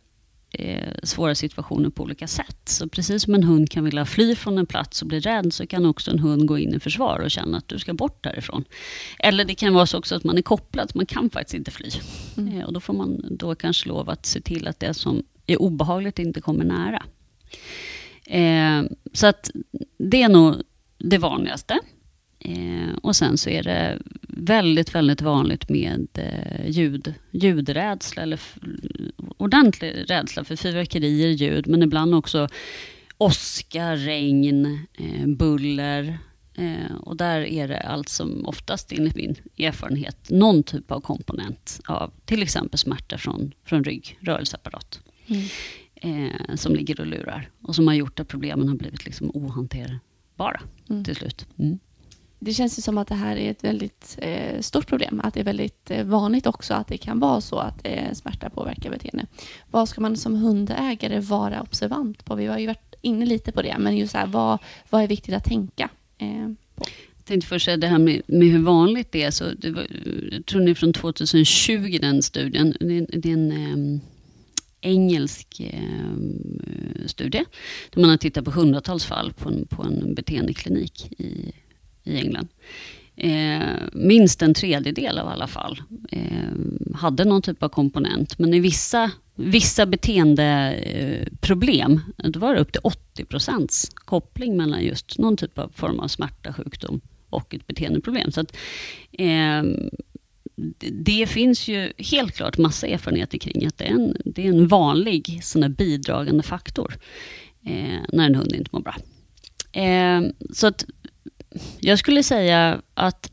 eh, 0.52 0.94
svåra 1.02 1.34
situationer 1.34 1.90
på 1.90 2.02
olika 2.02 2.26
sätt. 2.26 2.60
Så 2.64 2.88
precis 2.88 3.22
som 3.22 3.34
en 3.34 3.42
hund 3.42 3.70
kan 3.70 3.84
vilja 3.84 4.06
fly 4.06 4.34
från 4.34 4.58
en 4.58 4.66
plats 4.66 5.02
och 5.02 5.08
bli 5.08 5.20
rädd 5.20 5.54
så 5.54 5.66
kan 5.66 5.86
också 5.86 6.10
en 6.10 6.18
hund 6.18 6.46
gå 6.46 6.58
in 6.58 6.74
i 6.74 6.80
försvar 6.80 7.18
och 7.18 7.30
känna 7.30 7.58
att 7.58 7.68
du 7.68 7.78
ska 7.78 7.94
bort 7.94 8.24
därifrån. 8.24 8.64
Eller 9.18 9.44
det 9.44 9.54
kan 9.54 9.74
vara 9.74 9.86
så 9.86 9.98
också 9.98 10.14
att 10.14 10.24
man 10.24 10.38
är 10.38 10.42
kopplad, 10.42 10.90
så 10.90 10.98
man 10.98 11.06
kan 11.06 11.30
faktiskt 11.30 11.54
inte 11.54 11.70
fly. 11.70 11.90
Mm. 12.36 12.58
Eh, 12.58 12.66
och 12.66 12.72
då 12.72 12.80
får 12.80 12.94
man 12.94 13.20
då 13.30 13.54
kanske 13.54 13.88
lov 13.88 14.10
att 14.10 14.26
se 14.26 14.40
till 14.40 14.68
att 14.68 14.80
det 14.80 14.94
som 14.94 15.22
är 15.52 15.62
obehagligt 15.62 16.18
inte 16.18 16.40
kommer 16.40 16.64
nära. 16.64 17.02
Eh, 18.26 18.90
så 19.12 19.26
att 19.26 19.50
det 19.98 20.22
är 20.22 20.28
nog 20.28 20.54
det 20.98 21.18
vanligaste. 21.18 21.78
Eh, 22.38 22.96
och 23.02 23.16
sen 23.16 23.38
så 23.38 23.50
är 23.50 23.62
det 23.62 23.98
väldigt, 24.28 24.94
väldigt 24.94 25.22
vanligt 25.22 25.68
med 25.68 26.08
eh, 26.14 26.70
ljud, 26.70 27.14
ljudrädsla 27.30 28.22
eller 28.22 28.40
ordentlig 29.36 30.04
rädsla 30.10 30.44
för 30.44 30.56
fyrverkerier, 30.56 31.28
ljud, 31.28 31.66
men 31.66 31.82
ibland 31.82 32.14
också 32.14 32.48
åska, 33.18 33.96
regn, 33.96 34.86
eh, 34.98 35.26
buller. 35.26 36.18
Eh, 36.54 36.96
och 37.00 37.16
där 37.16 37.40
är 37.40 37.68
det 37.68 37.80
allt 37.80 38.08
som 38.08 38.46
oftast, 38.46 38.92
enligt 38.92 39.16
min 39.16 39.36
erfarenhet, 39.58 40.30
någon 40.30 40.62
typ 40.62 40.90
av 40.90 41.00
komponent 41.00 41.80
av 41.86 42.12
till 42.24 42.42
exempel 42.42 42.78
smärta 42.78 43.18
från, 43.18 43.52
från 43.64 43.84
rygg, 43.84 44.18
rörelseapparat. 44.20 45.00
Mm. 45.30 45.44
Eh, 45.94 46.56
som 46.56 46.74
ligger 46.74 47.00
och 47.00 47.06
lurar 47.06 47.50
och 47.62 47.74
som 47.74 47.86
har 47.86 47.94
gjort 47.94 48.20
att 48.20 48.28
problemen 48.28 48.68
har 48.68 48.76
blivit 48.76 49.04
liksom 49.04 49.30
ohanterbara 49.34 50.60
mm. 50.88 51.04
till 51.04 51.16
slut. 51.16 51.46
Mm 51.58 51.78
det 52.40 52.54
känns 52.54 52.78
ju 52.78 52.82
som 52.82 52.98
att 52.98 53.08
det 53.08 53.14
här 53.14 53.36
är 53.36 53.50
ett 53.50 53.64
väldigt 53.64 54.18
eh, 54.22 54.60
stort 54.60 54.86
problem. 54.86 55.20
Att 55.24 55.34
det 55.34 55.40
är 55.40 55.44
väldigt 55.44 55.90
eh, 55.90 56.04
vanligt 56.04 56.46
också 56.46 56.74
att 56.74 56.88
det 56.88 56.98
kan 56.98 57.20
vara 57.20 57.40
så 57.40 57.58
att 57.58 57.80
eh, 57.84 58.12
smärta 58.12 58.50
påverkar 58.50 58.90
beteende. 58.90 59.26
Vad 59.70 59.88
ska 59.88 60.00
man 60.00 60.16
som 60.16 60.34
hundägare 60.34 61.20
vara 61.20 61.62
observant 61.62 62.24
på? 62.24 62.34
Vi 62.34 62.46
har 62.46 62.58
ju 62.58 62.66
varit 62.66 62.94
inne 63.00 63.26
lite 63.26 63.52
på 63.52 63.62
det, 63.62 63.76
men 63.78 63.96
just 63.96 64.14
här, 64.14 64.26
vad, 64.26 64.58
vad 64.90 65.02
är 65.02 65.08
viktigt 65.08 65.34
att 65.34 65.44
tänka 65.44 65.88
eh, 66.18 66.48
på? 66.74 66.84
Jag 67.16 67.24
tänkte 67.24 67.48
först 67.48 67.64
säga 67.64 67.76
det 67.76 67.86
här 67.86 67.98
med, 67.98 68.22
med 68.26 68.48
hur 68.48 68.62
vanligt 68.62 69.12
det 69.12 69.22
är. 69.22 69.30
Så 69.30 69.44
det 69.58 69.70
var, 69.70 69.86
jag 70.32 70.46
tror 70.46 70.68
är 70.68 70.74
från 70.74 70.92
2020 70.92 71.98
den 72.00 72.22
studien. 72.22 72.76
Det, 72.80 73.00
det 73.00 73.28
är 73.28 73.34
en 73.34 73.52
ehm, 73.52 74.00
engelsk 74.80 75.60
eh, 75.60 77.06
studie 77.06 77.44
där 77.90 78.00
man 78.00 78.10
har 78.10 78.16
tittat 78.16 78.44
på 78.44 78.50
hundratals 78.50 79.04
fall 79.04 79.32
på 79.32 79.48
en, 79.48 79.66
på 79.66 79.82
en 79.82 80.14
beteendeklinik 80.14 81.12
i 81.18 81.52
i 82.04 82.18
England. 82.18 82.48
Eh, 83.16 83.76
minst 83.92 84.42
en 84.42 84.54
tredjedel 84.54 85.18
av 85.18 85.28
alla 85.28 85.46
fall 85.46 85.82
eh, 86.10 86.48
hade 86.94 87.24
någon 87.24 87.42
typ 87.42 87.62
av 87.62 87.68
komponent. 87.68 88.38
Men 88.38 88.54
i 88.54 88.60
vissa, 88.60 89.10
vissa 89.34 89.86
beteendeproblem, 89.86 92.00
eh, 92.18 92.30
då 92.30 92.40
var 92.40 92.54
det 92.54 92.60
upp 92.60 92.72
till 92.72 92.80
80 92.84 93.24
procents 93.24 93.90
koppling 93.94 94.56
mellan 94.56 94.82
just 94.82 95.18
någon 95.18 95.36
typ 95.36 95.58
av 95.58 95.72
form 95.74 96.00
av 96.00 96.08
smärta, 96.08 96.52
sjukdom 96.52 97.00
och 97.30 97.54
ett 97.54 97.66
beteendeproblem. 97.66 98.32
Så 98.32 98.40
att, 98.40 98.56
eh, 99.12 99.62
det 100.92 101.26
finns 101.26 101.68
ju 101.68 101.92
helt 101.98 102.34
klart 102.34 102.58
massa 102.58 102.86
erfarenheter 102.86 103.38
kring 103.38 103.66
att 103.66 103.78
det 103.78 103.84
är 103.84 103.92
en, 103.92 104.16
det 104.24 104.46
är 104.46 104.48
en 104.48 104.68
vanlig 104.68 105.40
sån 105.42 105.72
bidragande 105.72 106.42
faktor 106.42 106.94
eh, 107.66 108.00
när 108.12 108.26
en 108.26 108.34
hund 108.34 108.52
inte 108.52 108.70
mår 108.72 108.80
bra. 108.80 108.96
Eh, 109.82 110.22
så 110.52 110.66
att 110.66 110.84
jag 111.78 111.98
skulle 111.98 112.22
säga 112.22 112.82
att 112.94 113.32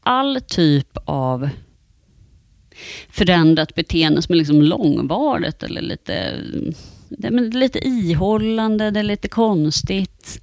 all 0.00 0.40
typ 0.40 0.98
av 1.04 1.48
förändrat 3.08 3.74
beteende 3.74 4.22
som 4.22 4.32
är 4.32 4.36
liksom 4.36 4.62
långvarigt 4.62 5.62
eller 5.62 5.82
lite, 5.82 6.40
det 7.08 7.26
är 7.26 7.52
lite 7.52 7.88
ihållande, 7.88 8.90
det 8.90 9.00
är 9.00 9.04
lite 9.04 9.28
konstigt. 9.28 10.40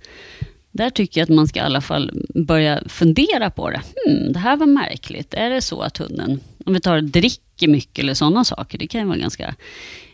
Där 0.71 0.89
tycker 0.89 1.21
jag 1.21 1.25
att 1.25 1.35
man 1.35 1.47
ska 1.47 1.59
i 1.59 1.63
alla 1.63 1.81
fall 1.81 2.25
börja 2.35 2.83
fundera 2.87 3.49
på 3.49 3.69
det. 3.69 3.81
Hmm, 4.05 4.33
det 4.33 4.39
här 4.39 4.57
var 4.57 4.65
märkligt. 4.65 5.33
Är 5.33 5.49
det 5.49 5.61
så 5.61 5.81
att 5.81 5.97
hunden, 5.97 6.39
om 6.65 6.73
vi 6.73 6.79
tar 6.79 7.01
dricker 7.01 7.67
mycket 7.67 8.03
eller 8.03 8.13
sådana 8.13 8.43
saker, 8.43 8.77
det 8.77 8.87
kan 8.87 9.01
ju 9.01 9.07
vara 9.07 9.17
ganska 9.17 9.55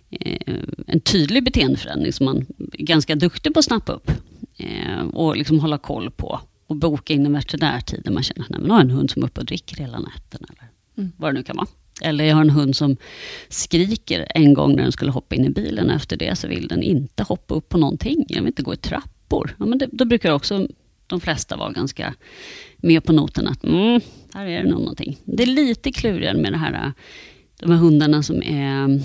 eh, 0.10 0.56
en 0.88 1.00
tydlig 1.00 1.44
beteendeförändring 1.44 2.14
som 2.14 2.26
man 2.26 2.46
är 2.74 2.84
ganska 2.84 3.16
duktig 3.16 3.54
på 3.54 3.60
att 3.60 3.66
snappa 3.66 3.94
upp 3.94 4.12
eh, 4.58 5.08
och 5.14 5.38
liksom 5.38 5.60
hålla 5.60 5.78
koll 5.78 6.12
på 6.12 6.40
och 6.68 6.76
boka 6.76 7.14
in 7.14 7.26
en 7.26 7.34
veterinärtid 7.34 8.02
när 8.06 8.12
man 8.12 8.24
känner 8.24 8.44
att 8.44 8.50
man 8.50 8.72
har 8.72 8.82
en 8.82 8.92
hund 8.92 9.12
som 9.12 9.24
är 9.24 9.28
uppe 9.28 9.40
och 9.40 9.46
dricker 9.46 9.78
hela 9.78 10.00
natten. 10.00 10.46
Eller 10.50 10.70
mm. 10.98 11.12
vad 11.18 11.30
det 11.30 11.38
nu 11.38 11.44
kan 11.44 11.58
vara. 11.58 11.68
Eller 12.02 12.24
jag 12.24 12.36
har 12.36 12.42
en 12.42 12.50
hund 12.50 12.76
som 12.76 12.98
skriker 13.50 14.32
en 14.36 14.54
gång 14.54 14.76
när 14.76 14.84
den 14.84 14.92
skulle 14.92 15.12
hoppa 15.12 15.36
in 15.36 15.46
i 15.46 15.50
bilen. 15.50 15.90
Efter 15.90 16.18
det 16.18 16.36
så 16.36 16.48
vill 16.48 16.68
den 16.68 16.84
inte 16.84 17.24
hoppa 17.24 17.56
upp 17.56 17.70
på 17.70 17.78
någonting. 17.78 18.26
Jag 18.28 18.42
vill 18.42 18.48
inte 18.48 18.64
gå 18.64 18.74
i 18.74 18.78
pappor, 19.28 19.56
Ja, 19.60 19.66
men 19.66 19.78
det, 19.78 19.90
då 19.92 20.06
brukar 20.06 20.32
också 20.32 20.68
de 21.08 21.22
flesta 21.22 21.58
vara 21.58 21.72
ganska 21.72 22.14
med 22.78 23.04
på 23.04 23.14
noten 23.14 23.48
att 23.48 23.64
mm, 23.64 24.02
här 24.34 24.46
är 24.46 24.64
det 24.64 24.70
nog 24.70 24.80
någonting. 24.80 25.18
Det 25.26 25.44
är 25.44 25.48
lite 25.48 25.92
klurigare 25.92 26.38
med 26.38 26.54
det 26.54 26.58
här, 26.58 26.94
de 27.60 27.72
här 27.72 27.78
hundarna 27.78 28.24
som 28.24 28.44
är 28.44 29.02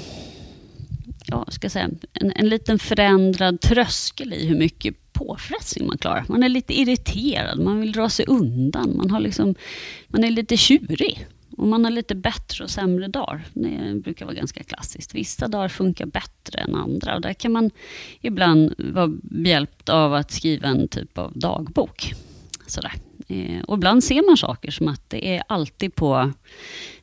ja, 1.26 1.46
ska 1.48 1.70
säga, 1.70 1.90
en, 2.12 2.32
en 2.36 2.48
liten 2.48 2.78
förändrad 2.78 3.60
tröskel 3.60 4.32
i 4.32 4.46
hur 4.46 4.56
mycket 4.56 5.12
påfrestning 5.12 5.86
man 5.86 5.98
klarar. 5.98 6.24
Man 6.28 6.42
är 6.42 6.48
lite 6.48 6.80
irriterad, 6.80 7.60
man 7.60 7.80
vill 7.80 7.92
dra 7.92 8.08
sig 8.08 8.26
undan, 8.28 8.96
man, 8.96 9.10
har 9.10 9.20
liksom, 9.20 9.54
man 10.08 10.24
är 10.24 10.30
lite 10.30 10.56
tjurig. 10.56 11.26
Och 11.62 11.68
man 11.68 11.84
har 11.84 11.90
lite 11.90 12.14
bättre 12.14 12.64
och 12.64 12.70
sämre 12.70 13.08
dagar. 13.08 13.44
Det 13.54 13.94
brukar 13.94 14.26
vara 14.26 14.34
ganska 14.34 14.62
klassiskt. 14.62 15.14
Vissa 15.14 15.48
dagar 15.48 15.68
funkar 15.68 16.06
bättre 16.06 16.58
än 16.58 16.74
andra. 16.74 17.14
Och 17.14 17.20
där 17.20 17.32
kan 17.32 17.52
man 17.52 17.70
ibland 18.20 18.74
vara 18.78 19.12
hjälpt 19.30 19.88
av 19.88 20.14
att 20.14 20.30
skriva 20.30 20.68
en 20.68 20.88
typ 20.88 21.18
av 21.18 21.32
dagbok. 21.34 22.14
Sådär. 22.66 22.92
Eh, 23.28 23.62
och 23.62 23.76
ibland 23.76 24.04
ser 24.04 24.26
man 24.26 24.36
saker 24.36 24.70
som 24.70 24.88
att 24.88 25.10
det 25.10 25.36
är 25.36 25.42
alltid 25.48 25.94
på 25.94 26.32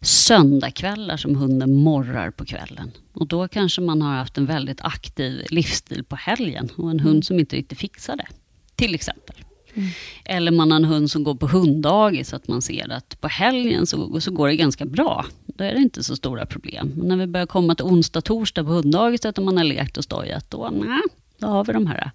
söndagkvällar 0.01 1.17
som 1.17 1.35
hunden 1.35 1.75
morrar 1.75 2.31
på 2.31 2.45
kvällen. 2.45 2.91
Och 3.13 3.27
då 3.27 3.47
kanske 3.47 3.81
man 3.81 4.01
har 4.01 4.15
haft 4.15 4.37
en 4.37 4.45
väldigt 4.45 4.81
aktiv 4.81 5.45
livsstil 5.49 6.03
på 6.03 6.15
helgen 6.15 6.69
och 6.75 6.91
en 6.91 6.99
hund 6.99 7.15
mm. 7.15 7.21
som 7.21 7.39
inte 7.39 7.55
riktigt 7.55 7.79
fixar 7.79 8.15
det. 8.15 8.27
Till 8.75 8.95
exempel. 8.95 9.35
Mm. 9.73 9.89
Eller 10.25 10.51
man 10.51 10.71
har 10.71 10.77
en 10.77 10.85
hund 10.85 11.11
som 11.11 11.23
går 11.23 11.35
på 11.35 11.47
hunddagis, 11.47 12.29
så 12.29 12.35
att 12.35 12.47
man 12.47 12.61
ser 12.61 12.91
att 12.91 13.21
på 13.21 13.27
helgen 13.27 13.85
så, 13.85 14.21
så 14.21 14.31
går 14.31 14.47
det 14.47 14.55
ganska 14.55 14.85
bra. 14.85 15.25
Då 15.45 15.63
är 15.63 15.73
det 15.73 15.79
inte 15.79 16.03
så 16.03 16.15
stora 16.15 16.45
problem. 16.45 16.93
Men 16.95 17.07
när 17.07 17.17
vi 17.17 17.27
börjar 17.27 17.47
komma 17.47 17.75
till 17.75 17.85
onsdag, 17.85 18.21
torsdag 18.21 18.63
på 18.63 18.69
hunddagis, 18.69 19.25
och 19.25 19.43
man 19.43 19.57
har 19.57 19.63
lekt 19.63 19.97
och 19.97 20.03
stojat, 20.03 20.51
då, 20.51 20.69
nej, 20.73 21.01
då 21.37 21.47
har 21.47 21.65
vi 21.65 21.73
de 21.73 21.87
här 21.87 22.11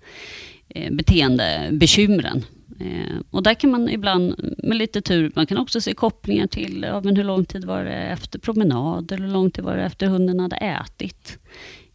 eh, 0.68 0.92
beteendebekymren. 0.92 2.44
Eh, 2.80 3.16
och 3.30 3.42
där 3.42 3.54
kan 3.54 3.70
man 3.70 3.88
ibland, 3.88 4.54
med 4.58 4.76
lite 4.76 5.00
tur, 5.00 5.32
man 5.34 5.46
kan 5.46 5.58
också 5.58 5.80
se 5.80 5.94
kopplingar 5.94 6.46
till 6.46 6.84
ja, 6.88 7.00
men 7.00 7.16
hur 7.16 7.24
lång 7.24 7.44
tid 7.44 7.64
var 7.64 7.84
det 7.84 7.92
efter 7.92 8.38
promenad, 8.38 9.12
eller 9.12 9.24
hur 9.24 9.32
lång 9.32 9.50
tid 9.50 9.64
var 9.64 9.76
det 9.76 9.82
efter 9.82 10.06
hunden 10.06 10.40
hade 10.40 10.56
ätit. 10.56 11.38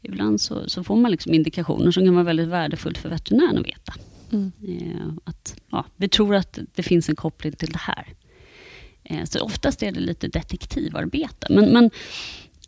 Ibland 0.01 0.41
så, 0.41 0.69
så 0.69 0.83
får 0.83 0.95
man 0.95 1.11
liksom 1.11 1.33
indikationer 1.33 1.91
som 1.91 2.05
kan 2.05 2.13
vara 2.13 2.23
väldigt 2.23 2.47
värdefullt 2.47 2.97
för 2.97 3.09
veterinären 3.09 3.57
att 3.57 3.67
veta. 3.67 3.93
Mm. 4.31 4.51
Eh, 4.67 5.07
att, 5.23 5.55
ja, 5.71 5.85
vi 5.95 6.07
tror 6.07 6.35
att 6.35 6.59
det 6.75 6.83
finns 6.83 7.09
en 7.09 7.15
koppling 7.15 7.53
till 7.53 7.69
det 7.71 7.79
här. 7.79 8.13
Eh, 9.03 9.23
så 9.23 9.39
oftast 9.39 9.83
är 9.83 9.91
det 9.91 9.99
lite 9.99 10.27
detektivarbete. 10.27 11.47
Men, 11.49 11.69
men 11.69 11.91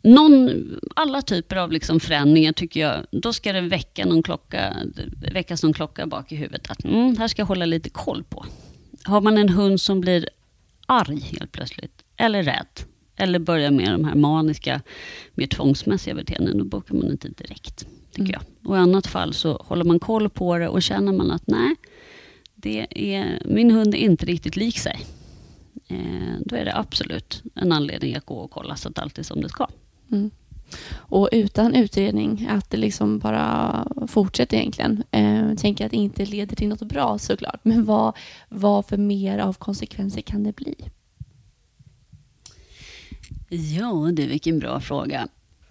någon, 0.01 0.49
alla 0.95 1.21
typer 1.21 1.55
av 1.55 1.71
liksom 1.71 1.99
förändringar 1.99 2.51
tycker 2.53 2.79
jag, 2.79 3.05
då 3.11 3.33
ska 3.33 3.53
det 3.53 3.61
väcka 3.61 4.05
någon 4.05 4.23
klocka, 4.23 4.75
väckas 5.31 5.63
någon 5.63 5.73
klocka 5.73 6.07
bak 6.07 6.31
i 6.31 6.35
huvudet. 6.35 6.71
Att 6.71 6.83
mm, 6.83 7.17
här 7.17 7.27
ska 7.27 7.41
jag 7.41 7.47
hålla 7.47 7.65
lite 7.65 7.89
koll 7.89 8.23
på. 8.23 8.45
Har 9.03 9.21
man 9.21 9.37
en 9.37 9.49
hund 9.49 9.81
som 9.81 10.01
blir 10.01 10.29
arg 10.85 11.19
helt 11.19 11.51
plötsligt, 11.51 12.03
eller 12.17 12.43
rädd, 12.43 12.81
eller 13.15 13.39
börjar 13.39 13.71
med 13.71 13.91
de 13.91 14.05
här 14.05 14.15
maniska, 14.15 14.81
mer 15.33 15.47
tvångsmässiga 15.47 16.15
beteenden, 16.15 16.57
då 16.57 16.63
bokar 16.63 16.95
man 16.95 17.11
inte 17.11 17.29
direkt 17.29 17.85
tycker 18.11 18.33
mm. 18.33 18.33
jag. 18.33 18.69
Och 18.71 18.77
I 18.77 18.79
annat 18.79 19.07
fall 19.07 19.33
så 19.33 19.53
håller 19.53 19.83
man 19.83 19.99
koll 19.99 20.29
på 20.29 20.57
det 20.57 20.67
och 20.67 20.81
känner 20.81 21.11
man 21.11 21.31
att 21.31 21.47
nej, 21.47 21.75
det 22.55 22.87
är, 23.15 23.41
min 23.45 23.71
hund 23.71 23.95
är 23.95 23.99
inte 23.99 24.25
riktigt 24.25 24.55
lik 24.55 24.79
sig. 24.79 25.05
Eh, 25.87 26.39
då 26.45 26.55
är 26.55 26.65
det 26.65 26.77
absolut 26.77 27.43
en 27.55 27.71
anledning 27.71 28.15
att 28.15 28.25
gå 28.25 28.35
och 28.35 28.51
kolla 28.51 28.75
så 28.75 28.89
att 28.89 28.99
allt 28.99 29.17
är 29.17 29.23
som 29.23 29.41
det 29.41 29.49
ska. 29.49 29.67
Mm. 30.11 30.31
Och 30.93 31.29
utan 31.31 31.75
utredning, 31.75 32.47
att 32.49 32.69
det 32.69 32.77
liksom 32.77 33.19
bara 33.19 33.87
fortsätter 34.07 34.57
egentligen. 34.57 35.03
Eh, 35.11 35.55
tänker 35.55 35.85
att 35.85 35.91
det 35.91 35.97
inte 35.97 36.25
leder 36.25 36.55
till 36.55 36.67
något 36.67 36.81
bra 36.81 37.17
såklart. 37.17 37.59
Men 37.63 37.85
vad, 37.85 38.17
vad 38.49 38.85
för 38.85 38.97
mer 38.97 39.37
av 39.37 39.53
konsekvenser 39.53 40.21
kan 40.21 40.43
det 40.43 40.55
bli? 40.55 40.75
Ja, 43.49 44.09
det 44.13 44.23
är 44.23 44.27
vilken 44.27 44.59
bra 44.59 44.79
fråga. 44.79 45.27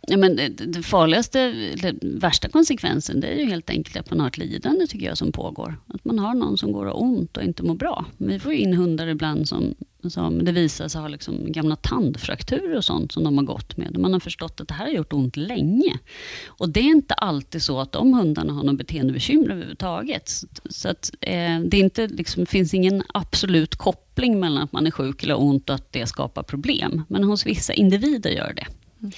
Ja, 0.07 0.17
men 0.17 0.37
det, 0.37 0.83
farligaste, 0.83 1.51
den 1.83 1.99
värsta 2.03 2.49
konsekvensen, 2.49 3.21
det 3.21 3.27
är 3.27 3.39
ju 3.39 3.45
helt 3.45 3.71
enkelt 3.71 3.97
att 3.97 4.11
man 4.11 4.21
har 4.21 4.29
ett 4.29 4.39
lidande 4.39 4.87
tycker 4.87 5.07
jag 5.07 5.19
som 5.19 5.33
pågår. 5.33 5.77
Att 5.87 6.05
man 6.05 6.19
har 6.19 6.35
någon 6.35 6.59
som 6.59 6.73
går 6.73 6.87
och 6.87 7.03
ont 7.03 7.37
och 7.37 7.43
inte 7.43 7.63
mår 7.63 7.75
bra. 7.75 8.05
Vi 8.17 8.39
får 8.39 8.53
in 8.53 8.75
hundar 8.75 9.07
ibland 9.07 9.49
som, 9.49 9.75
som 10.09 10.45
det 10.45 10.53
visar 10.53 10.89
sig 10.89 11.01
ha 11.01 11.09
liksom 11.09 11.53
gamla 11.53 11.77
tandfrakturer 11.77 12.77
och 12.77 12.85
sånt 12.85 13.13
som 13.13 13.25
de 13.25 13.39
har 13.39 13.45
gått 13.45 13.77
med. 13.77 13.99
Man 13.99 14.13
har 14.13 14.21
förstått 14.21 14.61
att 14.61 14.69
det 14.69 14.75
här 14.75 14.85
har 14.85 14.93
gjort 14.93 15.13
ont 15.13 15.37
länge. 15.37 15.99
Och 16.47 16.69
det 16.69 16.81
är 16.81 16.85
inte 16.85 17.15
alltid 17.15 17.63
så 17.63 17.81
att 17.81 17.93
de 17.93 18.15
hundarna 18.15 18.53
har 18.53 18.63
någon 18.63 18.77
beteendebekymmer 18.77 19.51
överhuvudtaget. 19.51 20.29
Så, 20.29 20.47
så 20.71 20.89
att 20.89 21.11
eh, 21.21 21.61
det 21.61 21.79
inte, 21.79 22.07
liksom, 22.07 22.47
finns 22.47 22.75
ingen 22.75 23.03
absolut 23.15 23.77
koppling 23.77 24.41
mellan 24.41 24.63
att 24.63 24.73
man 24.73 24.87
är 24.87 24.91
sjuk 24.91 25.23
eller 25.23 25.41
ont 25.41 25.69
och 25.69 25.75
att 25.75 25.93
det 25.93 26.07
skapar 26.07 26.43
problem. 26.43 27.03
Men 27.09 27.25
hos 27.25 27.47
vissa 27.47 27.73
individer 27.73 28.31
gör 28.31 28.53
det. 28.57 28.67
Mm. 29.01 29.13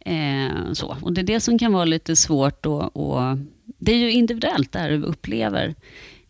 Eh, 0.00 0.72
så. 0.72 0.96
Och 1.02 1.12
det 1.12 1.20
är 1.20 1.24
det 1.24 1.40
som 1.40 1.58
kan 1.58 1.72
vara 1.72 1.84
lite 1.84 2.16
svårt 2.16 2.66
och, 2.66 2.96
och 2.96 3.38
det 3.78 3.92
är 3.92 3.96
ju 3.96 4.12
individuellt 4.12 4.72
där 4.72 4.90
vi 4.90 5.06
upplever 5.06 5.74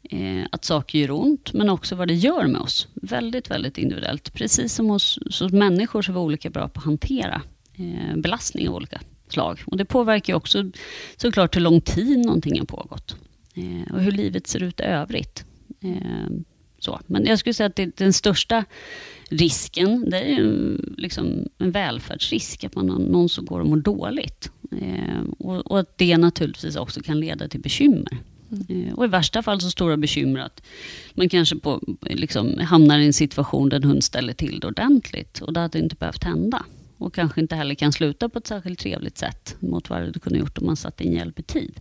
eh, 0.02 0.44
att 0.52 0.64
saker 0.64 0.98
gör 0.98 1.10
ont, 1.10 1.52
men 1.52 1.68
också 1.68 1.94
vad 1.94 2.08
det 2.08 2.14
gör 2.14 2.46
med 2.46 2.60
oss. 2.60 2.88
Väldigt, 2.94 3.50
väldigt 3.50 3.78
individuellt. 3.78 4.34
Precis 4.34 4.74
som 4.74 4.90
hos, 4.90 5.18
hos 5.24 5.52
människor 5.52 6.02
så 6.02 6.12
är 6.12 6.14
vi 6.14 6.20
olika 6.20 6.50
bra 6.50 6.68
på 6.68 6.78
att 6.78 6.84
hantera 6.84 7.42
eh, 7.74 8.16
belastning 8.16 8.68
av 8.68 8.74
olika 8.74 9.00
slag. 9.28 9.60
Och 9.66 9.76
det 9.76 9.84
påverkar 9.84 10.34
också 10.34 10.70
såklart 11.16 11.56
hur 11.56 11.60
lång 11.60 11.80
tid 11.80 12.18
någonting 12.18 12.58
har 12.58 12.66
pågått. 12.66 13.16
Eh, 13.54 13.94
och 13.94 14.00
hur 14.00 14.12
livet 14.12 14.46
ser 14.46 14.62
ut 14.62 14.80
i 14.80 14.82
övrigt. 14.82 15.44
Eh, 15.80 16.30
så. 16.80 17.00
Men 17.06 17.26
jag 17.26 17.38
skulle 17.38 17.54
säga 17.54 17.66
att 17.66 17.76
det, 17.76 17.96
den 17.96 18.12
största 18.12 18.64
risken, 19.30 20.10
det 20.10 20.18
är 20.18 20.28
ju 20.28 20.78
liksom 20.96 21.48
en 21.58 21.70
välfärdsrisk, 21.70 22.64
att 22.64 22.74
man 22.74 22.90
har 22.90 22.98
någon 22.98 23.28
som 23.28 23.44
går 23.44 23.60
och 23.60 23.66
mår 23.66 23.76
dåligt. 23.76 24.50
Eh, 24.72 25.22
och, 25.38 25.70
och, 25.70 25.80
att 25.80 25.98
det 25.98 26.16
naturligtvis 26.16 26.76
också 26.76 27.00
kan 27.00 27.20
leda 27.20 27.48
till 27.48 27.60
bekymmer. 27.60 28.18
Mm. 28.50 28.88
Eh, 28.88 28.94
och 28.94 29.04
i 29.04 29.08
värsta 29.08 29.42
fall 29.42 29.60
så 29.60 29.70
stora 29.70 29.96
bekymmer 29.96 30.40
att 30.40 30.62
man 31.12 31.28
kanske 31.28 31.56
på, 31.56 31.82
liksom, 32.00 32.58
hamnar 32.58 32.98
i 32.98 33.06
en 33.06 33.12
situation 33.12 33.68
där 33.68 33.76
en 33.76 33.84
hund 33.84 34.04
ställer 34.04 34.32
till 34.32 34.60
det 34.60 34.66
ordentligt. 34.66 35.40
Och 35.40 35.52
det 35.52 35.60
hade 35.60 35.78
inte 35.78 35.96
behövt 35.96 36.24
hända. 36.24 36.64
Och 36.96 37.14
kanske 37.14 37.40
inte 37.40 37.56
heller 37.56 37.74
kan 37.74 37.92
sluta 37.92 38.28
på 38.28 38.38
ett 38.38 38.46
särskilt 38.46 38.78
trevligt 38.78 39.18
sätt 39.18 39.56
mot 39.60 39.90
vad 39.90 40.12
det 40.12 40.20
kunde 40.20 40.38
gjort 40.38 40.58
om 40.58 40.66
man 40.66 40.76
satte 40.76 41.04
in 41.04 41.12
hjälp 41.12 41.38
i 41.38 41.42
tid. 41.42 41.80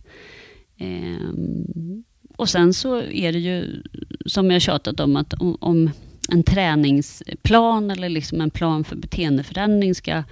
Eh, 0.76 1.30
och 2.40 2.48
sen 2.48 2.74
så 2.74 3.02
är 3.02 3.32
det 3.32 3.38
ju, 3.38 3.82
som 4.26 4.50
jag 4.50 4.62
tjatat 4.62 5.00
om, 5.00 5.16
att 5.16 5.34
om, 5.34 5.56
om 5.60 5.90
en 6.28 6.42
träningsplan 6.42 7.90
eller 7.90 8.08
liksom 8.08 8.40
en 8.40 8.50
plan 8.50 8.84
för 8.84 8.96
beteendeförändring 8.96 9.94
ska, 9.94 10.22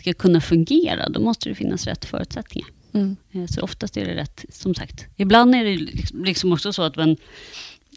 ska 0.00 0.12
kunna 0.14 0.40
fungera, 0.40 1.08
då 1.08 1.20
måste 1.20 1.48
det 1.48 1.54
finnas 1.54 1.86
rätt 1.86 2.04
förutsättningar. 2.04 2.68
Mm. 2.92 3.16
Eh, 3.32 3.46
så 3.46 3.62
oftast 3.62 3.96
är 3.96 4.04
det 4.04 4.14
rätt, 4.14 4.44
som 4.48 4.74
sagt. 4.74 5.06
Ibland 5.16 5.54
är 5.54 5.64
det 5.64 5.76
liksom, 5.76 6.24
liksom 6.24 6.52
också 6.52 6.72
så 6.72 6.82
att 6.82 6.96
man, 6.96 7.16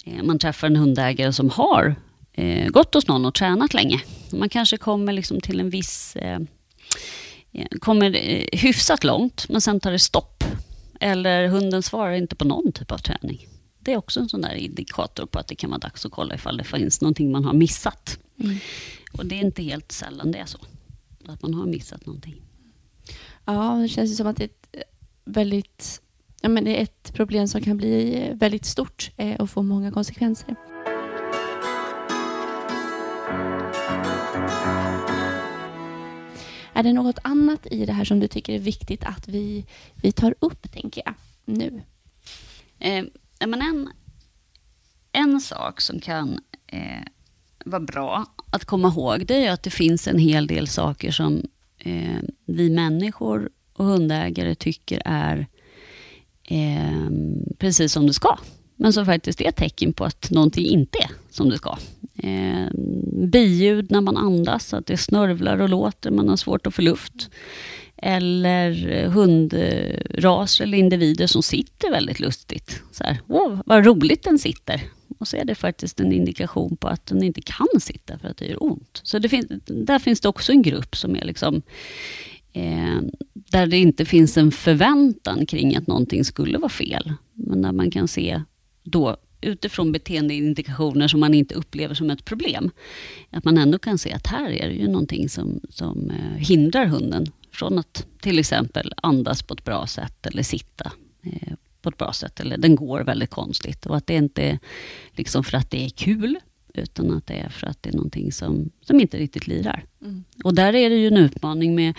eh, 0.06 0.24
man 0.24 0.40
träffar 0.40 0.68
en 0.68 0.76
hundägare 0.76 1.34
som 1.34 1.50
har 1.50 1.96
eh, 2.34 2.68
gått 2.68 2.94
hos 2.94 3.08
någon 3.08 3.26
och 3.26 3.34
tränat 3.34 3.74
länge. 3.74 4.02
Man 4.32 4.50
kanske 4.50 4.78
kommer 4.78 5.14
liksom 5.14 5.42
till 5.42 5.60
en 5.60 5.70
viss... 5.70 6.16
Eh, 6.16 6.40
eh 7.52 7.68
kommer 7.80 8.12
hyfsat 8.58 9.04
långt, 9.04 9.46
men 9.50 9.62
sen 9.62 9.80
tar 9.80 9.92
det 9.92 10.00
stopp. 10.00 10.44
Eller 11.00 11.48
hunden 11.48 11.84
svarar 11.84 12.14
inte 12.14 12.36
på 12.36 12.46
någon 12.46 12.72
typ 12.72 12.92
av 12.92 12.98
träning 12.98 13.48
det 13.84 13.94
är 13.94 13.98
också 13.98 14.20
en 14.20 14.30
sån 14.30 14.42
där 14.42 14.54
indikator 14.54 15.26
på 15.26 15.40
att 15.40 15.48
det 15.48 15.56
kan 15.56 15.70
vara 15.70 15.80
dags 15.80 16.06
att 16.06 16.12
kolla 16.12 16.36
ifall 16.36 16.58
det 16.58 16.64
finns 16.64 17.02
någonting 17.02 17.32
man 17.32 17.46
har 17.46 17.54
missat. 17.54 18.20
Mm. 18.40 18.58
Och 19.18 19.26
det 19.26 19.36
är 19.36 19.46
inte 19.46 19.64
helt 19.64 19.92
sällan 19.92 20.32
det 20.32 20.38
är 20.38 20.46
så, 20.46 20.58
att 21.28 21.42
man 21.42 21.54
har 21.54 21.66
missat 21.66 22.06
någonting. 22.06 22.42
Ja, 23.46 23.80
det 23.82 23.88
känns 23.88 24.18
som 24.18 24.28
att 24.28 24.38
det 24.38 24.44
är 24.44 24.48
ett 24.48 24.88
väldigt 25.26 26.02
ja, 26.42 26.50
men 26.50 26.64
det 26.64 26.80
är 26.80 26.84
ett 26.84 27.14
problem 27.14 27.48
som 27.48 27.62
kan 27.62 27.78
bli 27.78 28.30
väldigt 28.34 28.66
stort 28.66 29.12
eh, 29.18 29.36
och 29.36 29.50
få 29.50 29.62
många 29.62 29.92
konsekvenser. 29.92 30.56
Är 36.76 36.84
det 36.84 36.94
något 36.94 37.20
annat 37.24 37.68
i 37.72 37.86
det 37.86 37.94
här 37.94 38.06
som 38.06 38.20
du 38.20 38.28
tycker 38.28 38.54
är 38.54 38.60
viktigt 38.60 39.04
att 39.04 39.28
vi, 39.28 39.66
vi 39.96 40.12
tar 40.12 40.36
upp, 40.40 40.72
tänker 40.72 41.02
jag, 41.06 41.14
nu? 41.46 41.82
Men 43.40 43.62
en, 43.62 43.90
en 45.12 45.42
sak 45.42 45.82
som 45.82 46.00
kan 46.00 46.40
eh, 46.68 47.04
vara 47.66 47.80
bra 47.80 48.26
att 48.52 48.66
komma 48.66 48.88
ihåg, 48.88 49.26
det 49.26 49.46
är 49.46 49.52
att 49.52 49.64
det 49.64 49.70
finns 49.70 50.08
en 50.08 50.20
hel 50.20 50.48
del 50.48 50.68
saker 50.68 51.12
som 51.12 51.42
eh, 51.78 52.20
vi 52.46 52.70
människor 52.70 53.50
och 53.74 53.86
hundägare 53.86 54.56
tycker 54.56 55.02
är 55.06 55.48
eh, 56.44 57.10
precis 57.58 57.94
som 57.94 58.08
det 58.08 58.14
ska. 58.14 58.38
Men 58.76 58.94
som 58.94 59.06
faktiskt 59.06 59.42
är 59.42 59.50
ett 59.50 59.56
tecken 59.56 59.94
på 59.94 60.06
att 60.06 60.32
någonting 60.32 60.66
inte 60.66 60.98
är 60.98 61.10
som 61.30 61.50
det 61.50 61.58
ska. 61.58 61.78
Eh, 62.18 62.68
biljud 63.28 63.92
när 63.92 64.02
man 64.02 64.18
andas, 64.18 64.74
att 64.74 64.86
det 64.86 64.98
snörvlar 64.98 65.62
och 65.62 65.70
låter, 65.70 66.12
man 66.12 66.30
har 66.30 66.38
svårt 66.38 66.68
att 66.68 66.76
få 66.76 66.82
luft 66.82 67.30
eller 68.06 68.90
eh, 68.90 69.12
hundraser 69.12 70.64
eller 70.64 70.78
individer 70.78 71.28
som 71.28 71.44
sitter 71.44 71.92
väldigt 71.92 72.20
lustigt. 72.20 72.82
Så 72.92 73.04
här, 73.04 73.18
Åh, 73.28 73.62
vad 73.66 73.86
roligt 73.86 74.24
den 74.24 74.40
sitter. 74.40 74.82
Och 75.18 75.28
så 75.28 75.38
är 75.38 75.46
det 75.46 75.56
faktiskt 75.56 76.00
en 76.00 76.14
indikation 76.14 76.78
på 76.78 76.88
att 76.88 77.06
den 77.06 77.24
inte 77.24 77.42
kan 77.42 77.80
sitta 77.80 78.20
för 78.20 78.28
att 78.28 78.38
det 78.38 78.46
gör 78.46 78.64
ont. 78.64 79.02
Så 79.04 79.20
det 79.20 79.30
finns, 79.30 79.46
där 79.66 80.00
finns 80.00 80.22
det 80.22 80.30
också 80.30 80.52
en 80.52 80.62
grupp 80.62 80.96
som 80.96 81.16
är 81.16 81.26
liksom 81.26 81.62
eh, 82.54 83.02
där 83.34 83.68
det 83.68 83.78
inte 83.78 84.06
finns 84.06 84.38
en 84.38 84.52
förväntan 84.52 85.46
kring 85.46 85.76
att 85.76 85.88
någonting 85.88 86.26
skulle 86.26 86.58
vara 86.58 86.70
fel. 86.70 87.14
Men 87.34 87.62
där 87.62 87.72
man 87.72 87.92
kan 87.92 88.08
se 88.08 88.42
då 88.84 89.18
utifrån 89.42 89.92
beteendeindikationer 89.92 91.08
som 91.08 91.20
man 91.20 91.34
inte 91.34 91.56
upplever 91.56 91.96
som 91.96 92.10
ett 92.10 92.26
problem. 92.26 92.72
Att 93.30 93.44
man 93.44 93.58
ändå 93.58 93.80
kan 93.80 93.98
se 93.98 94.12
att 94.12 94.28
här 94.28 94.50
är 94.50 94.70
det 94.70 94.76
ju 94.76 94.88
någonting 94.88 95.30
som, 95.30 95.60
som 95.70 96.10
eh, 96.10 96.38
hindrar 96.38 96.86
hunden 96.86 97.28
från 97.54 97.80
att 97.80 98.06
till 98.22 98.40
exempel 98.40 98.94
andas 98.98 99.44
på 99.44 99.54
ett 99.54 99.64
bra 99.64 99.88
sätt 99.88 100.26
eller 100.26 100.44
sitta 100.44 100.92
eh, 101.24 101.54
på 101.82 101.90
ett 101.90 101.98
bra 101.98 102.14
sätt. 102.14 102.40
Eller 102.40 102.58
den 102.58 102.76
går 102.76 103.02
väldigt 103.02 103.30
konstigt. 103.30 103.86
Och 103.86 103.98
att 103.98 104.08
det 104.08 104.16
inte 104.16 104.44
är 104.44 104.60
liksom 105.12 105.44
för 105.44 105.58
att 105.58 105.72
det 105.72 105.86
är 105.86 105.90
kul, 105.90 106.40
utan 106.74 107.12
att 107.12 107.28
det 107.28 107.34
är 107.34 107.50
för 107.50 107.68
att 107.68 107.84
det 107.84 107.90
är 107.90 107.94
någonting 107.94 108.32
som, 108.32 108.70
som 108.82 109.00
inte 109.00 109.18
riktigt 109.18 109.48
lirar. 109.48 109.86
Mm. 110.02 110.24
Och 110.44 110.54
där 110.54 110.76
är 110.76 110.90
det 110.90 110.96
ju 110.96 111.08
en 111.08 111.18
utmaning 111.18 111.76
med, 111.76 111.98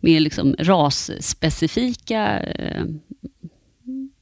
med 0.00 0.22
liksom 0.22 0.56
rasspecifika 0.58 2.40
eh, 2.40 2.84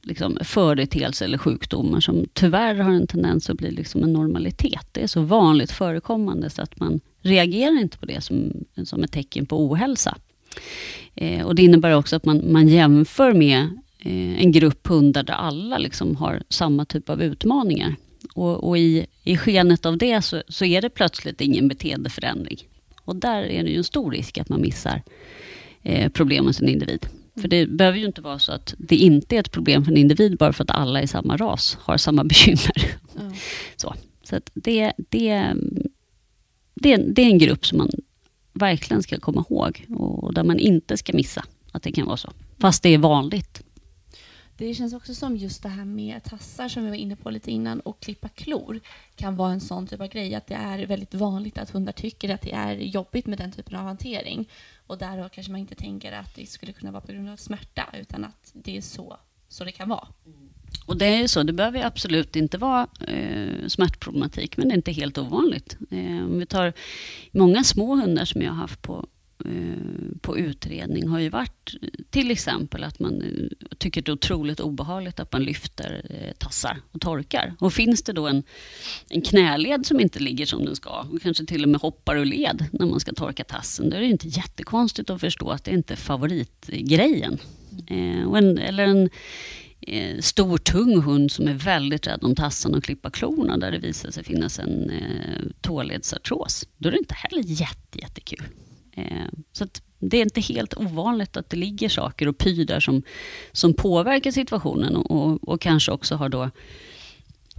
liksom 0.03 0.37
företeelser 0.41 1.25
eller 1.25 1.37
sjukdomar 1.37 1.99
som 1.99 2.25
tyvärr 2.33 2.75
har 2.75 2.91
en 2.91 3.07
tendens 3.07 3.49
att 3.49 3.57
bli 3.57 3.71
liksom 3.71 4.03
en 4.03 4.13
normalitet. 4.13 4.87
Det 4.91 5.03
är 5.03 5.07
så 5.07 5.21
vanligt 5.21 5.71
förekommande 5.71 6.49
så 6.49 6.61
att 6.61 6.79
man 6.79 6.99
reagerar 7.21 7.81
inte 7.81 7.97
på 7.97 8.05
det 8.05 8.21
som, 8.21 8.53
som 8.83 9.03
ett 9.03 9.11
tecken 9.11 9.45
på 9.45 9.65
ohälsa. 9.65 10.17
Eh, 11.15 11.45
och 11.45 11.55
Det 11.55 11.63
innebär 11.63 11.95
också 11.95 12.15
att 12.15 12.25
man, 12.25 12.51
man 12.51 12.67
jämför 12.67 13.33
med 13.33 13.61
eh, 13.99 14.41
en 14.41 14.51
grupp 14.51 14.87
hundar 14.87 15.23
där 15.23 15.33
alla 15.33 15.77
liksom 15.77 16.15
har 16.15 16.43
samma 16.49 16.85
typ 16.85 17.09
av 17.09 17.23
utmaningar. 17.23 17.95
Och, 18.33 18.67
och 18.69 18.77
i, 18.77 19.05
i 19.23 19.37
skenet 19.37 19.85
av 19.85 19.97
det 19.97 20.21
så, 20.21 20.43
så, 20.47 20.65
är 20.65 20.81
det 20.81 20.89
plötsligt 20.89 21.41
ingen 21.41 21.67
beteendeförändring. 21.67 22.57
Och 23.05 23.15
där 23.15 23.43
är 23.43 23.63
det 23.63 23.69
ju 23.69 23.77
en 23.77 23.83
stor 23.83 24.11
risk 24.11 24.37
att 24.37 24.49
man 24.49 24.61
missar 24.61 25.01
eh, 25.81 26.11
problem 26.11 26.45
hos 26.45 26.61
en 26.61 26.69
individ. 26.69 27.07
För 27.41 27.47
det 27.47 27.65
behöver 27.65 27.97
ju 27.97 28.05
inte 28.05 28.21
vara 28.21 28.39
så 28.39 28.51
att 28.51 28.75
det 28.77 28.95
inte 28.95 29.35
är 29.35 29.39
ett 29.39 29.51
problem 29.51 29.85
för 29.85 29.91
en 29.91 29.97
individ 29.97 30.37
bara 30.37 30.53
för 30.53 30.63
att 30.63 30.71
alla 30.71 31.01
i 31.01 31.07
samma 31.07 31.37
ras 31.37 31.77
har 31.81 31.97
samma 31.97 32.23
bekymmer. 32.31 32.95
Mm. 33.19 33.33
Så, 33.75 33.95
så 34.23 34.39
det, 34.53 34.93
det, 34.97 35.53
det, 36.73 36.97
det 36.97 37.21
är 37.21 37.29
en 37.29 37.37
grupp 37.37 37.65
som 37.65 37.77
man 37.77 37.89
verkligen 38.61 39.03
ska 39.03 39.19
komma 39.19 39.45
ihåg 39.49 39.85
och 39.89 40.33
där 40.33 40.43
man 40.43 40.59
inte 40.59 40.97
ska 40.97 41.13
missa 41.13 41.45
att 41.71 41.83
det 41.83 41.91
kan 41.91 42.05
vara 42.05 42.17
så. 42.17 42.31
Fast 42.59 42.83
det 42.83 42.89
är 42.89 42.97
vanligt. 42.97 43.63
Det 44.57 44.73
känns 44.73 44.93
också 44.93 45.15
som 45.15 45.37
just 45.37 45.63
det 45.63 45.69
här 45.69 45.85
med 45.85 46.23
tassar 46.23 46.67
som 46.67 46.83
vi 46.83 46.89
var 46.89 46.97
inne 46.97 47.15
på 47.15 47.29
lite 47.29 47.51
innan 47.51 47.79
och 47.79 47.99
klippa 47.99 48.29
klor 48.29 48.79
kan 49.15 49.35
vara 49.35 49.51
en 49.51 49.61
sån 49.61 49.87
typ 49.87 50.01
av 50.01 50.07
grej 50.07 50.35
att 50.35 50.47
det 50.47 50.55
är 50.55 50.85
väldigt 50.85 51.13
vanligt 51.13 51.57
att 51.57 51.69
hundar 51.69 51.91
tycker 51.91 52.29
att 52.29 52.41
det 52.41 52.51
är 52.51 52.75
jobbigt 52.75 53.27
med 53.27 53.37
den 53.37 53.51
typen 53.51 53.75
av 53.75 53.83
hantering. 53.83 54.49
Och 54.87 54.97
där 54.97 55.29
kanske 55.29 55.51
man 55.51 55.61
inte 55.61 55.75
tänker 55.75 56.11
att 56.11 56.35
det 56.35 56.45
skulle 56.45 56.73
kunna 56.73 56.91
vara 56.91 57.01
på 57.01 57.11
grund 57.11 57.29
av 57.29 57.35
smärta 57.35 57.85
utan 58.01 58.23
att 58.25 58.51
det 58.53 58.77
är 58.77 58.81
så, 58.81 59.17
så 59.47 59.63
det 59.63 59.71
kan 59.71 59.89
vara. 59.89 60.07
Mm. 60.25 60.49
Och 60.85 60.97
det 60.97 61.05
är 61.05 61.21
ju 61.21 61.27
så, 61.27 61.43
det 61.43 61.53
behöver 61.53 61.85
absolut 61.85 62.35
inte 62.35 62.57
vara 62.57 62.87
eh, 63.07 63.67
smärtproblematik, 63.67 64.57
men 64.57 64.67
det 64.67 64.73
är 64.73 64.77
inte 64.77 64.91
helt 64.91 65.17
ovanligt. 65.17 65.77
Eh, 65.91 66.25
om 66.25 66.39
vi 66.39 66.45
tar 66.45 66.73
många 67.31 67.63
små 67.63 67.95
hundar 67.95 68.25
som 68.25 68.41
jag 68.41 68.51
har 68.51 68.57
haft 68.57 68.81
på, 68.81 69.07
eh, 69.45 70.19
på 70.21 70.37
utredning 70.37 71.07
har 71.07 71.19
ju 71.19 71.29
varit 71.29 71.75
till 72.09 72.31
exempel 72.31 72.83
att 72.83 72.99
man 72.99 73.21
eh, 73.21 73.67
tycker 73.77 74.01
det 74.01 74.09
är 74.09 74.13
otroligt 74.13 74.59
obehagligt 74.59 75.19
att 75.19 75.33
man 75.33 75.43
lyfter 75.43 76.05
eh, 76.09 76.33
tassar 76.37 76.77
och 76.91 77.01
torkar. 77.01 77.53
Och 77.59 77.73
finns 77.73 78.03
det 78.03 78.13
då 78.13 78.27
en, 78.27 78.43
en 79.09 79.21
knäled 79.21 79.85
som 79.85 79.99
inte 79.99 80.19
ligger 80.19 80.45
som 80.45 80.65
den 80.65 80.75
ska 80.75 81.05
och 81.11 81.21
kanske 81.21 81.45
till 81.45 81.63
och 81.63 81.69
med 81.69 81.81
hoppar 81.81 82.17
ur 82.17 82.25
led 82.25 82.65
när 82.71 82.85
man 82.85 82.99
ska 82.99 83.13
torka 83.13 83.43
tassen, 83.43 83.89
då 83.89 83.97
är 83.97 84.01
det 84.01 84.07
inte 84.07 84.27
jättekonstigt 84.27 85.09
att 85.09 85.21
förstå 85.21 85.49
att 85.49 85.63
det 85.63 85.71
inte 85.71 85.93
är 85.93 85.97
favoritgrejen. 85.97 87.37
Eh, 87.87 88.37
en, 88.37 88.57
eller 88.57 88.87
en 88.87 89.09
Eh, 89.87 90.19
stor 90.19 90.57
tung 90.57 91.01
hund 91.01 91.31
som 91.31 91.47
är 91.47 91.53
väldigt 91.53 92.07
rädd 92.07 92.23
om 92.23 92.35
tassen 92.35 92.75
och 92.75 92.83
klippa 92.83 93.09
klorna 93.09 93.57
där 93.57 93.71
det 93.71 93.77
visar 93.77 94.11
sig 94.11 94.23
finnas 94.23 94.59
en 94.59 94.89
eh, 94.89 95.41
tåledsartros. 95.61 96.67
Då 96.77 96.89
är 96.89 96.91
det 96.91 96.97
inte 96.97 97.15
heller 97.15 97.43
jätte, 97.45 97.99
jättekul. 97.99 98.43
Eh, 98.95 99.27
så 99.51 99.67
det 99.99 100.17
är 100.17 100.21
inte 100.21 100.41
helt 100.41 100.77
ovanligt 100.77 101.37
att 101.37 101.49
det 101.49 101.57
ligger 101.57 101.89
saker 101.89 102.27
och 102.27 102.37
pyr 102.37 102.79
som, 102.79 103.03
som 103.51 103.73
påverkar 103.73 104.31
situationen 104.31 104.95
och, 104.95 105.11
och, 105.11 105.49
och 105.49 105.61
kanske 105.61 105.91
också 105.91 106.15
har 106.15 106.29
då 106.29 106.43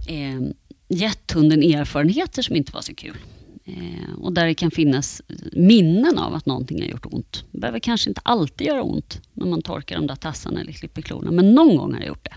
eh, 0.07 0.41
gett 0.87 1.31
hunden 1.31 1.63
erfarenheter 1.63 2.41
som 2.41 2.55
inte 2.55 2.71
var 2.71 2.81
så 2.81 2.95
kul. 2.95 3.17
Eh, 3.65 4.13
och 4.17 4.33
där 4.33 4.45
det 4.45 4.53
kan 4.53 4.71
finnas 4.71 5.21
minnen 5.51 6.17
av 6.17 6.33
att 6.33 6.45
någonting 6.45 6.81
har 6.81 6.87
gjort 6.87 7.05
ont. 7.05 7.45
Det 7.51 7.59
behöver 7.59 7.79
kanske 7.79 8.09
inte 8.09 8.21
alltid 8.23 8.67
göra 8.67 8.83
ont 8.83 9.21
när 9.33 9.45
man 9.45 9.61
torkar 9.61 9.95
de 9.95 10.07
där 10.07 10.15
tassarna 10.15 10.61
eller 10.61 10.71
klipper 10.71 11.01
klorna, 11.01 11.31
men 11.31 11.51
någon 11.51 11.77
gång 11.77 11.93
har 11.93 11.99
det 11.99 12.05
gjort 12.05 12.23
det. 12.23 12.35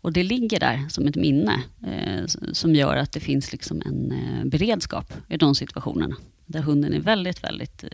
Och 0.00 0.12
det 0.12 0.22
ligger 0.22 0.60
där 0.60 0.88
som 0.88 1.06
ett 1.06 1.16
minne 1.16 1.62
eh, 1.86 2.26
som 2.52 2.74
gör 2.74 2.96
att 2.96 3.12
det 3.12 3.20
finns 3.20 3.52
liksom 3.52 3.82
en 3.86 4.12
eh, 4.12 4.44
beredskap 4.44 5.12
i 5.28 5.36
de 5.36 5.54
situationerna. 5.54 6.16
Där 6.46 6.60
hunden 6.60 6.92
är 6.92 7.00
väldigt, 7.00 7.44
väldigt 7.44 7.84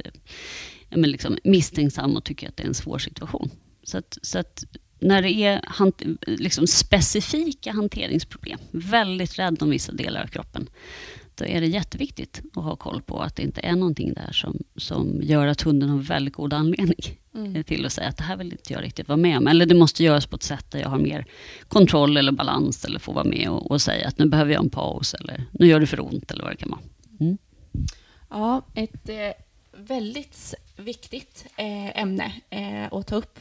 eh, 0.91 0.99
liksom 0.99 1.39
misstänksam 1.45 2.17
och 2.17 2.25
tycker 2.25 2.49
att 2.49 2.57
det 2.57 2.63
är 2.63 2.67
en 2.67 2.75
svår 2.75 2.99
situation. 2.99 3.51
Så 3.83 3.99
att, 3.99 4.19
så 4.23 4.39
att 4.39 4.65
när 5.01 5.23
det 5.23 5.31
är 5.31 5.61
hant 5.67 6.03
liksom 6.27 6.67
specifika 6.67 7.73
hanteringsproblem, 7.73 8.59
väldigt 8.71 9.39
rädd 9.39 9.63
om 9.63 9.71
vissa 9.71 9.93
delar 9.93 10.23
av 10.23 10.27
kroppen, 10.27 10.69
då 11.41 11.47
är 11.47 11.61
det 11.61 11.67
jätteviktigt 11.67 12.43
att 12.57 12.65
ha 12.65 12.77
koll 12.77 13.03
på 13.03 13.19
att 13.19 13.37
det 13.37 13.43
inte 13.43 13.61
är 13.61 13.77
någonting 13.77 14.15
där 14.15 14.33
som, 14.33 14.59
som 14.77 15.21
gör 15.23 15.47
att 15.47 15.63
hunden 15.63 15.89
har 15.89 15.99
väldigt 15.99 16.35
god 16.35 16.53
anledning 16.53 17.19
mm. 17.35 17.65
till 17.65 17.87
att 17.87 17.93
säga 17.93 18.09
att 18.09 18.17
det 18.17 18.23
här 18.23 18.37
vill 18.37 18.53
inte 18.53 18.73
jag 18.73 18.83
riktigt 18.83 19.09
vara 19.09 19.17
med 19.17 19.39
om. 19.39 19.47
Eller 19.47 19.67
det 19.67 19.75
måste 19.75 20.05
göras 20.05 20.27
på 20.27 20.37
ett 20.37 20.43
sätt 20.43 20.71
där 20.71 20.79
jag 20.79 20.89
har 20.89 20.99
mer 20.99 21.27
kontroll 21.69 22.17
eller 22.17 22.33
balans 22.33 22.85
eller 22.85 22.99
får 22.99 23.13
vara 23.13 23.25
med 23.25 23.49
och, 23.49 23.71
och 23.71 23.83
säga 23.83 24.09
att 24.09 24.19
nu 24.19 24.27
behöver 24.27 24.53
jag 24.53 24.65
en 24.65 24.71
paus 24.71 25.15
eller 25.15 25.45
nu 25.53 25.67
gör 25.67 25.81
det 25.81 25.87
för 25.87 26.01
ont 26.01 26.31
eller 26.31 26.43
vad 26.43 26.53
det 26.53 26.57
kan 26.57 26.71
vara. 26.71 26.81
Mm. 27.21 27.39
Ja, 28.31 28.67
ett 28.75 29.09
eh, 29.09 29.33
väldigt 29.73 30.55
viktigt 30.77 31.47
eh, 31.57 32.01
ämne 32.01 32.33
eh, 32.51 32.93
att 32.93 33.07
ta 33.07 33.17
upp. 33.17 33.39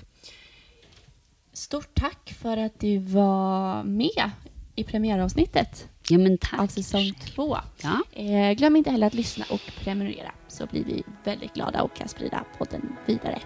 Stort 1.53 1.93
tack 1.93 2.35
för 2.41 2.57
att 2.57 2.79
du 2.79 2.97
var 2.97 3.83
med 3.83 4.31
i 4.75 4.83
premiäravsnittet 4.83 5.87
Ja, 6.11 6.17
men 6.17 6.37
tack. 6.37 6.59
Av 6.59 6.67
säsong 6.67 7.13
två. 7.35 7.57
Ja. 7.81 8.21
Eh, 8.21 8.53
glöm 8.53 8.75
inte 8.75 8.91
heller 8.91 9.07
att 9.07 9.13
lyssna 9.13 9.45
och 9.49 9.61
prenumerera 9.83 10.31
så 10.47 10.65
blir 10.65 10.83
vi 10.83 11.03
väldigt 11.23 11.53
glada 11.53 11.83
och 11.83 11.95
kan 11.95 12.07
sprida 12.07 12.43
podden 12.57 12.95
vidare. 13.05 13.39